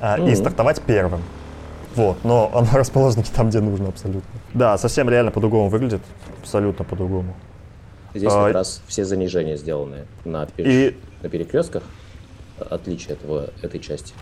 а, 0.02 0.18
mm-hmm. 0.18 0.32
и 0.32 0.36
стартовать 0.36 0.82
первым. 0.82 1.22
Вот, 1.96 2.18
но 2.24 2.52
она 2.54 2.72
расположена 2.74 3.22
не 3.22 3.30
там, 3.30 3.50
где 3.50 3.62
нужно 3.62 3.90
абсолютно. 3.90 4.30
Да, 4.54 4.78
совсем 4.78 5.10
реально 5.10 5.32
по-другому 5.32 5.70
выглядит, 5.70 6.02
абсолютно 6.42 6.84
по-другому. 6.84 7.34
Здесь 8.14 8.32
а, 8.32 8.46
как 8.46 8.54
раз 8.54 8.82
все 8.88 9.06
занижения 9.06 9.58
сделаны 9.58 10.06
на, 10.26 10.48
и... 10.58 10.96
на 11.22 11.30
перекрестках, 11.30 11.84
отличие 12.58 13.14
этого, 13.14 13.50
этой 13.62 13.80
части. 13.80 14.14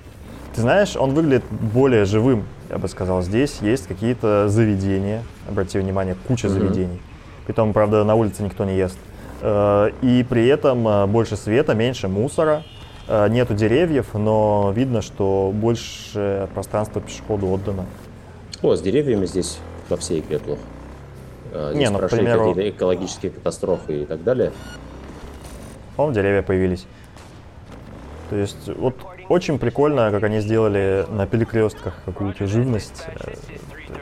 Ты 0.55 0.61
знаешь, 0.61 0.95
он 0.95 1.13
выглядит 1.13 1.43
более 1.49 2.05
живым, 2.05 2.45
я 2.69 2.77
бы 2.77 2.87
сказал. 2.87 3.21
Здесь 3.21 3.59
есть 3.61 3.87
какие-то 3.87 4.49
заведения, 4.49 5.23
обрати 5.47 5.79
внимание, 5.79 6.15
куча 6.27 6.47
mm-hmm. 6.47 6.49
заведений. 6.49 7.01
Притом, 7.45 7.73
правда, 7.73 8.03
на 8.03 8.15
улице 8.15 8.43
никто 8.43 8.65
не 8.65 8.75
ест. 8.75 8.97
Э, 9.41 9.91
и 10.01 10.23
при 10.27 10.47
этом 10.47 10.87
э, 10.87 11.07
больше 11.07 11.35
света, 11.35 11.73
меньше 11.73 12.07
мусора, 12.07 12.63
э, 13.07 13.27
нету 13.29 13.53
деревьев, 13.53 14.13
но 14.13 14.71
видно, 14.75 15.01
что 15.01 15.51
больше 15.53 16.47
пространства 16.53 17.01
пешеходу 17.01 17.47
отдано. 17.47 17.85
О, 18.61 18.75
с 18.75 18.81
деревьями 18.81 19.25
здесь 19.25 19.57
во 19.89 19.97
всей 19.97 20.19
игре 20.19 20.39
плохо. 20.39 20.61
Здесь 21.51 21.75
не, 21.75 21.89
ну, 21.89 21.97
прошли 21.99 22.19
примеру... 22.19 22.39
какие-то 22.39 22.69
экологические 22.69 23.31
катастрофы 23.31 24.03
и 24.03 24.05
так 24.05 24.23
далее. 24.23 24.51
Вон 25.97 26.13
деревья 26.13 26.41
появились. 26.41 26.85
То 28.29 28.37
есть 28.37 28.69
вот 28.77 28.95
очень 29.27 29.59
прикольно, 29.59 30.09
как 30.11 30.23
они 30.23 30.39
сделали 30.39 31.05
на 31.09 31.27
перекрестках 31.27 31.95
какую-то 32.05 32.47
живность. 32.47 33.05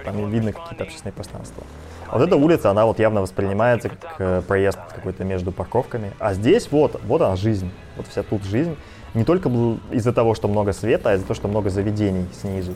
Там 0.06 0.30
видно 0.30 0.54
какие-то 0.54 0.84
общественные 0.84 1.14
пространства. 1.14 1.64
А 2.08 2.18
вот 2.18 2.28
эта 2.28 2.36
улица, 2.36 2.72
она 2.72 2.86
вот 2.86 3.00
явно 3.00 3.22
воспринимается 3.22 3.90
как 3.90 4.16
э, 4.20 4.42
проезд 4.48 4.80
какой-то 4.96 5.24
между 5.24 5.52
парковками. 5.52 6.12
А 6.20 6.34
здесь 6.34 6.72
вот, 6.72 7.00
вот 7.06 7.22
она 7.22 7.36
жизнь. 7.36 7.72
Вот 7.98 8.08
вся 8.08 8.24
тут 8.24 8.44
жизнь. 8.44 8.76
Не 9.14 9.24
только 9.24 9.50
из-за 9.92 10.14
того, 10.14 10.34
что 10.34 10.48
много 10.48 10.74
света, 10.74 11.12
а 11.12 11.16
из-за 11.16 11.26
того, 11.26 11.36
что 11.36 11.48
много 11.48 11.70
заведений 11.70 12.26
снизу. 12.34 12.74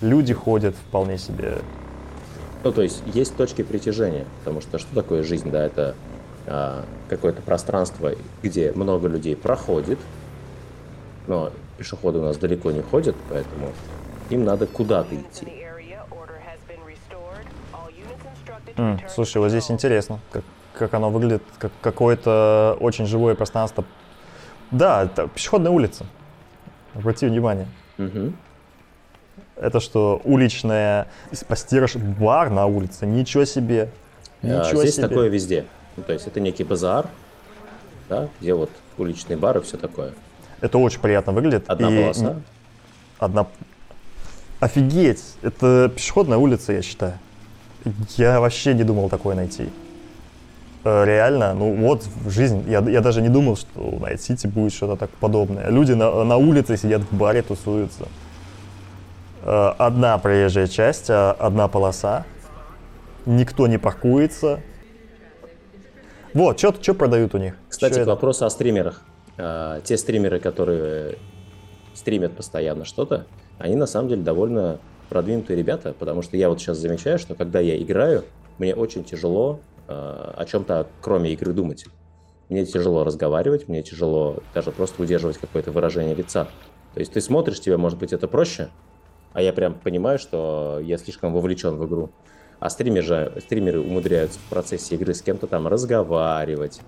Люди 0.00 0.32
ходят 0.34 0.76
вполне 0.76 1.18
себе. 1.18 1.58
Ну, 2.64 2.72
то 2.72 2.82
есть 2.82 3.02
есть 3.06 3.36
точки 3.36 3.62
притяжения, 3.62 4.24
потому 4.40 4.60
что 4.60 4.78
что 4.78 4.92
такое 4.94 5.22
жизнь, 5.22 5.50
да, 5.50 5.64
это 5.64 5.94
а, 6.46 6.84
какое-то 7.08 7.40
пространство, 7.42 8.12
где 8.42 8.72
много 8.72 9.06
людей 9.08 9.36
проходит, 9.36 9.98
но 11.26 11.52
пешеходы 11.76 12.18
у 12.18 12.22
нас 12.22 12.36
далеко 12.36 12.70
не 12.70 12.82
ходят, 12.82 13.14
поэтому 13.28 13.72
им 14.30 14.44
надо 14.44 14.66
куда-то 14.66 15.14
идти. 15.14 15.46
Mm, 18.76 19.00
слушай, 19.08 19.38
вот 19.38 19.50
здесь 19.50 19.70
интересно, 19.70 20.20
как, 20.30 20.44
как 20.74 20.94
оно 20.94 21.10
выглядит, 21.10 21.42
как 21.58 21.72
какое-то 21.80 22.76
очень 22.80 23.06
живое 23.06 23.34
пространство. 23.34 23.84
Да, 24.70 25.04
это 25.04 25.28
пешеходная 25.28 25.70
улица. 25.70 26.06
Обрати 26.94 27.26
внимание. 27.26 27.68
Mm-hmm. 27.98 28.32
Это 29.56 29.80
что, 29.80 30.20
уличная 30.24 31.08
постираж 31.46 31.96
бар 31.96 32.50
на 32.50 32.66
улице? 32.66 33.06
Ничего 33.06 33.44
себе. 33.44 33.90
А, 34.42 34.46
Ничего 34.46 34.82
здесь 34.82 34.96
себе. 34.96 35.08
такое 35.08 35.28
везде. 35.28 35.64
Ну, 35.96 36.04
то 36.04 36.12
есть 36.12 36.26
это 36.26 36.40
некий 36.40 36.64
базар, 36.64 37.08
да, 38.08 38.28
где 38.40 38.54
вот 38.54 38.70
уличные 38.96 39.36
бары 39.36 39.60
и 39.60 39.62
все 39.62 39.76
такое. 39.76 40.12
Это 40.60 40.78
очень 40.78 41.00
приятно 41.00 41.32
выглядит. 41.32 41.64
Одна 41.66 41.90
и... 41.90 42.02
полоса. 42.02 42.40
Одна. 43.18 43.46
Офигеть! 44.60 45.22
Это 45.42 45.90
пешеходная 45.94 46.38
улица, 46.38 46.72
я 46.72 46.82
считаю. 46.82 47.18
Я 48.16 48.40
вообще 48.40 48.74
не 48.74 48.84
думал 48.84 49.08
такое 49.08 49.34
найти. 49.34 49.68
Э, 50.84 51.04
реально, 51.04 51.54
ну 51.54 51.74
вот 51.74 52.04
в 52.24 52.30
жизнь, 52.30 52.64
я, 52.68 52.80
я 52.80 53.00
даже 53.00 53.22
не 53.22 53.28
думал, 53.28 53.56
что 53.56 53.68
в 53.80 54.00
Найт-Сити 54.00 54.46
будет 54.46 54.72
что-то 54.72 54.96
так 54.96 55.10
подобное. 55.10 55.68
Люди 55.70 55.92
на, 55.92 56.24
на 56.24 56.36
улице 56.36 56.76
сидят 56.76 57.02
в 57.02 57.16
баре, 57.16 57.42
тусуются. 57.42 58.06
Э, 59.42 59.72
одна 59.78 60.18
проезжая 60.18 60.66
часть, 60.66 61.10
а 61.10 61.32
одна 61.32 61.68
полоса. 61.68 62.26
Никто 63.26 63.66
не 63.66 63.78
паркуется. 63.78 64.60
Вот, 66.34 66.58
что 66.58 66.94
продают 66.94 67.34
у 67.34 67.38
них? 67.38 67.56
Кстати, 67.68 68.02
к 68.02 68.06
вопросу 68.06 68.46
о 68.46 68.50
стримерах. 68.50 69.02
Э, 69.36 69.80
те 69.84 69.96
стримеры, 69.96 70.40
которые 70.40 71.18
стримят 71.94 72.36
постоянно 72.36 72.84
что-то, 72.84 73.26
они 73.58 73.76
на 73.76 73.86
самом 73.86 74.08
деле 74.08 74.22
довольно 74.22 74.78
продвинутые 75.08 75.56
ребята, 75.56 75.94
потому 75.98 76.22
что 76.22 76.36
я 76.36 76.48
вот 76.48 76.60
сейчас 76.60 76.78
замечаю, 76.78 77.18
что 77.18 77.34
когда 77.34 77.60
я 77.60 77.80
играю, 77.80 78.24
мне 78.58 78.74
очень 78.74 79.04
тяжело 79.04 79.60
э, 79.86 79.92
о 79.92 80.44
чем-то, 80.44 80.88
кроме 81.00 81.32
игры, 81.32 81.52
думать. 81.52 81.86
Мне 82.48 82.64
тяжело 82.64 83.04
разговаривать, 83.04 83.68
мне 83.68 83.82
тяжело 83.82 84.38
даже 84.54 84.70
просто 84.70 85.02
удерживать 85.02 85.38
какое-то 85.38 85.70
выражение 85.70 86.14
лица. 86.14 86.48
То 86.94 87.00
есть 87.00 87.12
ты 87.12 87.20
смотришь, 87.20 87.60
тебе, 87.60 87.76
может 87.76 87.98
быть, 87.98 88.12
это 88.12 88.26
проще, 88.26 88.68
а 89.38 89.40
я 89.40 89.52
прям 89.52 89.74
понимаю, 89.74 90.18
что 90.18 90.80
я 90.82 90.98
слишком 90.98 91.32
вовлечен 91.32 91.76
в 91.76 91.86
игру. 91.86 92.10
А 92.58 92.68
стримеры, 92.70 93.06
же, 93.06 93.32
стримеры 93.40 93.80
умудряются 93.80 94.40
в 94.40 94.50
процессе 94.50 94.96
игры 94.96 95.14
с 95.14 95.22
кем-то 95.22 95.46
там 95.46 95.68
разговаривать, 95.68 96.80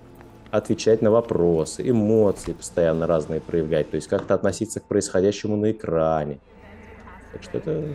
отвечать 0.51 1.01
на 1.01 1.11
вопросы, 1.11 1.89
эмоции 1.89 2.51
постоянно 2.51 3.07
разные 3.07 3.39
проявлять, 3.39 3.89
то 3.89 3.95
есть 3.95 4.09
как-то 4.09 4.33
относиться 4.33 4.81
к 4.81 4.83
происходящему 4.83 5.55
на 5.55 5.71
экране. 5.71 6.39
Так 7.31 7.43
что 7.43 7.59
это 7.59 7.85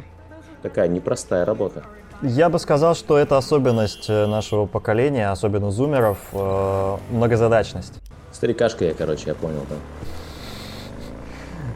такая 0.62 0.88
непростая 0.88 1.44
работа. 1.44 1.84
Я 2.22 2.48
бы 2.48 2.58
сказал, 2.58 2.94
что 2.94 3.18
это 3.18 3.36
особенность 3.36 4.08
э, 4.08 4.24
нашего 4.24 4.64
поколения, 4.64 5.30
особенно 5.30 5.70
зумеров, 5.70 6.16
э, 6.32 6.96
многозадачность. 7.10 7.92
Старикашка 8.32 8.86
я, 8.86 8.94
короче, 8.94 9.24
я 9.26 9.34
понял, 9.34 9.66
да. 9.68 9.76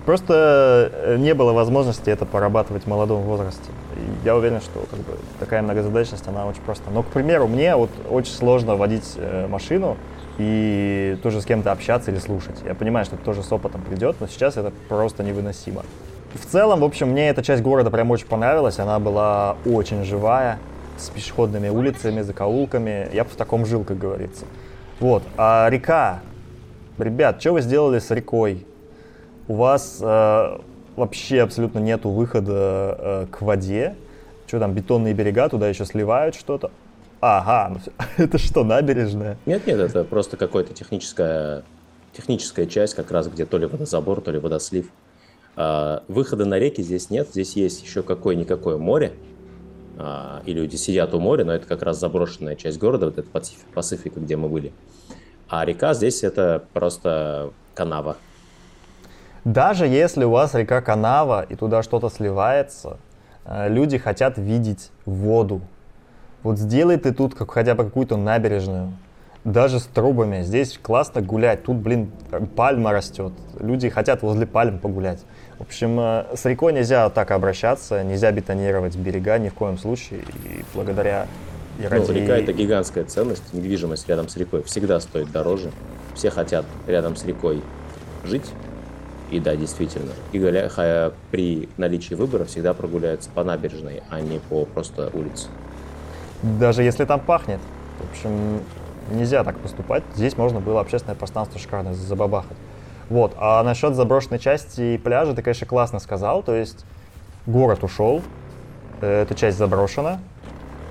Просто 0.06 0.90
э, 0.92 1.16
не 1.18 1.34
было 1.34 1.52
возможности 1.52 2.10
это 2.10 2.24
порабатывать 2.24 2.84
в 2.84 2.86
молодом 2.86 3.22
возрасте. 3.22 3.70
я 4.24 4.34
уверен, 4.34 4.60
что 4.60 4.80
как 4.90 4.98
бы, 5.00 5.12
такая 5.38 5.62
многозадачность, 5.62 6.26
она 6.26 6.46
очень 6.46 6.62
проста. 6.62 6.90
Но, 6.90 7.02
к 7.02 7.06
примеру, 7.06 7.46
мне 7.46 7.76
вот 7.76 7.90
очень 8.08 8.32
сложно 8.32 8.76
водить 8.76 9.14
э, 9.16 9.46
машину 9.46 9.96
и 10.38 11.18
тоже 11.22 11.42
с 11.42 11.44
кем-то 11.44 11.70
общаться 11.70 12.10
или 12.10 12.18
слушать. 12.18 12.56
Я 12.64 12.74
понимаю, 12.74 13.04
что 13.04 13.16
это 13.16 13.24
тоже 13.24 13.42
с 13.42 13.52
опытом 13.52 13.82
придет, 13.82 14.16
но 14.20 14.26
сейчас 14.26 14.56
это 14.56 14.72
просто 14.88 15.22
невыносимо. 15.22 15.82
В 16.34 16.46
целом, 16.46 16.80
в 16.80 16.84
общем, 16.84 17.10
мне 17.10 17.28
эта 17.28 17.42
часть 17.42 17.62
города 17.62 17.90
прям 17.90 18.10
очень 18.10 18.26
понравилась. 18.26 18.78
Она 18.78 18.98
была 18.98 19.56
очень 19.66 20.04
живая, 20.04 20.58
с 20.96 21.10
пешеходными 21.10 21.68
улицами, 21.68 22.20
закоулками. 22.22 23.08
Я 23.12 23.24
бы 23.24 23.30
в 23.30 23.36
таком 23.36 23.66
жил, 23.66 23.84
как 23.84 23.98
говорится. 23.98 24.44
Вот. 24.98 25.22
А 25.36 25.68
река. 25.68 26.20
Ребят, 26.98 27.40
что 27.40 27.52
вы 27.52 27.62
сделали 27.62 27.98
с 27.98 28.10
рекой? 28.10 28.66
У 29.50 29.54
вас 29.54 29.98
э, 30.00 30.58
вообще 30.94 31.40
абсолютно 31.40 31.80
нету 31.80 32.10
выхода 32.10 32.96
э, 32.96 33.26
к 33.32 33.42
воде. 33.42 33.96
Что 34.46 34.60
там, 34.60 34.74
бетонные 34.74 35.12
берега, 35.12 35.48
туда 35.48 35.68
еще 35.68 35.84
сливают 35.84 36.36
что-то. 36.36 36.70
Ага, 37.20 37.74
ну, 37.74 37.92
это 38.24 38.38
что, 38.38 38.62
набережная? 38.62 39.38
Нет, 39.46 39.66
нет, 39.66 39.80
это 39.80 40.04
просто 40.04 40.36
какая-то 40.36 40.72
техническая, 40.72 41.64
техническая 42.16 42.66
часть, 42.66 42.94
как 42.94 43.10
раз 43.10 43.26
где 43.26 43.44
то 43.44 43.58
ли 43.58 43.66
водозабор, 43.66 44.20
то 44.20 44.30
ли 44.30 44.38
водослив. 44.38 44.88
А, 45.56 46.04
выхода 46.06 46.44
на 46.44 46.56
реки 46.60 46.80
здесь 46.80 47.10
нет, 47.10 47.26
здесь 47.30 47.56
есть 47.56 47.82
еще 47.82 48.04
какое-никакое 48.04 48.76
море, 48.76 49.14
а, 49.98 50.42
и 50.46 50.52
люди 50.52 50.76
сидят 50.76 51.12
у 51.12 51.18
моря, 51.18 51.44
но 51.44 51.54
это 51.54 51.66
как 51.66 51.82
раз 51.82 51.98
заброшенная 51.98 52.54
часть 52.54 52.78
города, 52.78 53.06
вот 53.06 53.18
это 53.18 53.28
Пасифика, 53.74 54.20
где 54.20 54.36
мы 54.36 54.48
были. 54.48 54.72
А 55.48 55.64
река 55.64 55.92
здесь 55.94 56.22
это 56.22 56.62
просто 56.72 57.50
канава. 57.74 58.16
Даже 59.44 59.86
если 59.86 60.24
у 60.24 60.30
вас 60.30 60.54
река 60.54 60.80
канава 60.82 61.42
и 61.42 61.54
туда 61.54 61.82
что-то 61.82 62.10
сливается, 62.10 62.98
э, 63.44 63.68
люди 63.68 63.96
хотят 63.96 64.36
видеть 64.36 64.90
воду. 65.06 65.62
Вот 66.42 66.58
сделай 66.58 66.98
ты 66.98 67.12
тут 67.12 67.34
как, 67.34 67.50
хотя 67.50 67.74
бы 67.74 67.84
какую-то 67.84 68.16
набережную, 68.16 68.92
даже 69.44 69.80
с 69.80 69.84
трубами. 69.84 70.42
Здесь 70.42 70.78
классно 70.80 71.22
гулять. 71.22 71.62
Тут, 71.62 71.76
блин, 71.76 72.10
пальма 72.54 72.92
растет. 72.92 73.32
Люди 73.58 73.88
хотят 73.88 74.22
возле 74.22 74.46
пальм 74.46 74.78
погулять. 74.78 75.20
В 75.58 75.62
общем, 75.62 75.98
э, 75.98 76.24
с 76.34 76.44
рекой 76.44 76.74
нельзя 76.74 77.08
так 77.08 77.30
обращаться, 77.30 78.02
нельзя 78.02 78.32
бетонировать 78.32 78.96
берега 78.96 79.38
ни 79.38 79.48
в 79.48 79.54
коем 79.54 79.78
случае. 79.78 80.20
И 80.44 80.64
благодаря 80.74 81.26
И 81.78 81.86
ради... 81.86 82.06
Ну, 82.06 82.12
река– 82.12 82.36
это 82.38 82.52
гигантская 82.52 83.04
ценность, 83.04 83.54
недвижимость 83.54 84.06
рядом 84.06 84.28
с 84.28 84.36
рекой 84.36 84.62
всегда 84.64 85.00
стоит 85.00 85.32
дороже. 85.32 85.70
Все 86.14 86.30
хотят 86.30 86.66
рядом 86.86 87.16
с 87.16 87.24
рекой 87.24 87.62
жить, 88.24 88.50
и 89.30 89.38
да, 89.38 89.56
действительно, 89.56 90.12
и 90.32 90.38
гуля... 90.38 91.12
при 91.30 91.68
наличии 91.76 92.14
выбора 92.14 92.44
всегда 92.44 92.74
прогуляются 92.74 93.30
по 93.30 93.44
набережной, 93.44 94.02
а 94.10 94.20
не 94.20 94.38
по 94.38 94.64
просто 94.64 95.10
улице. 95.12 95.48
Даже 96.42 96.82
если 96.82 97.04
там 97.04 97.20
пахнет. 97.20 97.60
В 98.00 98.10
общем, 98.10 98.60
нельзя 99.10 99.44
так 99.44 99.58
поступать. 99.58 100.02
Здесь 100.14 100.36
можно 100.36 100.60
было 100.60 100.80
общественное 100.80 101.14
пространство 101.14 101.58
шикарно 101.60 101.94
забабахать. 101.94 102.56
Вот. 103.08 103.34
А 103.38 103.62
насчет 103.62 103.94
заброшенной 103.94 104.38
части 104.38 104.94
и 104.94 104.98
пляжа 104.98 105.34
ты, 105.34 105.42
конечно, 105.42 105.66
классно 105.66 105.98
сказал. 105.98 106.42
То 106.42 106.54
есть 106.54 106.84
город 107.46 107.84
ушел, 107.84 108.22
э, 109.00 109.22
эта 109.22 109.34
часть 109.34 109.58
заброшена. 109.58 110.20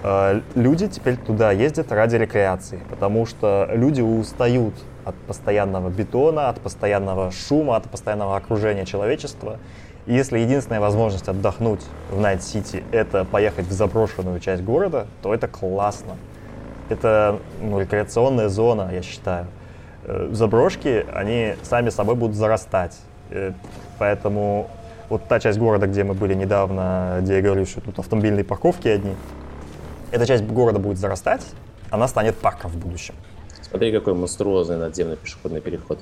Э, 0.03 0.41
люди 0.53 0.87
теперь 0.87 1.17
туда 1.17 1.51
ездят 1.51 1.91
ради 1.91 2.17
рекреации, 2.17 2.81
потому 2.89 3.25
что 3.25 3.69
люди 3.73 4.01
устают 4.01 4.75
от 5.09 5.15
постоянного 5.15 5.89
бетона, 5.89 6.49
от 6.49 6.59
постоянного 6.61 7.31
шума, 7.31 7.75
от 7.75 7.89
постоянного 7.89 8.35
окружения 8.35 8.85
человечества. 8.85 9.57
И 10.05 10.13
если 10.13 10.39
единственная 10.39 10.79
возможность 10.79 11.27
отдохнуть 11.27 11.81
в 12.09 12.19
Найт-Сити— 12.19 12.83
это 12.91 13.25
поехать 13.25 13.67
в 13.67 13.71
заброшенную 13.71 14.39
часть 14.39 14.63
города, 14.63 15.07
то 15.21 15.33
это 15.33 15.47
классно. 15.47 16.15
Это 16.89 17.39
ну, 17.61 17.79
рекреационная 17.79 18.49
зона, 18.49 18.89
я 18.91 19.01
считаю. 19.01 19.47
Э, 20.05 20.29
заброшки, 20.31 21.05
они 21.13 21.55
сами 21.63 21.89
собой 21.89 22.15
будут 22.15 22.35
зарастать. 22.35 22.97
Э, 23.29 23.51
поэтому 23.99 24.69
вот 25.09 25.25
та 25.27 25.39
часть 25.39 25.59
города, 25.59 25.87
где 25.87 26.03
мы 26.03 26.13
были 26.13 26.33
недавно, 26.33 27.19
где 27.21 27.35
я 27.35 27.41
говорю, 27.41 27.65
что 27.65 27.81
тут 27.81 27.99
автомобильные 27.99 28.43
парковки 28.43 28.87
одни, 28.87 29.15
эта 30.11 30.25
часть 30.25 30.43
города 30.43 30.79
будет 30.79 30.97
зарастать, 30.97 31.45
она 31.91 32.07
станет 32.07 32.37
парком 32.37 32.71
в 32.71 32.77
будущем. 32.77 33.15
Смотри, 33.69 33.91
какой 33.91 34.13
монструозный 34.13 34.77
надземный 34.77 35.15
пешеходный 35.15 35.61
переход. 35.61 35.99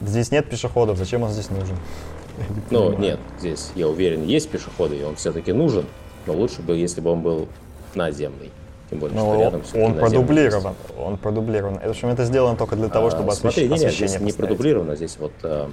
Здесь 0.00 0.30
нет 0.30 0.48
пешеходов, 0.48 0.96
зачем 0.96 1.22
он 1.22 1.30
здесь 1.30 1.50
нужен? 1.50 1.76
Ну, 2.70 2.96
нет, 2.96 3.18
здесь, 3.40 3.72
я 3.74 3.88
уверен, 3.88 4.24
есть 4.24 4.48
пешеходы, 4.48 4.96
и 4.96 5.02
он 5.02 5.16
все-таки 5.16 5.52
нужен, 5.52 5.86
но 6.24 6.34
лучше 6.34 6.62
бы, 6.62 6.76
если 6.76 7.00
бы 7.00 7.10
он 7.10 7.20
был 7.20 7.48
наземный. 7.96 8.52
Тем 8.90 9.00
более, 9.00 9.16
Но 9.16 9.32
что 9.32 9.40
рядом 9.40 9.62
он 9.74 9.94
продублирован. 9.94 10.74
Он 10.96 11.16
продублирован. 11.18 11.78
В 11.78 11.90
общем, 11.90 12.08
это 12.08 12.24
сделано 12.24 12.56
только 12.56 12.76
для 12.76 12.88
того, 12.88 13.08
а, 13.08 13.10
чтобы 13.10 13.32
а, 13.32 13.34
смотри, 13.34 13.64
освещение 13.66 13.86
нет, 13.86 13.94
здесь 13.94 14.20
не 14.20 14.32
продублировано, 14.32 14.96
здесь 14.96 15.16
вот 15.18 15.32
а, 15.42 15.70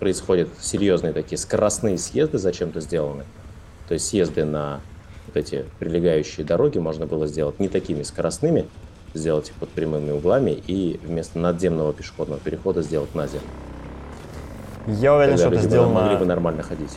происходят 0.00 0.48
серьезные 0.60 1.12
такие 1.12 1.38
скоростные 1.38 1.98
съезды 1.98 2.38
зачем-то 2.38 2.80
сделаны. 2.80 3.24
То 3.86 3.94
есть 3.94 4.06
съезды 4.06 4.44
на 4.44 4.80
вот 5.26 5.36
эти 5.36 5.66
прилегающие 5.78 6.44
дороги 6.44 6.78
можно 6.78 7.06
было 7.06 7.26
сделать 7.26 7.60
не 7.60 7.68
такими 7.68 8.02
скоростными, 8.02 8.66
сделать 9.14 9.50
их 9.50 9.54
под 9.54 9.68
прямыми 9.70 10.10
углами 10.10 10.50
и 10.50 11.00
вместо 11.04 11.38
надземного 11.38 11.92
пешеходного 11.92 12.40
перехода 12.40 12.82
сделать 12.82 13.14
назем. 13.14 13.40
Я 14.86 15.14
уверен, 15.14 15.36
Тогда 15.36 15.46
что 15.46 15.54
это 15.54 15.68
сделано... 15.68 15.92
могли 15.92 16.16
бы 16.16 16.24
нормально 16.24 16.62
ходить. 16.62 16.96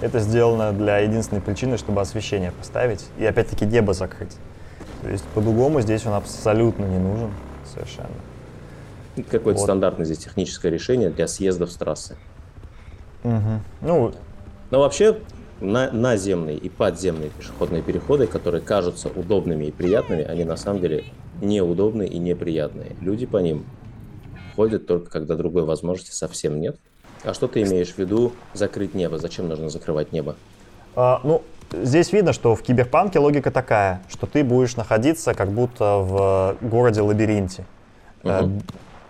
Это 0.00 0.20
сделано 0.20 0.72
для 0.72 0.98
единственной 0.98 1.40
причины, 1.40 1.78
чтобы 1.78 2.00
освещение 2.00 2.52
поставить 2.52 3.06
и 3.18 3.24
опять-таки 3.24 3.64
небо 3.64 3.94
закрыть. 3.94 4.36
То 5.02 5.08
есть 5.08 5.24
по-другому 5.34 5.80
здесь 5.80 6.06
он 6.06 6.12
абсолютно 6.12 6.84
не 6.84 6.98
нужен 6.98 7.30
совершенно. 7.72 8.08
Какое-то 9.16 9.58
вот. 9.58 9.60
стандартное 9.60 10.04
здесь 10.04 10.18
техническое 10.18 10.70
решение 10.70 11.10
для 11.10 11.26
съездов 11.26 11.72
с 11.72 11.76
трассы. 11.76 12.16
Угу. 13.24 13.60
Ну, 13.80 14.14
Но 14.70 14.80
вообще 14.80 15.18
на, 15.60 15.90
наземные 15.90 16.56
и 16.56 16.68
подземные 16.68 17.30
пешеходные 17.30 17.82
переходы, 17.82 18.26
которые 18.26 18.60
кажутся 18.60 19.08
удобными 19.08 19.66
и 19.66 19.70
приятными, 19.70 20.24
они 20.24 20.44
на 20.44 20.56
самом 20.56 20.80
деле 20.80 21.04
неудобные 21.40 22.08
и 22.08 22.18
неприятные. 22.18 22.96
Люди 23.00 23.26
по 23.26 23.38
ним 23.38 23.64
ходят 24.54 24.86
только 24.86 25.10
когда 25.10 25.34
другой 25.36 25.64
возможности 25.64 26.12
совсем 26.12 26.60
нет. 26.60 26.76
А 27.24 27.34
что 27.34 27.48
ты 27.48 27.62
имеешь 27.62 27.92
в 27.92 27.98
виду 27.98 28.32
закрыть 28.54 28.94
небо? 28.94 29.18
Зачем 29.18 29.48
нужно 29.48 29.68
закрывать 29.68 30.12
небо? 30.12 30.36
А, 30.94 31.20
ну, 31.24 31.42
Здесь 31.72 32.12
видно, 32.12 32.32
что 32.32 32.54
в 32.54 32.62
киберпанке 32.62 33.18
логика 33.18 33.50
такая, 33.50 34.00
что 34.08 34.26
ты 34.26 34.44
будешь 34.44 34.76
находиться 34.76 35.34
как 35.34 35.50
будто 35.50 35.98
в 35.98 36.56
городе-лабиринте, 36.60 37.64
угу. 38.22 38.62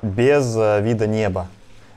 без 0.03 0.57
э, 0.57 0.80
вида 0.80 1.07
неба. 1.07 1.49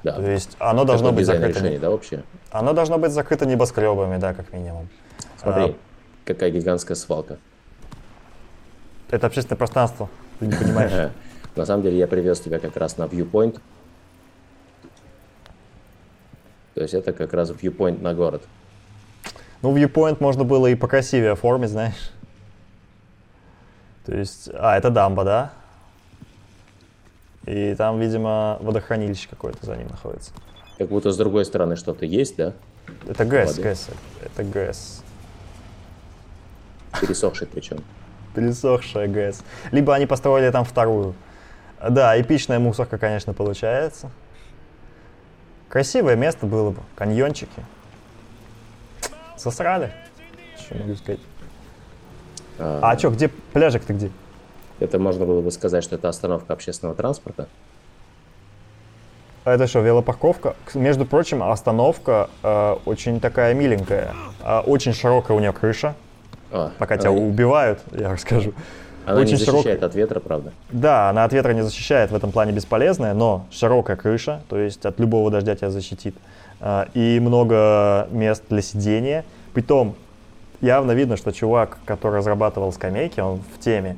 Да. 0.03 0.13
То 0.13 0.29
есть 0.29 0.57
оно 0.59 0.83
должно 0.83 1.11
быть 1.11 1.25
закрыто. 1.25 1.59
Решение, 1.59 1.79
да, 1.79 1.89
вообще? 1.89 2.23
Оно 2.51 2.73
должно 2.73 2.97
быть 2.97 3.11
закрыто 3.11 3.45
небоскребами, 3.45 4.17
да, 4.17 4.33
как 4.33 4.51
минимум. 4.53 4.89
Смотри, 5.37 5.63
а, 5.63 5.75
какая 6.25 6.49
гигантская 6.49 6.95
свалка. 6.95 7.37
Это 9.09 9.27
общественное 9.27 9.57
пространство, 9.57 10.09
ты 10.39 10.47
не 10.47 10.55
понимаешь. 10.55 11.11
На 11.55 11.65
самом 11.65 11.83
деле 11.83 11.97
я 11.97 12.07
привез 12.07 12.39
тебя 12.39 12.59
как 12.59 12.77
раз 12.77 12.97
на 12.97 13.03
viewpoint. 13.03 13.59
То 16.75 16.81
есть 16.81 16.93
это 16.93 17.11
как 17.11 17.33
раз 17.33 17.51
viewpoint 17.51 18.01
на 18.01 18.13
город. 18.13 18.43
Ну, 19.61 19.75
viewpoint 19.75 20.17
можно 20.19 20.43
было 20.43 20.67
и 20.67 20.75
покрасивее 20.75 21.31
оформить, 21.31 21.69
знаешь. 21.69 22.11
То 24.05 24.15
есть, 24.15 24.49
а, 24.53 24.77
это 24.77 24.89
дамба, 24.89 25.23
да? 25.23 25.53
И 27.45 27.75
там, 27.75 27.99
видимо, 27.99 28.57
водохранилище 28.61 29.27
какое-то 29.29 29.65
за 29.65 29.75
ним 29.75 29.87
находится. 29.87 30.31
Как 30.79 30.87
будто 30.87 31.11
с 31.11 31.17
другой 31.17 31.43
стороны 31.43 31.75
что-то 31.75 32.05
есть, 32.05 32.37
да? 32.37 32.53
Это 33.05 33.25
ГЭС, 33.25 33.59
ГЭС. 33.59 33.89
Это 34.23 34.43
ГЭС. 34.45 35.03
Пересохший 37.01 37.47
причем. 37.47 37.83
Пересохшая 38.33 39.09
ГЭС. 39.09 39.43
Либо 39.71 39.93
они 39.93 40.05
построили 40.05 40.49
там 40.51 40.63
вторую. 40.63 41.15
Да, 41.87 42.19
эпичная 42.19 42.59
мусорка, 42.59 42.97
конечно, 42.97 43.33
получается. 43.33 44.09
Красивое 45.67 46.15
место 46.15 46.45
было 46.45 46.71
бы. 46.71 46.79
Каньончики. 46.95 47.65
Сосрали? 49.35 49.91
Что 50.57 50.75
могу 50.75 50.95
сказать? 50.95 51.19
А, 52.57 52.79
а 52.83 52.97
что, 52.97 53.09
где 53.09 53.27
пляжик-то 53.27 53.93
где? 53.93 54.11
Это 54.79 54.97
можно 54.97 55.25
было 55.25 55.41
бы 55.41 55.51
сказать, 55.51 55.83
что 55.83 55.95
это 55.95 56.07
остановка 56.07 56.53
общественного 56.53 56.95
транспорта. 56.95 57.49
А 59.49 59.53
это 59.53 59.65
что, 59.65 59.79
велопарковка? 59.79 60.55
Между 60.75 61.05
прочим, 61.05 61.41
остановка 61.41 62.29
э, 62.43 62.75
очень 62.85 63.19
такая 63.19 63.55
миленькая. 63.55 64.13
Э, 64.43 64.59
очень 64.59 64.93
широкая 64.93 65.35
у 65.35 65.39
нее 65.39 65.51
крыша. 65.51 65.95
А, 66.51 66.71
Пока 66.77 66.97
тебя 66.97 67.09
не... 67.09 67.19
убивают, 67.19 67.79
я 67.91 68.13
расскажу. 68.13 68.53
Она 69.07 69.21
очень 69.21 69.31
не 69.31 69.37
защищает 69.37 69.63
широкая. 69.63 69.87
от 69.87 69.95
ветра, 69.95 70.19
правда? 70.19 70.53
Да, 70.69 71.09
она 71.09 71.23
от 71.23 71.33
ветра 71.33 71.53
не 71.53 71.63
защищает, 71.63 72.11
в 72.11 72.15
этом 72.15 72.31
плане 72.31 72.51
бесполезная, 72.51 73.15
но 73.15 73.47
широкая 73.49 73.95
крыша, 73.95 74.43
то 74.49 74.59
есть 74.59 74.85
от 74.85 74.99
любого 74.99 75.31
дождя 75.31 75.55
тебя 75.55 75.71
защитит. 75.71 76.15
А, 76.61 76.87
и 76.93 77.19
много 77.19 78.07
мест 78.11 78.43
для 78.49 78.61
сидения. 78.61 79.25
Притом, 79.55 79.95
явно 80.61 80.91
видно, 80.91 81.17
что 81.17 81.31
чувак, 81.31 81.79
который 81.85 82.17
разрабатывал 82.17 82.71
скамейки, 82.71 83.19
он 83.19 83.41
в 83.55 83.59
теме. 83.59 83.97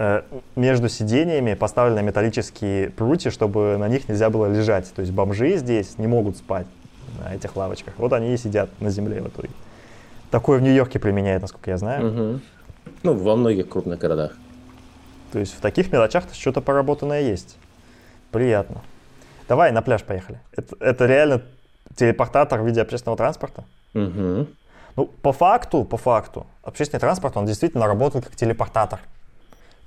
Э, 0.00 0.22
между 0.54 0.88
сидениями 0.88 1.54
поставлены 1.54 2.04
металлические 2.04 2.90
прутья, 2.90 3.32
чтобы 3.32 3.76
на 3.78 3.88
них 3.88 4.08
нельзя 4.08 4.30
было 4.30 4.46
лежать. 4.46 4.92
То 4.94 5.00
есть 5.00 5.10
бомжи 5.12 5.56
здесь 5.56 5.98
не 5.98 6.06
могут 6.06 6.36
спать 6.36 6.68
на 7.18 7.34
этих 7.34 7.56
лавочках. 7.56 7.94
Вот 7.98 8.12
они 8.12 8.32
и 8.32 8.36
сидят 8.36 8.70
на 8.80 8.90
земле 8.90 9.20
в 9.20 9.26
итоге. 9.26 9.50
Такое 10.30 10.60
в 10.60 10.62
Нью-Йорке 10.62 11.00
применяют, 11.00 11.42
насколько 11.42 11.72
я 11.72 11.78
знаю. 11.78 12.06
Угу. 12.06 12.40
Ну, 13.02 13.14
во 13.14 13.34
многих 13.34 13.68
крупных 13.68 13.98
городах. 13.98 14.36
То 15.32 15.40
есть 15.40 15.54
в 15.54 15.60
таких 15.60 15.90
мелочах-то 15.90 16.32
что-то 16.32 16.60
поработанное 16.60 17.22
есть. 17.22 17.56
Приятно. 18.30 18.82
Давай 19.48 19.72
на 19.72 19.82
пляж 19.82 20.04
поехали. 20.04 20.38
Это, 20.56 20.76
это 20.78 21.06
реально 21.06 21.42
телепортатор 21.96 22.60
в 22.60 22.66
виде 22.66 22.80
общественного 22.80 23.16
транспорта? 23.16 23.64
Угу. 23.94 24.46
Ну, 24.94 25.06
по 25.22 25.32
факту, 25.32 25.82
по 25.82 25.96
факту, 25.96 26.46
общественный 26.62 27.00
транспорт, 27.00 27.36
он 27.36 27.46
действительно 27.46 27.88
работает 27.88 28.26
как 28.26 28.36
телепортатор. 28.36 29.00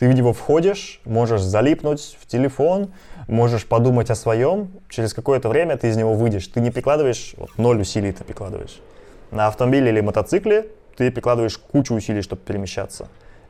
Ты 0.02 0.10
в 0.10 0.14
него 0.14 0.34
входишь, 0.34 0.99
можешь 1.06 1.41
залипнуть 1.41 2.18
в 2.20 2.26
телефон, 2.26 2.91
можешь 3.28 3.68
подумать 3.68 4.10
о 4.10 4.16
своем, 4.16 4.72
через 4.89 5.14
какое-то 5.14 5.47
время 5.47 5.78
ты 5.78 5.89
из 5.89 5.95
него 5.95 6.16
выйдешь. 6.16 6.47
Ты 6.47 6.60
не 6.60 6.72
прикладываешь, 6.72 7.36
вот, 7.38 7.56
ноль 7.58 7.80
усилий 7.80 8.12
ты 8.12 8.24
прикладываешь. 8.24 8.82
На 9.30 9.45
автомобиле 9.45 9.91
или 9.91 10.02
мотоцикле 10.02 10.70
ты 10.97 11.12
прикладываешь 11.12 11.56
кучу 11.60 11.93
усилий, 11.93 12.24
чтобы 12.24 12.41
перемещаться. 12.41 13.10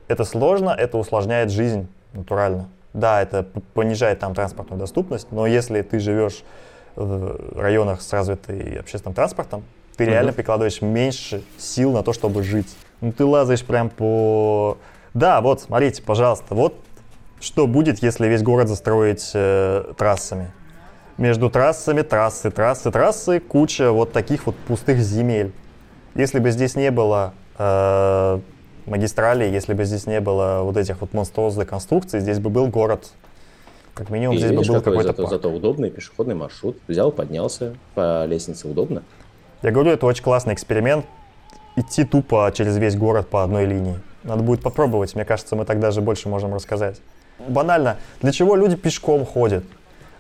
Это 0.10 0.26
сложно, 0.26 0.76
это 0.78 0.98
усложняет 0.98 1.52
жизнь 1.52 1.88
натурально. 2.12 2.68
Да, 2.94 3.22
это 3.22 3.48
понижает 3.74 4.20
там 4.20 4.36
транспортную 4.36 4.78
доступность, 4.78 5.32
но 5.32 5.48
если 5.48 5.82
ты 5.84 6.00
живешь 6.00 6.44
в 6.98 7.58
районах 7.58 8.02
с 8.02 8.12
развитой 8.12 8.78
общественным 8.78 9.16
транспортом, 9.16 9.64
ты 9.96 10.04
реально 10.04 10.34
прикладываешь 10.34 10.82
меньше 10.82 11.44
сил 11.58 11.94
на 11.94 12.04
то, 12.04 12.12
чтобы 12.12 12.44
жить. 12.44 12.76
Ну, 13.00 13.14
ты 13.14 13.24
лазаешь 13.24 13.64
прям 13.64 13.90
по... 13.90 14.78
Да, 15.14 15.42
вот, 15.42 15.62
смотрите, 15.62 16.02
пожалуйста, 16.02 16.56
вот 16.56 16.76
что 17.40 17.68
будет, 17.68 18.02
если 18.02 18.28
весь 18.28 18.44
город 18.44 18.68
застроить 18.68 19.32
э, 19.34 19.94
трассами. 19.98 20.52
Между 21.18 21.50
трассами 21.50 22.02
трассы, 22.02 22.50
трассы, 22.52 22.92
трассы, 22.92 23.40
куча 23.40 23.92
вот 23.92 24.12
таких 24.12 24.46
вот 24.46 24.56
пустых 24.56 25.00
земель. 25.00 25.52
Если 26.16 26.40
бы 26.40 26.52
здесь 26.52 26.76
не 26.76 26.92
было 26.92 27.34
э, 27.58 28.40
магистрали, 28.86 29.46
если 29.46 29.74
бы 29.74 29.84
здесь 29.86 30.08
не 30.08 30.20
было 30.22 30.62
вот 30.64 30.78
этих 30.78 31.02
вот 31.02 31.14
монструозных 31.14 31.68
конструкций, 31.68 32.20
здесь 32.20 32.40
бы 32.40 32.50
был 32.50 32.68
город. 32.68 33.12
Как 33.94 34.10
минимум, 34.10 34.36
И 34.36 34.40
здесь 34.40 34.52
видишь, 34.52 34.68
бы 34.68 34.74
был 34.76 34.80
какой 34.80 34.94
какой-то 34.94 35.10
зато, 35.12 35.24
парк. 35.24 35.34
зато 35.34 35.50
удобный 35.50 35.90
пешеходный 35.90 36.36
маршрут. 36.36 36.78
Взял, 36.88 37.12
поднялся 37.12 37.76
по 37.94 38.26
лестнице, 38.26 38.68
удобно. 38.68 39.04
Я 39.62 39.72
говорю, 39.72 39.92
это 39.92 40.06
очень 40.06 40.24
классный 40.24 40.54
эксперимент. 40.54 41.06
Идти 41.76 42.04
тупо 42.04 42.52
через 42.54 42.78
весь 42.78 42.96
город 42.96 43.28
по 43.28 43.44
одной 43.44 43.66
линии. 43.66 44.00
Надо 44.24 44.44
будет 44.44 44.62
попробовать. 44.62 45.16
Мне 45.16 45.26
кажется, 45.26 45.56
мы 45.56 45.66
так 45.66 45.80
даже 45.80 46.02
больше 46.02 46.30
можем 46.30 46.54
рассказать. 46.54 47.02
Банально, 47.48 47.98
для 48.22 48.32
чего 48.32 48.56
люди 48.56 48.76
пешком 48.76 49.26
ходят? 49.26 49.64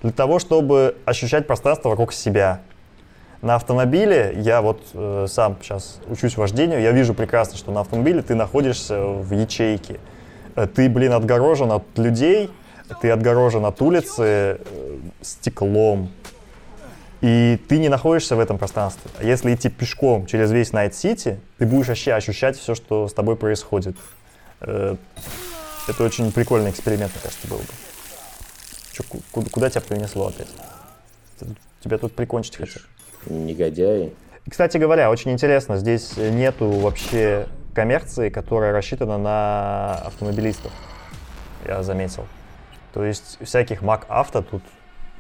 Для 0.02 0.12
того, 0.12 0.40
чтобы 0.40 0.96
ощущать 1.06 1.46
пространство 1.46 1.90
вокруг 1.90 2.14
себя. 2.14 2.62
На 3.42 3.56
автомобиле, 3.56 4.34
я 4.38 4.62
вот 4.62 4.82
э, 4.94 5.26
сам 5.28 5.58
сейчас 5.62 6.00
учусь 6.08 6.38
вождению, 6.38 6.80
я 6.82 6.92
вижу 6.92 7.16
прекрасно, 7.16 7.58
что 7.58 7.72
на 7.72 7.82
автомобиле 7.82 8.22
ты 8.22 8.36
находишься 8.36 9.00
в 9.04 9.34
ячейке. 9.34 10.00
Э, 10.56 10.68
Ты, 10.68 10.90
блин, 10.90 11.14
отгорожен 11.14 11.72
от 11.72 11.84
людей, 11.98 12.52
ты 13.02 13.10
отгорожен 13.10 13.66
от 13.66 13.82
улицы 13.82 14.24
э, 14.24 14.58
стеклом, 15.22 16.10
и 17.22 17.60
ты 17.70 17.78
не 17.78 17.90
находишься 17.90 18.36
в 18.36 18.40
этом 18.40 18.58
пространстве. 18.58 19.10
А 19.20 19.24
если 19.24 19.54
идти 19.54 19.70
пешком 19.70 20.26
через 20.26 20.52
весь 20.52 20.74
Найт-Сити, 20.74 21.40
ты 21.58 21.66
будешь 21.66 21.88
вообще 21.88 22.14
ощущать 22.14 22.58
все, 22.58 22.76
что 22.76 23.08
с 23.08 23.14
тобой 23.14 23.36
происходит. 23.36 23.96
Э, 24.62 24.96
Это 25.88 26.04
очень 26.04 26.32
прикольный 26.32 26.70
эксперимент, 26.72 27.12
мне 27.14 27.22
кажется, 27.24 27.48
был 27.48 27.58
бы. 27.58 27.64
Ку- 29.10 29.22
куда, 29.32 29.50
куда 29.50 29.70
тебя 29.70 29.82
принесло 29.82 30.28
опять? 30.28 30.48
Тебя 31.84 31.98
тут 31.98 32.14
прикончить 32.16 32.56
хотят. 32.58 32.84
Негодяй. 33.26 34.14
И, 34.46 34.50
Кстати 34.50 34.78
говоря, 34.78 35.10
очень 35.10 35.32
интересно, 35.32 35.78
здесь 35.78 36.18
нету 36.18 36.70
вообще 36.70 37.48
коммерции, 37.74 38.30
которая 38.30 38.72
рассчитана 38.74 39.18
на 39.18 39.96
автомобилистов, 40.06 40.72
я 41.68 41.82
заметил. 41.84 42.28
То 42.94 43.04
есть 43.04 43.38
всяких 43.42 43.82
Mac 43.82 44.04
авто 44.08 44.42
тут 44.42 44.62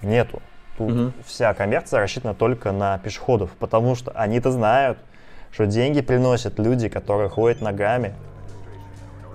нету. 0.01 0.41
Мгм. 0.89 1.13
вся 1.25 1.53
коммерция 1.53 1.99
рассчитана 1.99 2.33
только 2.33 2.71
на 2.71 2.97
пешеходов, 2.99 3.51
потому 3.59 3.95
что 3.95 4.11
они-то 4.11 4.51
знают, 4.51 4.97
что 5.51 5.65
деньги 5.65 6.01
приносят 6.01 6.59
люди, 6.59 6.89
которые 6.89 7.29
ходят 7.29 7.61
ногами. 7.61 8.13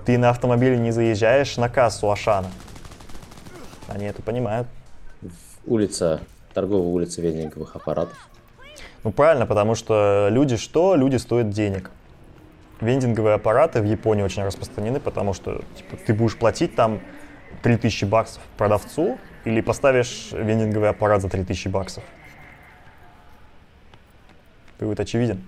Ты 0.05 0.17
на 0.17 0.29
автомобиле 0.29 0.77
не 0.77 0.91
заезжаешь 0.91 1.57
на 1.57 1.69
кассу 1.69 2.09
Ашана. 2.11 2.49
Они 3.87 4.05
это 4.05 4.21
понимают. 4.21 4.67
Улица, 5.65 6.21
торговая 6.53 6.87
улица 6.87 7.21
вендинговых 7.21 7.75
аппаратов. 7.75 8.17
Ну 9.03 9.11
правильно, 9.11 9.45
потому 9.45 9.75
что 9.75 10.27
люди 10.31 10.57
что? 10.57 10.95
Люди 10.95 11.17
стоят 11.17 11.49
денег. 11.49 11.91
Вендинговые 12.81 13.35
аппараты 13.35 13.81
в 13.81 13.85
Японии 13.85 14.23
очень 14.23 14.43
распространены, 14.43 14.99
потому 14.99 15.33
что 15.33 15.61
типа, 15.75 15.97
ты 16.05 16.13
будешь 16.13 16.37
платить 16.37 16.75
там 16.75 16.99
3000 17.63 18.05
баксов 18.05 18.41
продавцу 18.57 19.17
или 19.47 19.61
поставишь 19.61 20.29
вендинговый 20.33 20.89
аппарат 20.89 21.21
за 21.21 21.29
3000 21.29 21.69
баксов. 21.69 22.03
Вывод 24.77 24.99
очевиден. 24.99 25.41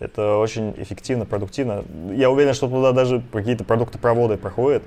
Это 0.00 0.38
очень 0.38 0.74
эффективно, 0.76 1.24
продуктивно. 1.24 1.84
Я 2.12 2.28
уверен, 2.30 2.54
что 2.54 2.68
туда 2.68 2.90
даже 2.90 3.22
какие-то 3.32 3.62
продуктопроводы 3.62 4.36
проходят. 4.36 4.82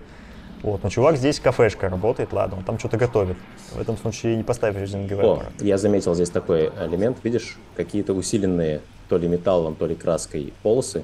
Вот. 0.62 0.84
Но 0.84 0.90
чувак 0.90 1.16
здесь 1.16 1.40
кафешка 1.40 1.88
работает, 1.88 2.34
ладно, 2.34 2.58
он 2.58 2.64
там 2.66 2.78
что-то 2.80 2.98
готовит. 2.98 3.38
В 3.72 3.80
этом 3.80 3.96
случае 3.96 4.36
не 4.36 4.44
поставишь 4.44 4.90
вендинговый 4.90 5.26
О, 5.26 5.34
аппарат. 5.36 5.54
я 5.62 5.78
заметил 5.78 6.14
здесь 6.14 6.30
такой 6.30 6.70
элемент. 6.82 7.20
Видишь, 7.24 7.56
какие-то 7.78 8.14
усиленные 8.14 8.82
то 9.08 9.18
ли 9.18 9.30
металлом, 9.30 9.76
то 9.76 9.86
ли 9.86 9.96
краской 9.96 10.54
полосы 10.64 11.04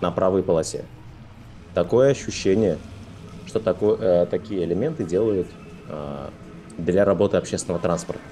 на 0.00 0.10
правой 0.10 0.42
полосе. 0.42 0.86
Такое 1.74 2.12
ощущение, 2.12 2.78
что 3.46 3.60
такое, 3.60 3.98
э, 3.98 4.26
такие 4.26 4.64
элементы 4.64 5.04
делают 5.04 5.48
для 6.76 7.04
работы 7.04 7.36
общественного 7.36 7.80
транспорта. 7.80 8.22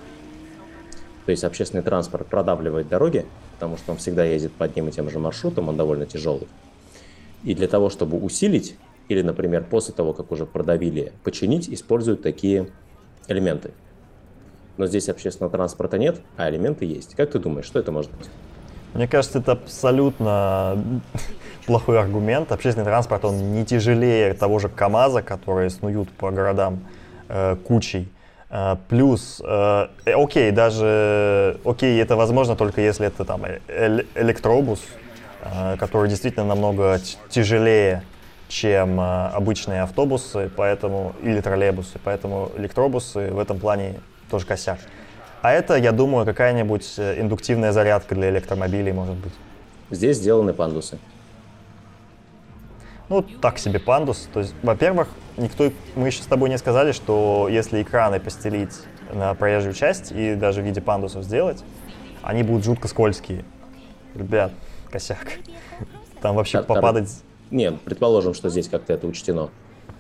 То 1.24 1.30
есть 1.32 1.42
общественный 1.42 1.82
транспорт 1.82 2.28
продавливает 2.28 2.88
дороги, 2.88 3.26
потому 3.54 3.76
что 3.76 3.92
он 3.92 3.98
всегда 3.98 4.24
ездит 4.24 4.52
по 4.52 4.64
одним 4.64 4.88
и 4.88 4.92
тем 4.92 5.11
же 5.11 5.18
маршрутам, 5.18 5.68
он 5.68 5.76
довольно 5.76 6.07
тяжелый. 6.07 6.46
И 7.42 7.54
для 7.54 7.66
того, 7.66 7.90
чтобы 7.90 8.18
усилить, 8.18 8.76
или, 9.09 9.22
например, 9.22 9.64
после 9.64 9.92
того, 9.94 10.12
как 10.12 10.30
уже 10.30 10.46
продавили, 10.46 11.12
починить, 11.24 11.68
используют 11.68 12.22
такие 12.22 12.68
элементы. 13.28 13.72
Но 14.76 14.86
здесь 14.86 15.09
общественного 15.09 15.50
транспорта 15.50 15.98
нет, 15.98 16.20
а 16.36 16.48
элементы 16.48 16.84
есть. 16.84 17.14
Как 17.14 17.30
ты 17.30 17.38
думаешь, 17.38 17.66
что 17.66 17.78
это 17.78 17.90
может 17.90 18.12
быть? 18.12 18.28
Мне 18.94 19.09
кажется, 19.09 19.40
это 19.40 19.52
абсолютно 19.52 21.02
плохой 21.66 21.98
аргумент. 21.98 22.52
Общественный 22.52 22.84
транспорт, 22.84 23.24
он 23.24 23.52
не 23.52 23.64
тяжелее 23.64 24.32
того 24.34 24.59
же 24.59 24.68
КАМАЗа, 24.68 25.22
которые 25.22 25.70
снуют 25.70 26.09
по 26.11 26.30
городам 26.30 26.80
э, 27.28 27.56
кучей. 27.66 28.08
Э, 28.50 28.76
плюс, 28.88 29.42
э, 29.44 29.88
э, 30.04 30.12
окей, 30.12 30.50
даже, 30.50 31.58
окей, 31.64 32.00
это 32.00 32.16
возможно 32.16 32.56
только 32.56 32.80
если 32.80 33.06
это 33.06 33.24
там 33.24 33.42
электробус, 34.14 34.82
э, 35.42 35.76
который 35.78 36.08
действительно 36.08 36.46
намного 36.46 37.00
тяжелее, 37.28 38.02
чем 38.48 39.00
э, 39.00 39.28
обычные 39.28 39.82
автобусы, 39.82 40.50
поэтому 40.56 41.14
или 41.22 41.40
троллейбусы, 41.40 41.98
поэтому 42.02 42.50
электробусы 42.56 43.30
в 43.32 43.38
этом 43.38 43.58
плане 43.58 43.94
тоже 44.30 44.46
косяк. 44.46 44.78
А 45.42 45.52
это, 45.52 45.76
я 45.76 45.92
думаю, 45.92 46.24
какая-нибудь 46.24 46.98
индуктивная 46.98 47.72
зарядка 47.72 48.14
для 48.14 48.30
электромобилей, 48.30 48.92
может 48.92 49.14
быть. 49.14 49.32
Здесь 49.90 50.16
сделаны 50.16 50.52
пандусы. 50.52 50.98
Ну, 53.08 53.22
так 53.22 53.58
себе 53.58 53.78
пандус. 53.78 54.28
То 54.32 54.40
есть, 54.40 54.54
во-первых, 54.62 55.08
никто, 55.37 55.70
мы 55.95 56.07
еще 56.09 56.22
с 56.22 56.26
тобой 56.26 56.49
не 56.49 56.59
сказали, 56.59 56.93
что 56.93 57.49
если 57.51 57.82
экраны 57.82 58.20
постелить 58.20 58.74
на 59.12 59.34
проезжую 59.34 59.74
часть 59.74 60.12
и 60.12 60.34
даже 60.34 60.62
в 60.62 60.64
виде 60.64 60.80
пандусов 60.80 61.24
сделать, 61.24 61.62
они 62.22 62.43
будут 62.43 62.64
жутко 62.64 62.89
скользкие. 62.89 63.45
Ребят, 64.14 64.53
косяк. 64.91 65.26
Там 66.20 66.34
вообще 66.37 66.59
тар- 66.59 66.66
попадать 66.66 67.09
Не, 67.51 67.72
предположим, 67.72 68.34
что 68.34 68.49
здесь 68.49 68.68
как-то 68.68 68.93
это 68.93 69.07
учтено. 69.07 69.51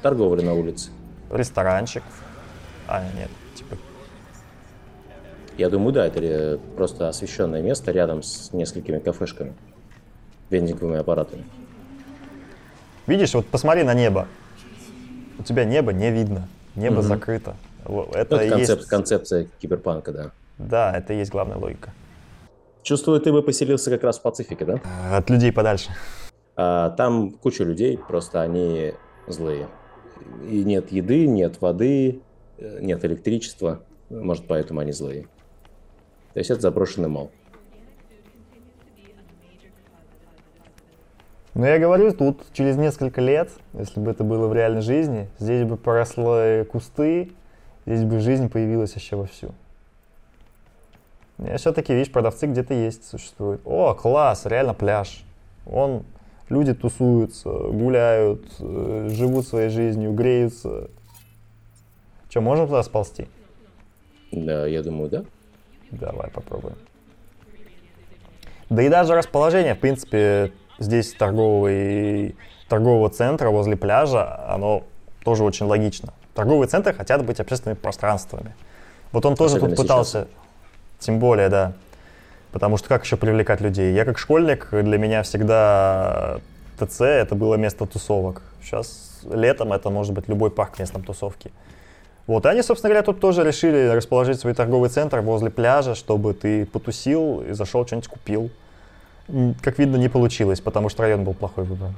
Торговля 0.02 0.42
на 0.42 0.54
улице. 0.54 0.90
ресторанчик. 1.30 2.02
А, 2.88 3.02
нет, 3.16 3.30
типа, 3.54 3.76
Я 5.58 5.68
думаю, 5.70 5.92
да, 5.92 6.06
это 6.06 6.60
просто 6.76 7.08
освещенное 7.08 7.62
место 7.62 7.90
рядом 7.92 8.22
с 8.22 8.52
несколькими 8.52 8.98
кафешками, 8.98 9.54
вендинговыми 10.50 10.98
аппаратами. 10.98 11.44
видишь, 13.06 13.34
вот 13.34 13.46
посмотри 13.46 13.82
на 13.82 13.94
небо. 13.94 14.28
У 15.38 15.42
тебя 15.42 15.64
небо 15.64 15.92
не 15.92 16.10
видно, 16.10 16.48
небо 16.74 16.96
Мгм. 16.96 17.02
закрыто. 17.02 17.56
Это 17.84 18.36
Это 18.36 18.36
и 18.44 18.50
концеп- 18.50 18.76
есть, 18.78 18.88
концепция 18.88 19.46
киберпанка, 19.60 20.12
да. 20.12 20.30
да, 20.58 20.96
это 20.96 21.12
и 21.12 21.18
есть 21.18 21.30
главная 21.30 21.56
логика. 21.56 21.92
Чувствую, 22.82 23.20
ты 23.20 23.32
бы 23.32 23.42
поселился 23.42 23.90
как 23.90 24.02
раз 24.04 24.18
в 24.18 24.22
Пацифике, 24.22 24.64
да? 24.64 24.80
От 25.12 25.28
людей 25.30 25.52
подальше. 25.52 25.90
А, 26.56 26.90
там 26.90 27.30
куча 27.30 27.64
людей, 27.64 27.98
просто 27.98 28.40
они 28.42 28.94
злые. 29.26 29.68
И 30.48 30.64
нет 30.64 30.90
еды, 30.92 31.26
нет 31.26 31.60
воды, 31.60 32.20
э, 32.58 32.78
нет 32.80 33.04
электричества. 33.04 33.80
Может, 34.08 34.46
поэтому 34.46 34.80
они 34.80 34.92
злые. 34.92 35.24
То 36.32 36.38
есть 36.40 36.50
это 36.50 36.60
заброшенный 36.60 37.08
мол. 37.08 37.30
Но 41.56 41.66
я 41.66 41.78
говорю, 41.78 42.12
тут 42.12 42.44
через 42.52 42.76
несколько 42.76 43.22
лет, 43.22 43.50
если 43.72 43.98
бы 43.98 44.10
это 44.10 44.24
было 44.24 44.46
в 44.46 44.52
реальной 44.52 44.82
жизни, 44.82 45.30
здесь 45.38 45.64
бы 45.66 45.78
поросли 45.78 46.64
кусты, 46.64 47.32
здесь 47.86 48.04
бы 48.04 48.20
жизнь 48.20 48.50
появилась 48.50 48.94
еще 48.94 49.16
вовсю. 49.16 49.54
И 51.38 51.56
все-таки, 51.56 51.94
видишь, 51.94 52.12
продавцы 52.12 52.46
где-то 52.46 52.74
есть, 52.74 53.08
существуют. 53.08 53.62
О, 53.64 53.94
класс, 53.94 54.44
реально 54.44 54.74
пляж. 54.74 55.24
Он, 55.64 56.04
люди 56.50 56.74
тусуются, 56.74 57.48
гуляют, 57.48 58.44
э, 58.60 59.08
живут 59.12 59.48
своей 59.48 59.70
жизнью, 59.70 60.12
греются. 60.12 60.90
Че, 62.28 62.40
можем 62.40 62.66
туда 62.66 62.82
сползти? 62.82 63.28
Да, 64.30 64.66
я 64.66 64.82
думаю, 64.82 65.08
да. 65.08 65.24
Давай 65.90 66.30
попробуем. 66.30 66.76
Да 68.68 68.82
и 68.82 68.90
даже 68.90 69.14
расположение, 69.14 69.74
в 69.74 69.78
принципе, 69.78 70.52
здесь 70.78 71.14
торговый, 71.14 72.36
торгового 72.68 73.08
центра 73.10 73.50
возле 73.50 73.76
пляжа, 73.76 74.44
оно 74.48 74.84
тоже 75.24 75.44
очень 75.44 75.66
логично. 75.66 76.12
Торговые 76.34 76.68
центры 76.68 76.92
хотят 76.92 77.24
быть 77.24 77.40
общественными 77.40 77.78
пространствами. 77.78 78.54
Вот 79.12 79.24
он 79.24 79.36
тоже 79.36 79.56
Особенно 79.56 79.76
тут 79.76 79.84
пытался, 79.84 80.28
тем 80.98 81.18
более, 81.18 81.48
да. 81.48 81.72
Потому 82.52 82.76
что 82.76 82.88
как 82.88 83.04
еще 83.04 83.16
привлекать 83.16 83.60
людей? 83.60 83.94
Я 83.94 84.04
как 84.04 84.18
школьник, 84.18 84.68
для 84.70 84.98
меня 84.98 85.22
всегда 85.22 86.40
ТЦ 86.78 87.00
это 87.02 87.34
было 87.34 87.54
место 87.56 87.86
тусовок. 87.86 88.42
Сейчас 88.62 89.20
летом 89.30 89.72
это 89.72 89.90
может 89.90 90.12
быть 90.12 90.28
любой 90.28 90.50
парк 90.50 90.78
местом 90.78 91.02
тусовки. 91.02 91.50
Вот, 92.26 92.44
и 92.44 92.48
они, 92.48 92.62
собственно 92.62 92.90
говоря, 92.90 93.04
тут 93.04 93.20
тоже 93.20 93.44
решили 93.44 93.88
расположить 93.88 94.40
свой 94.40 94.52
торговый 94.52 94.90
центр 94.90 95.20
возле 95.20 95.50
пляжа, 95.50 95.94
чтобы 95.94 96.34
ты 96.34 96.66
потусил 96.66 97.42
и 97.42 97.52
зашел, 97.52 97.86
что-нибудь 97.86 98.08
купил. 98.08 98.50
Как 99.62 99.78
видно, 99.78 99.96
не 99.96 100.08
получилось, 100.08 100.60
потому 100.60 100.88
что 100.88 101.02
район 101.02 101.24
был 101.24 101.34
плохой 101.34 101.64
выбран. 101.64 101.94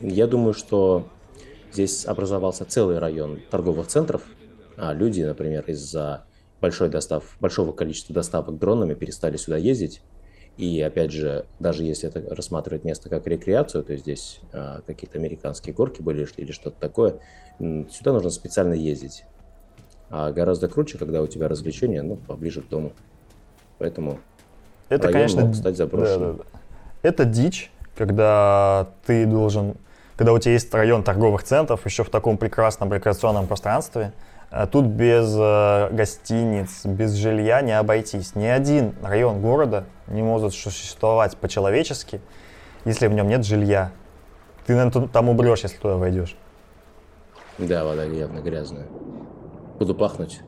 Я 0.00 0.26
думаю, 0.26 0.54
что 0.54 1.06
здесь 1.72 2.06
образовался 2.06 2.64
целый 2.64 2.98
район 2.98 3.40
торговых 3.50 3.86
центров, 3.88 4.22
а 4.76 4.92
люди, 4.92 5.22
например, 5.22 5.64
из-за 5.66 6.24
большой 6.60 6.88
достав, 6.88 7.36
большого 7.40 7.72
количества 7.72 8.14
доставок 8.14 8.58
дронами 8.58 8.94
перестали 8.94 9.36
сюда 9.36 9.58
ездить. 9.58 10.00
И 10.56 10.80
опять 10.80 11.12
же, 11.12 11.46
даже 11.60 11.82
если 11.82 12.08
это 12.08 12.34
рассматривать 12.34 12.84
место 12.84 13.08
как 13.08 13.26
рекреацию, 13.26 13.84
то 13.84 13.96
здесь 13.96 14.40
а, 14.52 14.80
какие-то 14.86 15.18
американские 15.18 15.74
горки 15.74 16.02
были 16.02 16.26
или 16.36 16.52
что-то 16.52 16.78
такое, 16.78 17.20
сюда 17.58 18.12
нужно 18.12 18.30
специально 18.30 18.74
ездить. 18.74 19.24
А 20.10 20.30
гораздо 20.30 20.68
круче, 20.68 20.98
когда 20.98 21.22
у 21.22 21.26
тебя 21.26 21.48
развлечения 21.48 22.02
ну, 22.02 22.16
поближе 22.16 22.60
к 22.60 22.68
дому. 22.68 22.92
Поэтому 23.78 24.20
это, 24.90 25.04
район 25.04 25.20
конечно, 25.20 25.46
мог 25.46 25.54
стать 25.54 25.76
заброшенным. 25.76 26.36
Да, 26.36 26.44
да, 26.44 26.50
да. 26.52 26.61
Это 27.02 27.24
дичь, 27.24 27.70
когда 27.96 28.88
ты 29.06 29.26
должен, 29.26 29.74
когда 30.16 30.32
у 30.32 30.38
тебя 30.38 30.52
есть 30.52 30.72
район 30.72 31.02
торговых 31.02 31.42
центров 31.42 31.84
еще 31.84 32.04
в 32.04 32.10
таком 32.10 32.38
прекрасном 32.38 32.92
рекреационном 32.92 33.46
пространстве, 33.46 34.12
а 34.50 34.66
тут 34.66 34.84
без 34.84 35.34
э, 35.36 35.88
гостиниц, 35.92 36.84
без 36.84 37.12
жилья 37.14 37.62
не 37.62 37.72
обойтись. 37.72 38.34
Ни 38.34 38.44
один 38.44 38.94
район 39.02 39.40
города 39.40 39.84
не 40.08 40.22
может 40.22 40.52
существовать 40.52 41.36
по-человечески, 41.38 42.20
если 42.84 43.06
в 43.06 43.14
нем 43.14 43.28
нет 43.28 43.44
жилья. 43.44 43.92
Ты, 44.66 44.74
наверное, 44.76 45.08
там 45.08 45.28
умрешь, 45.28 45.62
если 45.62 45.78
туда 45.78 45.96
войдешь. 45.96 46.36
Да, 47.58 47.84
вода 47.84 48.04
явно 48.04 48.40
грязная. 48.40 48.86
Буду 49.78 49.94
пахнуть. 49.94 50.40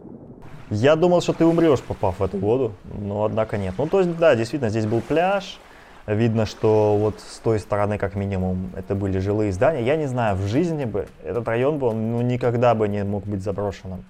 Я 0.71 0.97
думал, 0.97 1.21
что 1.21 1.33
ты 1.33 1.45
умрешь, 1.45 1.81
попав 1.81 2.21
в 2.21 2.23
эту 2.23 2.39
воду, 2.39 2.73
но 2.85 3.25
однако 3.25 3.57
нет. 3.57 3.75
Ну, 3.79 3.87
то 3.87 4.01
есть, 4.01 4.17
да, 4.19 4.35
действительно, 4.35 4.71
здесь 4.71 4.87
был 4.87 5.01
пляж. 5.01 5.59
Видно, 6.07 6.45
что 6.45 6.99
вот 6.99 7.21
с 7.21 7.39
той 7.39 7.59
стороны, 7.59 7.97
как 7.97 8.15
минимум, 8.15 8.71
это 8.77 8.95
были 8.95 9.19
жилые 9.19 9.53
здания. 9.53 9.83
Я 9.83 9.97
не 9.97 10.07
знаю, 10.07 10.37
в 10.37 10.47
жизни 10.47 10.85
бы 10.85 11.07
этот 11.23 11.49
район 11.49 11.79
бы, 11.79 11.89
он 11.89 12.13
ну, 12.13 12.21
никогда 12.21 12.75
бы 12.75 12.89
не 12.89 13.05
мог 13.05 13.25
быть 13.25 13.43
заброшенным. 13.43 14.05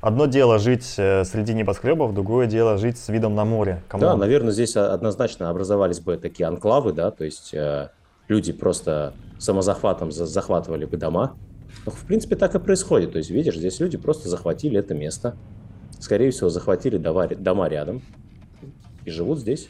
Одно 0.00 0.26
дело 0.26 0.58
жить 0.58 0.94
э, 0.98 1.24
среди 1.24 1.54
небоскребов, 1.54 2.12
другое 2.14 2.46
дело 2.46 2.76
жить 2.78 2.98
с 2.98 3.08
видом 3.08 3.34
на 3.34 3.44
море. 3.44 3.80
Come 3.88 3.99
on. 3.99 4.08
Да, 4.08 4.16
наверное, 4.16 4.52
здесь 4.52 4.76
однозначно 4.76 5.50
образовались 5.50 6.00
бы 6.00 6.16
такие 6.16 6.46
анклавы, 6.46 6.92
да, 6.92 7.10
то 7.10 7.24
есть 7.24 7.54
э, 7.54 7.88
люди 8.28 8.52
просто 8.52 9.14
самозахватом 9.38 10.10
захватывали 10.10 10.84
бы 10.84 10.96
дома, 10.96 11.36
ну, 11.86 11.92
в 11.92 12.04
принципе, 12.06 12.36
так 12.36 12.54
и 12.54 12.58
происходит. 12.58 13.12
То 13.12 13.18
есть, 13.18 13.30
видишь, 13.30 13.56
здесь 13.56 13.80
люди 13.80 13.96
просто 13.98 14.28
захватили 14.28 14.78
это 14.78 14.94
место. 14.94 15.36
Скорее 16.00 16.30
всего, 16.30 16.48
захватили 16.50 16.96
дома 16.96 17.68
рядом 17.68 18.02
и 19.04 19.10
живут 19.10 19.38
здесь. 19.38 19.68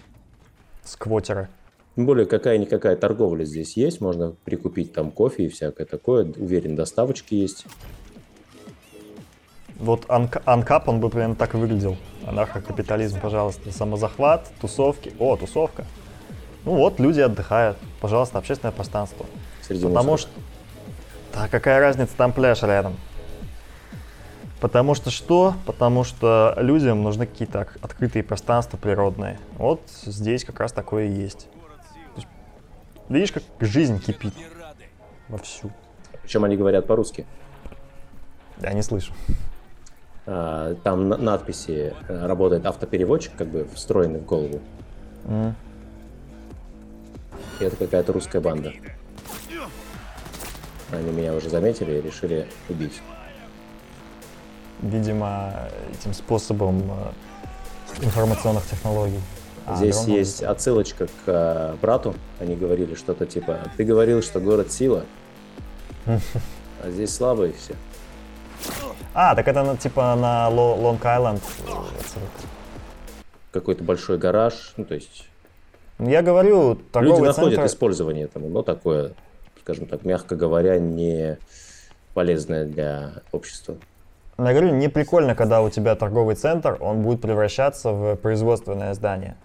Сквотеры. 0.84 1.48
Тем 1.96 2.06
более, 2.06 2.26
какая-никакая 2.26 2.96
торговля 2.96 3.44
здесь 3.44 3.76
есть. 3.76 4.00
Можно 4.00 4.34
прикупить 4.44 4.92
там 4.92 5.10
кофе 5.10 5.44
и 5.44 5.48
всякое 5.48 5.86
такое. 5.86 6.24
Уверен, 6.36 6.74
доставочки 6.74 7.34
есть. 7.34 7.66
Вот 9.76 10.04
анкап, 10.08 10.88
он 10.88 11.00
бы 11.00 11.08
примерно 11.10 11.34
так 11.36 11.54
и 11.54 11.56
выглядел. 11.56 11.96
Анархокапитализм, 12.26 13.20
пожалуйста. 13.20 13.72
Самозахват, 13.72 14.50
тусовки. 14.60 15.12
О, 15.18 15.36
тусовка. 15.36 15.84
Ну 16.64 16.74
вот, 16.76 16.98
люди 16.98 17.20
отдыхают. 17.20 17.76
Пожалуйста, 18.00 18.38
общественное 18.38 18.72
пространство. 18.72 19.26
Среди 19.62 19.84
Потому 19.84 20.12
мусора. 20.12 20.30
что 20.32 20.40
да 21.34 21.48
какая 21.48 21.80
разница, 21.80 22.12
там 22.16 22.32
пляж 22.32 22.62
рядом. 22.62 22.94
Потому 24.64 24.94
что 24.94 25.10
что? 25.10 25.56
Потому 25.66 26.04
что 26.04 26.54
людям 26.56 27.02
нужны 27.02 27.26
какие-то 27.26 27.68
открытые 27.82 28.22
пространства 28.22 28.78
природные. 28.78 29.38
Вот 29.58 29.82
здесь 30.06 30.42
как 30.42 30.58
раз 30.58 30.72
такое 30.72 31.04
и 31.04 31.10
есть. 31.10 31.48
есть 32.16 32.28
видишь, 33.10 33.32
как 33.32 33.42
жизнь 33.60 34.00
кипит 34.00 34.32
вовсю. 35.28 35.70
Причем 36.22 36.44
они 36.44 36.56
говорят 36.56 36.86
по-русски. 36.86 37.26
Я 38.62 38.72
не 38.72 38.80
слышу. 38.80 39.12
А, 40.24 40.74
там 40.76 41.10
надписи 41.10 41.92
э, 42.08 42.26
работает 42.26 42.64
автопереводчик, 42.64 43.36
как 43.36 43.48
бы 43.48 43.68
встроенный 43.74 44.20
в 44.20 44.24
голову. 44.24 44.62
Mm. 45.24 45.52
И 47.60 47.64
это 47.64 47.76
какая-то 47.76 48.14
русская 48.14 48.40
банда. 48.40 48.72
Они 50.90 51.10
меня 51.10 51.34
уже 51.34 51.50
заметили 51.50 51.98
и 51.98 52.00
решили 52.00 52.48
убить. 52.70 53.02
Видимо, 54.84 55.52
этим 55.92 56.12
способом 56.12 56.82
э, 56.82 58.04
информационных 58.04 58.64
технологий. 58.66 59.20
А, 59.66 59.76
Здесь 59.76 60.04
дрон 60.04 60.16
есть 60.16 60.42
отсылочка 60.42 61.06
к 61.06 61.10
э, 61.26 61.74
брату. 61.80 62.14
Они 62.38 62.54
говорили 62.54 62.94
что-то 62.94 63.26
типа 63.26 63.58
«Ты 63.76 63.84
говорил, 63.84 64.22
что 64.22 64.40
город 64.40 64.70
сила, 64.70 65.04
а 66.06 66.90
здесь 66.90 67.14
слабые 67.14 67.54
все». 67.54 67.74
А, 69.14 69.34
так 69.34 69.48
это 69.48 69.76
типа 69.76 70.14
на 70.16 70.48
Лонг-Айленд 70.48 71.40
Какой-то 73.52 73.82
большой 73.84 74.18
гараж, 74.18 74.74
ну 74.76 74.84
то 74.84 74.94
есть... 74.94 75.28
Я 75.98 76.22
говорю, 76.22 76.74
торговый 76.92 77.18
Люди 77.18 77.26
находят 77.28 77.54
центр... 77.54 77.66
использование 77.66 78.24
этому, 78.24 78.48
но 78.48 78.62
такое 78.62 79.14
скажем 79.64 79.86
так, 79.86 80.04
мягко 80.04 80.36
говоря, 80.36 80.78
не 80.78 81.38
полезная 82.12 82.66
для 82.66 83.22
общества. 83.32 83.76
Я 84.38 84.50
говорю, 84.50 84.70
не 84.70 84.88
прикольно, 84.88 85.34
когда 85.34 85.62
у 85.62 85.70
тебя 85.70 85.94
торговый 85.94 86.34
центр, 86.34 86.76
он 86.80 87.02
будет 87.02 87.20
превращаться 87.20 87.92
в 87.92 88.16
производственное 88.16 88.92
здание. 88.94 89.36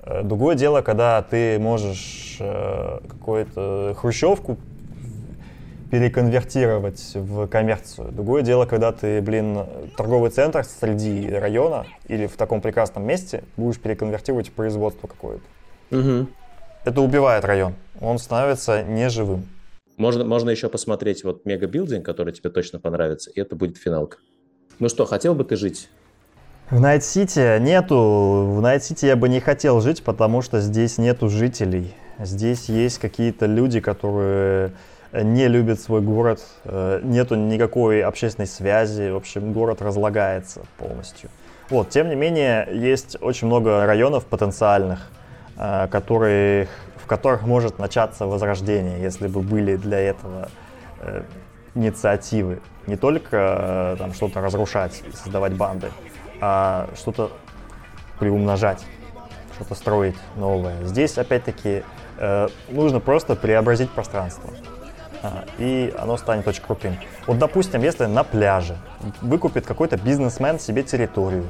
Э, 0.00 0.22
другое 0.22 0.54
дело, 0.54 0.82
когда 0.82 1.22
ты 1.22 1.58
можешь 1.58 2.36
э, 2.40 3.00
какую-то 3.08 3.94
хрущевку 3.98 4.56
переконвертировать 5.90 7.12
в 7.14 7.46
коммерцию. 7.48 8.12
Другое 8.12 8.42
дело, 8.42 8.64
когда 8.64 8.92
ты, 8.92 9.20
блин, 9.20 9.66
торговый 9.96 10.30
центр 10.30 10.64
среди 10.64 11.28
района 11.28 11.84
или 12.08 12.26
в 12.26 12.36
таком 12.36 12.62
прекрасном 12.62 13.06
месте 13.06 13.44
будешь 13.58 13.78
переконвертировать 13.78 14.48
в 14.48 14.52
производство 14.52 15.06
какое-то. 15.06 15.44
Угу 15.90 16.28
это 16.84 17.00
убивает 17.00 17.44
район. 17.44 17.74
Он 18.00 18.18
становится 18.18 18.82
неживым. 18.82 19.48
Можно, 19.96 20.24
можно 20.24 20.50
еще 20.50 20.68
посмотреть 20.68 21.24
вот 21.24 21.44
megabuilding, 21.44 22.04
который 22.04 22.32
тебе 22.32 22.50
точно 22.50 22.78
понравится, 22.78 23.30
и 23.30 23.40
это 23.40 23.56
будет 23.56 23.76
финалка. 23.76 24.18
Ну 24.78 24.88
что, 24.88 25.04
хотел 25.04 25.34
бы 25.34 25.44
ты 25.44 25.56
жить? 25.56 25.88
В 26.70 26.80
Найт-Сити 26.80 27.58
нету. 27.60 28.46
В 28.56 28.60
Найт-Сити 28.62 29.06
я 29.06 29.16
бы 29.16 29.28
не 29.28 29.40
хотел 29.40 29.80
жить, 29.80 30.02
потому 30.02 30.40
что 30.40 30.60
здесь 30.60 30.96
нету 30.96 31.28
жителей. 31.28 31.94
Здесь 32.18 32.68
есть 32.68 32.98
какие-то 32.98 33.46
люди, 33.46 33.80
которые 33.80 34.72
не 35.12 35.48
любят 35.48 35.78
свой 35.78 36.00
город, 36.00 36.40
э, 36.64 37.00
нету 37.02 37.34
никакой 37.34 38.02
общественной 38.02 38.46
связи, 38.46 39.10
в 39.10 39.16
общем, 39.16 39.52
город 39.52 39.82
разлагается 39.82 40.62
полностью. 40.78 41.28
Вот, 41.68 41.90
тем 41.90 42.08
не 42.08 42.14
менее, 42.14 42.66
есть 42.72 43.18
очень 43.20 43.46
много 43.46 43.84
районов 43.84 44.24
потенциальных, 44.24 45.10
Э, 45.58 45.86
которые, 45.88 46.66
в 47.02 47.06
которых 47.06 47.42
может 47.42 47.78
начаться 47.78 48.26
возрождение, 48.26 49.00
если 49.00 49.26
бы 49.26 49.40
были 49.40 49.76
для 49.76 49.98
этого 49.98 50.48
э, 51.00 51.22
инициативы. 51.74 52.60
Не 52.86 52.96
только 52.96 53.94
э, 53.94 53.96
там 53.98 54.12
что-то 54.14 54.40
разрушать 54.40 55.02
создавать 55.14 55.54
банды, 55.54 55.88
а 56.40 56.88
что-то 56.96 57.32
приумножать, 58.18 58.84
что-то 59.54 59.74
строить 59.74 60.16
новое. 60.36 60.84
Здесь, 60.84 61.18
опять-таки, 61.18 61.82
э, 62.18 62.48
нужно 62.68 63.00
просто 63.00 63.36
преобразить 63.36 63.90
пространство. 63.90 64.50
А, 65.22 65.44
и 65.58 65.94
оно 65.98 66.16
станет 66.16 66.46
очень 66.48 66.62
крутым. 66.62 66.98
Вот, 67.26 67.38
допустим, 67.38 67.80
если 67.82 68.06
на 68.06 68.24
пляже 68.24 68.76
выкупит 69.20 69.64
какой-то 69.64 69.96
бизнесмен 69.96 70.58
себе 70.58 70.82
территорию, 70.82 71.46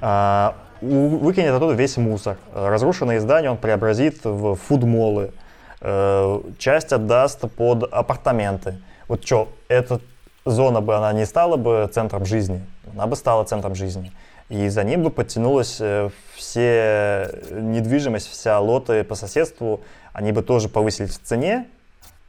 а, 0.00 0.56
выкинет 0.80 1.54
оттуда 1.54 1.74
весь 1.74 1.96
мусор. 1.96 2.36
Разрушенные 2.54 3.20
здания 3.20 3.50
он 3.50 3.56
преобразит 3.56 4.24
в 4.24 4.54
фудмолы. 4.56 5.32
Э, 5.80 6.40
часть 6.58 6.92
отдаст 6.92 7.40
под 7.52 7.84
апартаменты. 7.92 8.78
Вот 9.06 9.24
что, 9.24 9.48
эта 9.68 10.00
зона 10.44 10.80
бы, 10.80 10.96
она 10.96 11.12
не 11.12 11.24
стала 11.24 11.56
бы 11.56 11.88
центром 11.92 12.24
жизни, 12.24 12.64
она 12.92 13.06
бы 13.06 13.16
стала 13.16 13.44
центром 13.44 13.74
жизни. 13.74 14.12
И 14.48 14.68
за 14.68 14.82
ним 14.82 15.02
бы 15.02 15.10
подтянулась 15.10 15.76
э, 15.80 16.10
все 16.34 17.30
недвижимость, 17.50 18.28
вся 18.28 18.58
лоты 18.58 19.04
по 19.04 19.14
соседству, 19.14 19.82
они 20.12 20.32
бы 20.32 20.42
тоже 20.42 20.68
повысились 20.68 21.18
в 21.18 21.22
цене, 21.22 21.66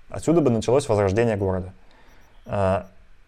отсюда 0.10 0.42
бы 0.42 0.50
началось 0.50 0.88
возрождение 0.88 1.36
города. 1.36 1.74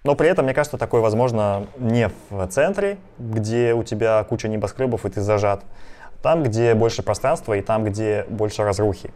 Но 0.03 0.15
при 0.15 0.27
этом, 0.29 0.45
мне 0.45 0.53
кажется, 0.53 0.77
такое 0.77 1.01
возможно 1.01 1.67
не 1.77 2.09
в 2.29 2.47
центре, 2.47 2.97
где 3.19 3.73
у 3.73 3.83
тебя 3.83 4.23
куча 4.23 4.47
небоскребов 4.47 5.05
и 5.05 5.09
ты 5.09 5.21
зажат. 5.21 5.63
Там, 6.23 6.43
где 6.43 6.73
больше 6.73 7.03
пространства 7.03 7.53
и 7.53 7.61
там, 7.61 7.83
где 7.83 8.25
больше 8.29 8.63
разрухи. 8.63 9.11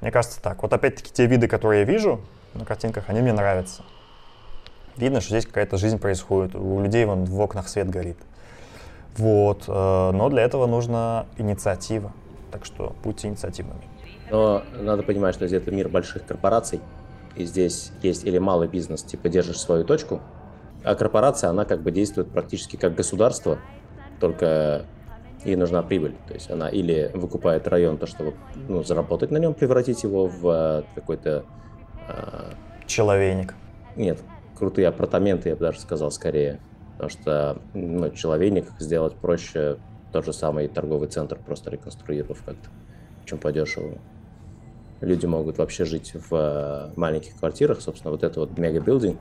Мне 0.00 0.10
кажется 0.10 0.40
так. 0.40 0.62
Вот 0.62 0.72
опять-таки 0.72 1.10
те 1.12 1.26
виды, 1.26 1.48
которые 1.48 1.80
я 1.80 1.86
вижу 1.86 2.20
на 2.54 2.64
картинках, 2.64 3.04
они 3.08 3.20
мне 3.20 3.32
нравятся. 3.32 3.82
Видно, 4.96 5.20
что 5.20 5.30
здесь 5.30 5.46
какая-то 5.46 5.76
жизнь 5.76 5.98
происходит. 5.98 6.54
У 6.54 6.80
людей 6.80 7.04
вон 7.04 7.24
в 7.24 7.38
окнах 7.40 7.68
свет 7.68 7.90
горит. 7.90 8.16
Вот. 9.16 9.64
Э, 9.68 10.10
но 10.12 10.28
для 10.30 10.42
этого 10.42 10.66
нужна 10.66 11.26
инициатива. 11.36 12.12
Так 12.50 12.64
что 12.64 12.94
будьте 13.02 13.28
инициативными. 13.28 13.82
Но 14.30 14.62
надо 14.72 15.02
понимать, 15.02 15.34
что 15.34 15.44
это 15.44 15.70
мир 15.70 15.88
больших 15.88 16.24
корпораций, 16.24 16.80
и 17.36 17.44
здесь 17.44 17.92
есть 18.02 18.24
или 18.24 18.38
малый 18.38 18.68
бизнес, 18.68 19.02
типа 19.02 19.28
держишь 19.28 19.60
свою 19.60 19.84
точку, 19.84 20.20
а 20.84 20.94
корпорация, 20.94 21.50
она 21.50 21.64
как 21.64 21.82
бы 21.82 21.90
действует 21.90 22.30
практически 22.30 22.76
как 22.76 22.94
государство, 22.94 23.58
только 24.20 24.86
ей 25.44 25.56
нужна 25.56 25.82
прибыль. 25.82 26.14
То 26.26 26.34
есть 26.34 26.50
она 26.50 26.68
или 26.68 27.10
выкупает 27.14 27.66
район, 27.68 27.98
то, 27.98 28.06
чтобы 28.06 28.34
ну, 28.68 28.82
заработать 28.82 29.30
на 29.30 29.38
нем, 29.38 29.54
превратить 29.54 30.02
его 30.02 30.26
в 30.26 30.48
э, 30.48 30.82
какой-то... 30.94 31.44
Э, 32.08 32.52
Человейник. 32.86 33.54
Нет, 33.96 34.20
крутые 34.56 34.88
апартаменты, 34.88 35.48
я 35.48 35.56
бы 35.56 35.62
даже 35.62 35.80
сказал, 35.80 36.10
скорее. 36.10 36.60
Потому 36.92 37.10
что 37.10 37.62
ну, 37.74 38.10
человейник 38.10 38.66
сделать 38.78 39.14
проще 39.16 39.78
тот 40.12 40.24
же 40.24 40.32
самый 40.32 40.68
торговый 40.68 41.08
центр, 41.08 41.36
просто 41.36 41.70
реконструировав 41.70 42.42
как-то, 42.44 42.70
чем 43.24 43.38
подешеву. 43.38 43.98
Люди 45.00 45.26
могут 45.26 45.58
вообще 45.58 45.84
жить 45.84 46.12
в 46.14 46.34
э, 46.34 46.90
маленьких 46.96 47.36
квартирах. 47.38 47.80
Собственно, 47.80 48.10
вот 48.12 48.22
это 48.24 48.40
вот 48.40 48.56
мегабилдинг. 48.56 49.18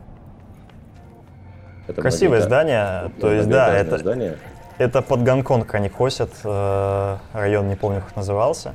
Это 1.88 2.02
Красивое 2.02 2.42
здание. 2.42 3.12
То 3.20 3.32
есть, 3.32 3.50
да, 3.50 3.76
это, 3.76 3.98
здание. 3.98 4.38
это 4.78 5.02
под 5.02 5.24
Гонконг 5.24 5.74
они 5.76 5.90
косят. 5.90 6.32
Э, 6.44 7.18
район, 7.34 7.68
не 7.68 7.76
помню, 7.76 8.02
как 8.02 8.16
назывался. 8.16 8.74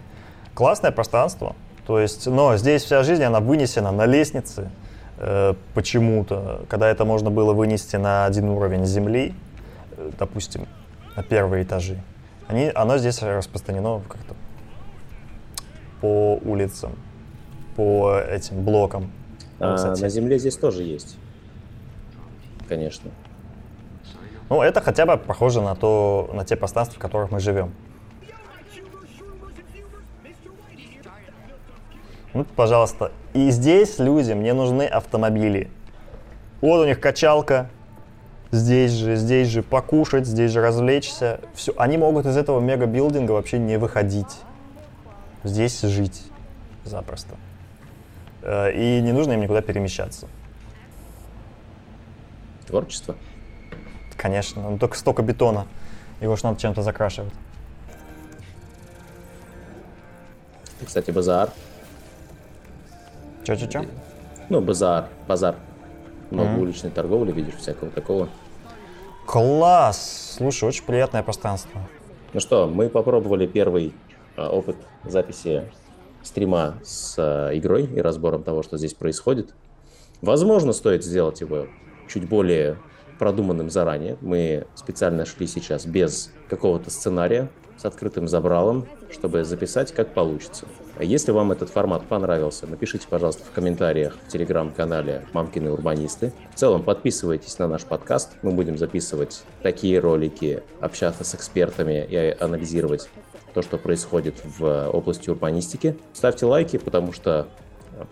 Классное 0.55 0.93
пространство. 0.93 1.57
То 1.87 1.99
есть, 1.99 2.27
но 2.27 2.57
здесь 2.57 2.85
вся 2.85 3.03
жизнь, 3.03 3.25
она 3.25 3.41
вынесена 3.41 3.91
на 3.91 4.05
лестнице 4.05 4.71
э, 5.17 5.55
почему-то. 5.75 6.67
Когда 6.69 6.89
это 6.91 7.07
можно 7.07 7.31
было 7.31 7.55
вынести 7.55 7.97
на 7.97 8.27
один 8.27 8.51
уровень 8.51 8.85
земли, 8.85 9.35
допустим, 10.19 10.69
на 11.17 11.23
первые 11.23 11.65
этажи, 11.65 11.99
они, 12.47 12.71
оно 12.75 12.99
здесь 12.99 13.23
распространено 13.23 14.03
как-то 14.07 14.35
по 16.01 16.39
улицам, 16.45 16.93
по 17.77 18.19
этим 18.19 18.65
блокам. 18.65 19.11
А, 19.59 19.95
на 19.97 20.09
Земле 20.09 20.39
здесь 20.39 20.57
тоже 20.57 20.83
есть, 20.83 21.17
конечно. 22.69 23.11
Ну, 24.49 24.63
это 24.63 24.81
хотя 24.81 25.07
бы 25.07 25.17
похоже 25.17 25.61
на, 25.61 25.77
то, 25.77 26.29
на 26.33 26.45
те 26.45 26.57
пространства, 26.57 26.97
в 26.97 26.99
которых 27.01 27.31
мы 27.31 27.39
живем. 27.39 27.73
Ну, 32.35 32.45
пожалуйста. 32.57 33.13
И 33.33 33.51
здесь 33.51 33.99
людям 33.99 34.43
не 34.43 34.53
нужны 34.53 34.85
автомобили. 34.85 35.71
Вот 36.61 36.81
у 36.81 36.85
них 36.85 37.01
качалка, 37.01 37.71
здесь 38.51 38.93
же, 38.93 39.17
здесь 39.17 39.49
же 39.49 39.63
покушать, 39.63 40.27
здесь 40.27 40.51
же 40.51 40.61
развлечься. 40.61 41.41
Все. 41.55 41.73
Они 41.77 41.97
могут 41.97 42.27
из 42.27 42.37
этого 42.37 42.61
мегабилдинга 42.61 43.33
вообще 43.33 43.59
не 43.59 43.79
выходить 43.79 44.39
здесь 45.45 45.81
жить 45.81 46.23
запросто. 46.85 47.37
Э, 48.43 48.73
и 48.73 49.01
не 49.01 49.13
нужно 49.13 49.33
им 49.33 49.41
никуда 49.41 49.61
перемещаться. 49.61 50.29
Творчество? 52.67 53.17
Конечно, 54.17 54.63
но 54.71 54.79
только 54.79 54.97
столько 54.97 55.23
бетона. 55.23 55.67
Его 56.21 56.37
ж 56.37 56.43
надо 56.43 56.61
чем-то 56.61 56.83
закрашивать. 56.83 57.33
И, 60.81 60.85
кстати, 60.85 61.11
базар. 61.11 61.51
Че-че-че? 63.45 63.89
Ну, 64.49 64.61
базар, 64.61 65.09
базар. 65.27 65.57
Много 66.31 66.51
mm-hmm. 66.51 66.61
уличной 66.61 66.91
торговли, 66.91 67.33
видишь, 67.33 67.55
всякого 67.55 67.91
такого. 67.91 68.29
Класс! 69.27 70.35
Слушай, 70.37 70.69
очень 70.69 70.85
приятное 70.85 71.23
пространство. 71.23 71.81
Ну 72.33 72.41
что, 72.41 72.67
мы 72.69 72.89
попробовали 72.89 73.47
первый 73.47 73.95
опыт 74.49 74.77
записи 75.05 75.71
стрима 76.23 76.79
с 76.83 77.17
а, 77.19 77.51
игрой 77.57 77.85
и 77.85 78.01
разбором 78.01 78.43
того, 78.43 78.63
что 78.63 78.79
здесь 78.79 78.95
происходит. 78.95 79.55
Возможно, 80.23 80.73
стоит 80.73 81.05
сделать 81.05 81.41
его 81.41 81.67
чуть 82.09 82.29
более 82.29 82.79
продуманным 83.19 83.71
заранее. 83.71 84.17
Мы 84.21 84.67
специально 84.75 85.25
шли 85.25 85.47
сейчас 85.47 85.87
без 85.87 86.33
какого-то 86.49 86.91
сценария, 86.91 87.51
с 87.81 87.85
открытым 87.87 88.29
забралом, 88.29 88.87
чтобы 89.11 89.43
записать, 89.43 89.93
как 89.93 90.13
получится. 90.13 90.67
А 90.99 91.05
если 91.05 91.33
вам 91.33 91.51
этот 91.51 91.71
формат 91.71 92.07
понравился, 92.07 92.67
напишите, 92.67 93.07
пожалуйста, 93.09 93.43
в 93.43 93.53
комментариях 93.53 94.19
в 94.27 94.29
телеграм-канале 94.29 95.25
«Мамкины 95.33 95.71
урбанисты». 95.71 96.35
В 96.55 96.57
целом, 96.57 96.83
подписывайтесь 96.83 97.59
на 97.59 97.69
наш 97.69 97.85
подкаст. 97.85 98.33
Мы 98.43 98.53
будем 98.53 98.77
записывать 98.77 99.45
такие 99.63 99.99
ролики, 99.99 100.63
общаться 100.81 101.25
с 101.25 101.35
экспертами 101.35 102.07
и 102.07 102.37
анализировать 102.39 103.09
то, 103.55 103.63
что 103.63 103.79
происходит 103.79 104.37
в 104.45 104.89
области 104.91 105.31
урбанистики. 105.31 105.97
Ставьте 106.13 106.47
лайки, 106.47 106.77
потому 106.79 107.13
что 107.13 107.49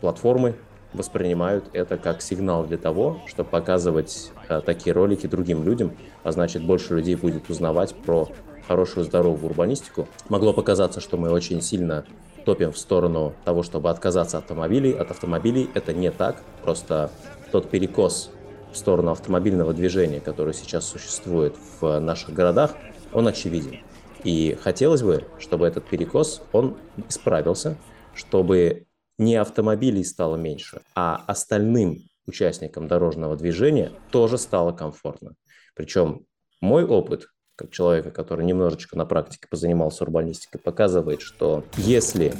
платформы 0.01 0.55
воспринимают 0.93 1.64
это 1.72 1.99
как 1.99 2.22
сигнал 2.22 2.64
для 2.64 2.78
того, 2.78 3.20
чтобы 3.26 3.51
показывать 3.51 4.32
а, 4.49 4.61
такие 4.61 4.95
ролики 4.95 5.26
другим 5.26 5.62
людям, 5.62 5.93
а 6.24 6.32
значит 6.32 6.64
больше 6.64 6.95
людей 6.95 7.14
будет 7.14 7.51
узнавать 7.51 7.95
про 7.95 8.28
хорошую 8.66 9.05
здоровую 9.05 9.47
урбанистику. 9.47 10.09
Могло 10.28 10.53
показаться, 10.53 11.01
что 11.01 11.16
мы 11.16 11.30
очень 11.30 11.61
сильно 11.62 12.05
топим 12.45 12.72
в 12.72 12.78
сторону 12.78 13.34
того, 13.45 13.62
чтобы 13.62 13.91
отказаться 13.91 14.39
от 14.39 14.45
автомобилей. 14.45 14.93
От 14.93 15.11
автомобилей 15.11 15.70
это 15.74 15.93
не 15.93 16.11
так, 16.11 16.43
просто 16.62 17.11
тот 17.53 17.68
перекос 17.70 18.30
в 18.72 18.76
сторону 18.76 19.11
автомобильного 19.11 19.72
движения, 19.72 20.20
который 20.20 20.55
сейчас 20.55 20.86
существует 20.86 21.55
в 21.80 21.99
наших 21.99 22.34
городах, 22.34 22.72
он 23.12 23.26
очевиден. 23.26 23.80
И 24.25 24.57
хотелось 24.61 25.03
бы, 25.03 25.25
чтобы 25.39 25.66
этот 25.66 25.87
перекос, 25.87 26.43
он 26.53 26.77
исправился, 27.09 27.77
чтобы 28.14 28.87
не 29.19 29.37
автомобилей 29.37 30.05
стало 30.05 30.37
меньше, 30.37 30.81
а 30.95 31.23
остальным 31.27 31.99
участникам 32.27 32.89
дорожного 32.89 33.37
движения 33.37 33.93
тоже 34.11 34.39
стало 34.39 34.73
комфортно. 34.73 35.35
Причем 35.75 36.27
мой 36.61 36.85
опыт, 36.85 37.29
как 37.57 37.71
человека, 37.71 38.11
который 38.11 38.45
немножечко 38.45 38.97
на 38.97 39.05
практике 39.07 39.49
позанимался 39.51 40.05
урбанистикой, 40.05 40.61
показывает, 40.61 41.21
что 41.23 41.64
если 41.77 42.33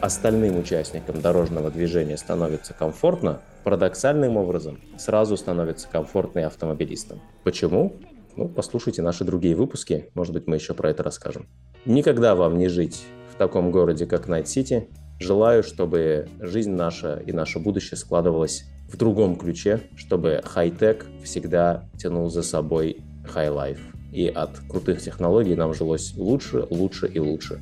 остальным 0.00 0.58
участникам 0.58 1.20
дорожного 1.20 1.70
движения 1.70 2.16
становится 2.16 2.72
комфортно, 2.72 3.40
парадоксальным 3.64 4.36
образом 4.36 4.80
сразу 4.98 5.36
становится 5.36 5.88
комфортно 5.88 6.40
и 6.40 6.42
автомобилистам. 6.42 7.20
Почему? 7.42 7.96
Ну, 8.36 8.48
послушайте 8.48 9.00
наши 9.00 9.24
другие 9.24 9.54
выпуски, 9.54 10.10
может 10.14 10.32
быть, 10.32 10.46
мы 10.46 10.56
еще 10.56 10.74
про 10.74 10.90
это 10.90 11.02
расскажем. 11.02 11.46
Никогда 11.84 12.34
вам 12.34 12.58
не 12.58 12.68
жить 12.68 13.04
в 13.32 13.36
таком 13.36 13.70
городе, 13.70 14.06
как 14.06 14.26
Найт-Сити. 14.26 14.88
Желаю, 15.20 15.62
чтобы 15.62 16.28
жизнь 16.40 16.72
наша 16.72 17.22
и 17.24 17.32
наше 17.32 17.60
будущее 17.60 17.96
складывалось 17.96 18.64
в 18.88 18.96
другом 18.96 19.36
ключе, 19.36 19.82
чтобы 19.94 20.40
хай-тек 20.44 21.06
всегда 21.22 21.88
тянул 21.96 22.28
за 22.28 22.42
собой 22.42 23.02
high 23.24 23.49
life. 23.49 23.80
И 24.12 24.26
от 24.26 24.58
крутых 24.68 25.00
технологий 25.00 25.54
нам 25.54 25.74
жилось 25.74 26.14
лучше, 26.16 26.66
лучше 26.70 27.06
и 27.06 27.18
лучше, 27.18 27.60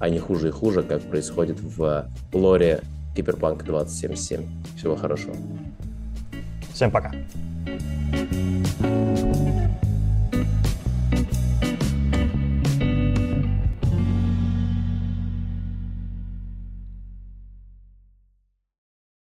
а 0.00 0.08
не 0.08 0.18
хуже 0.18 0.48
и 0.48 0.50
хуже, 0.50 0.82
как 0.82 1.02
происходит 1.02 1.60
в 1.60 2.08
лоре 2.32 2.80
Киберпанк 3.16 3.64
2077. 3.64 4.46
Всего 4.76 4.96
хорошего. 4.96 5.36
Всем 6.72 6.90
пока. 6.90 7.12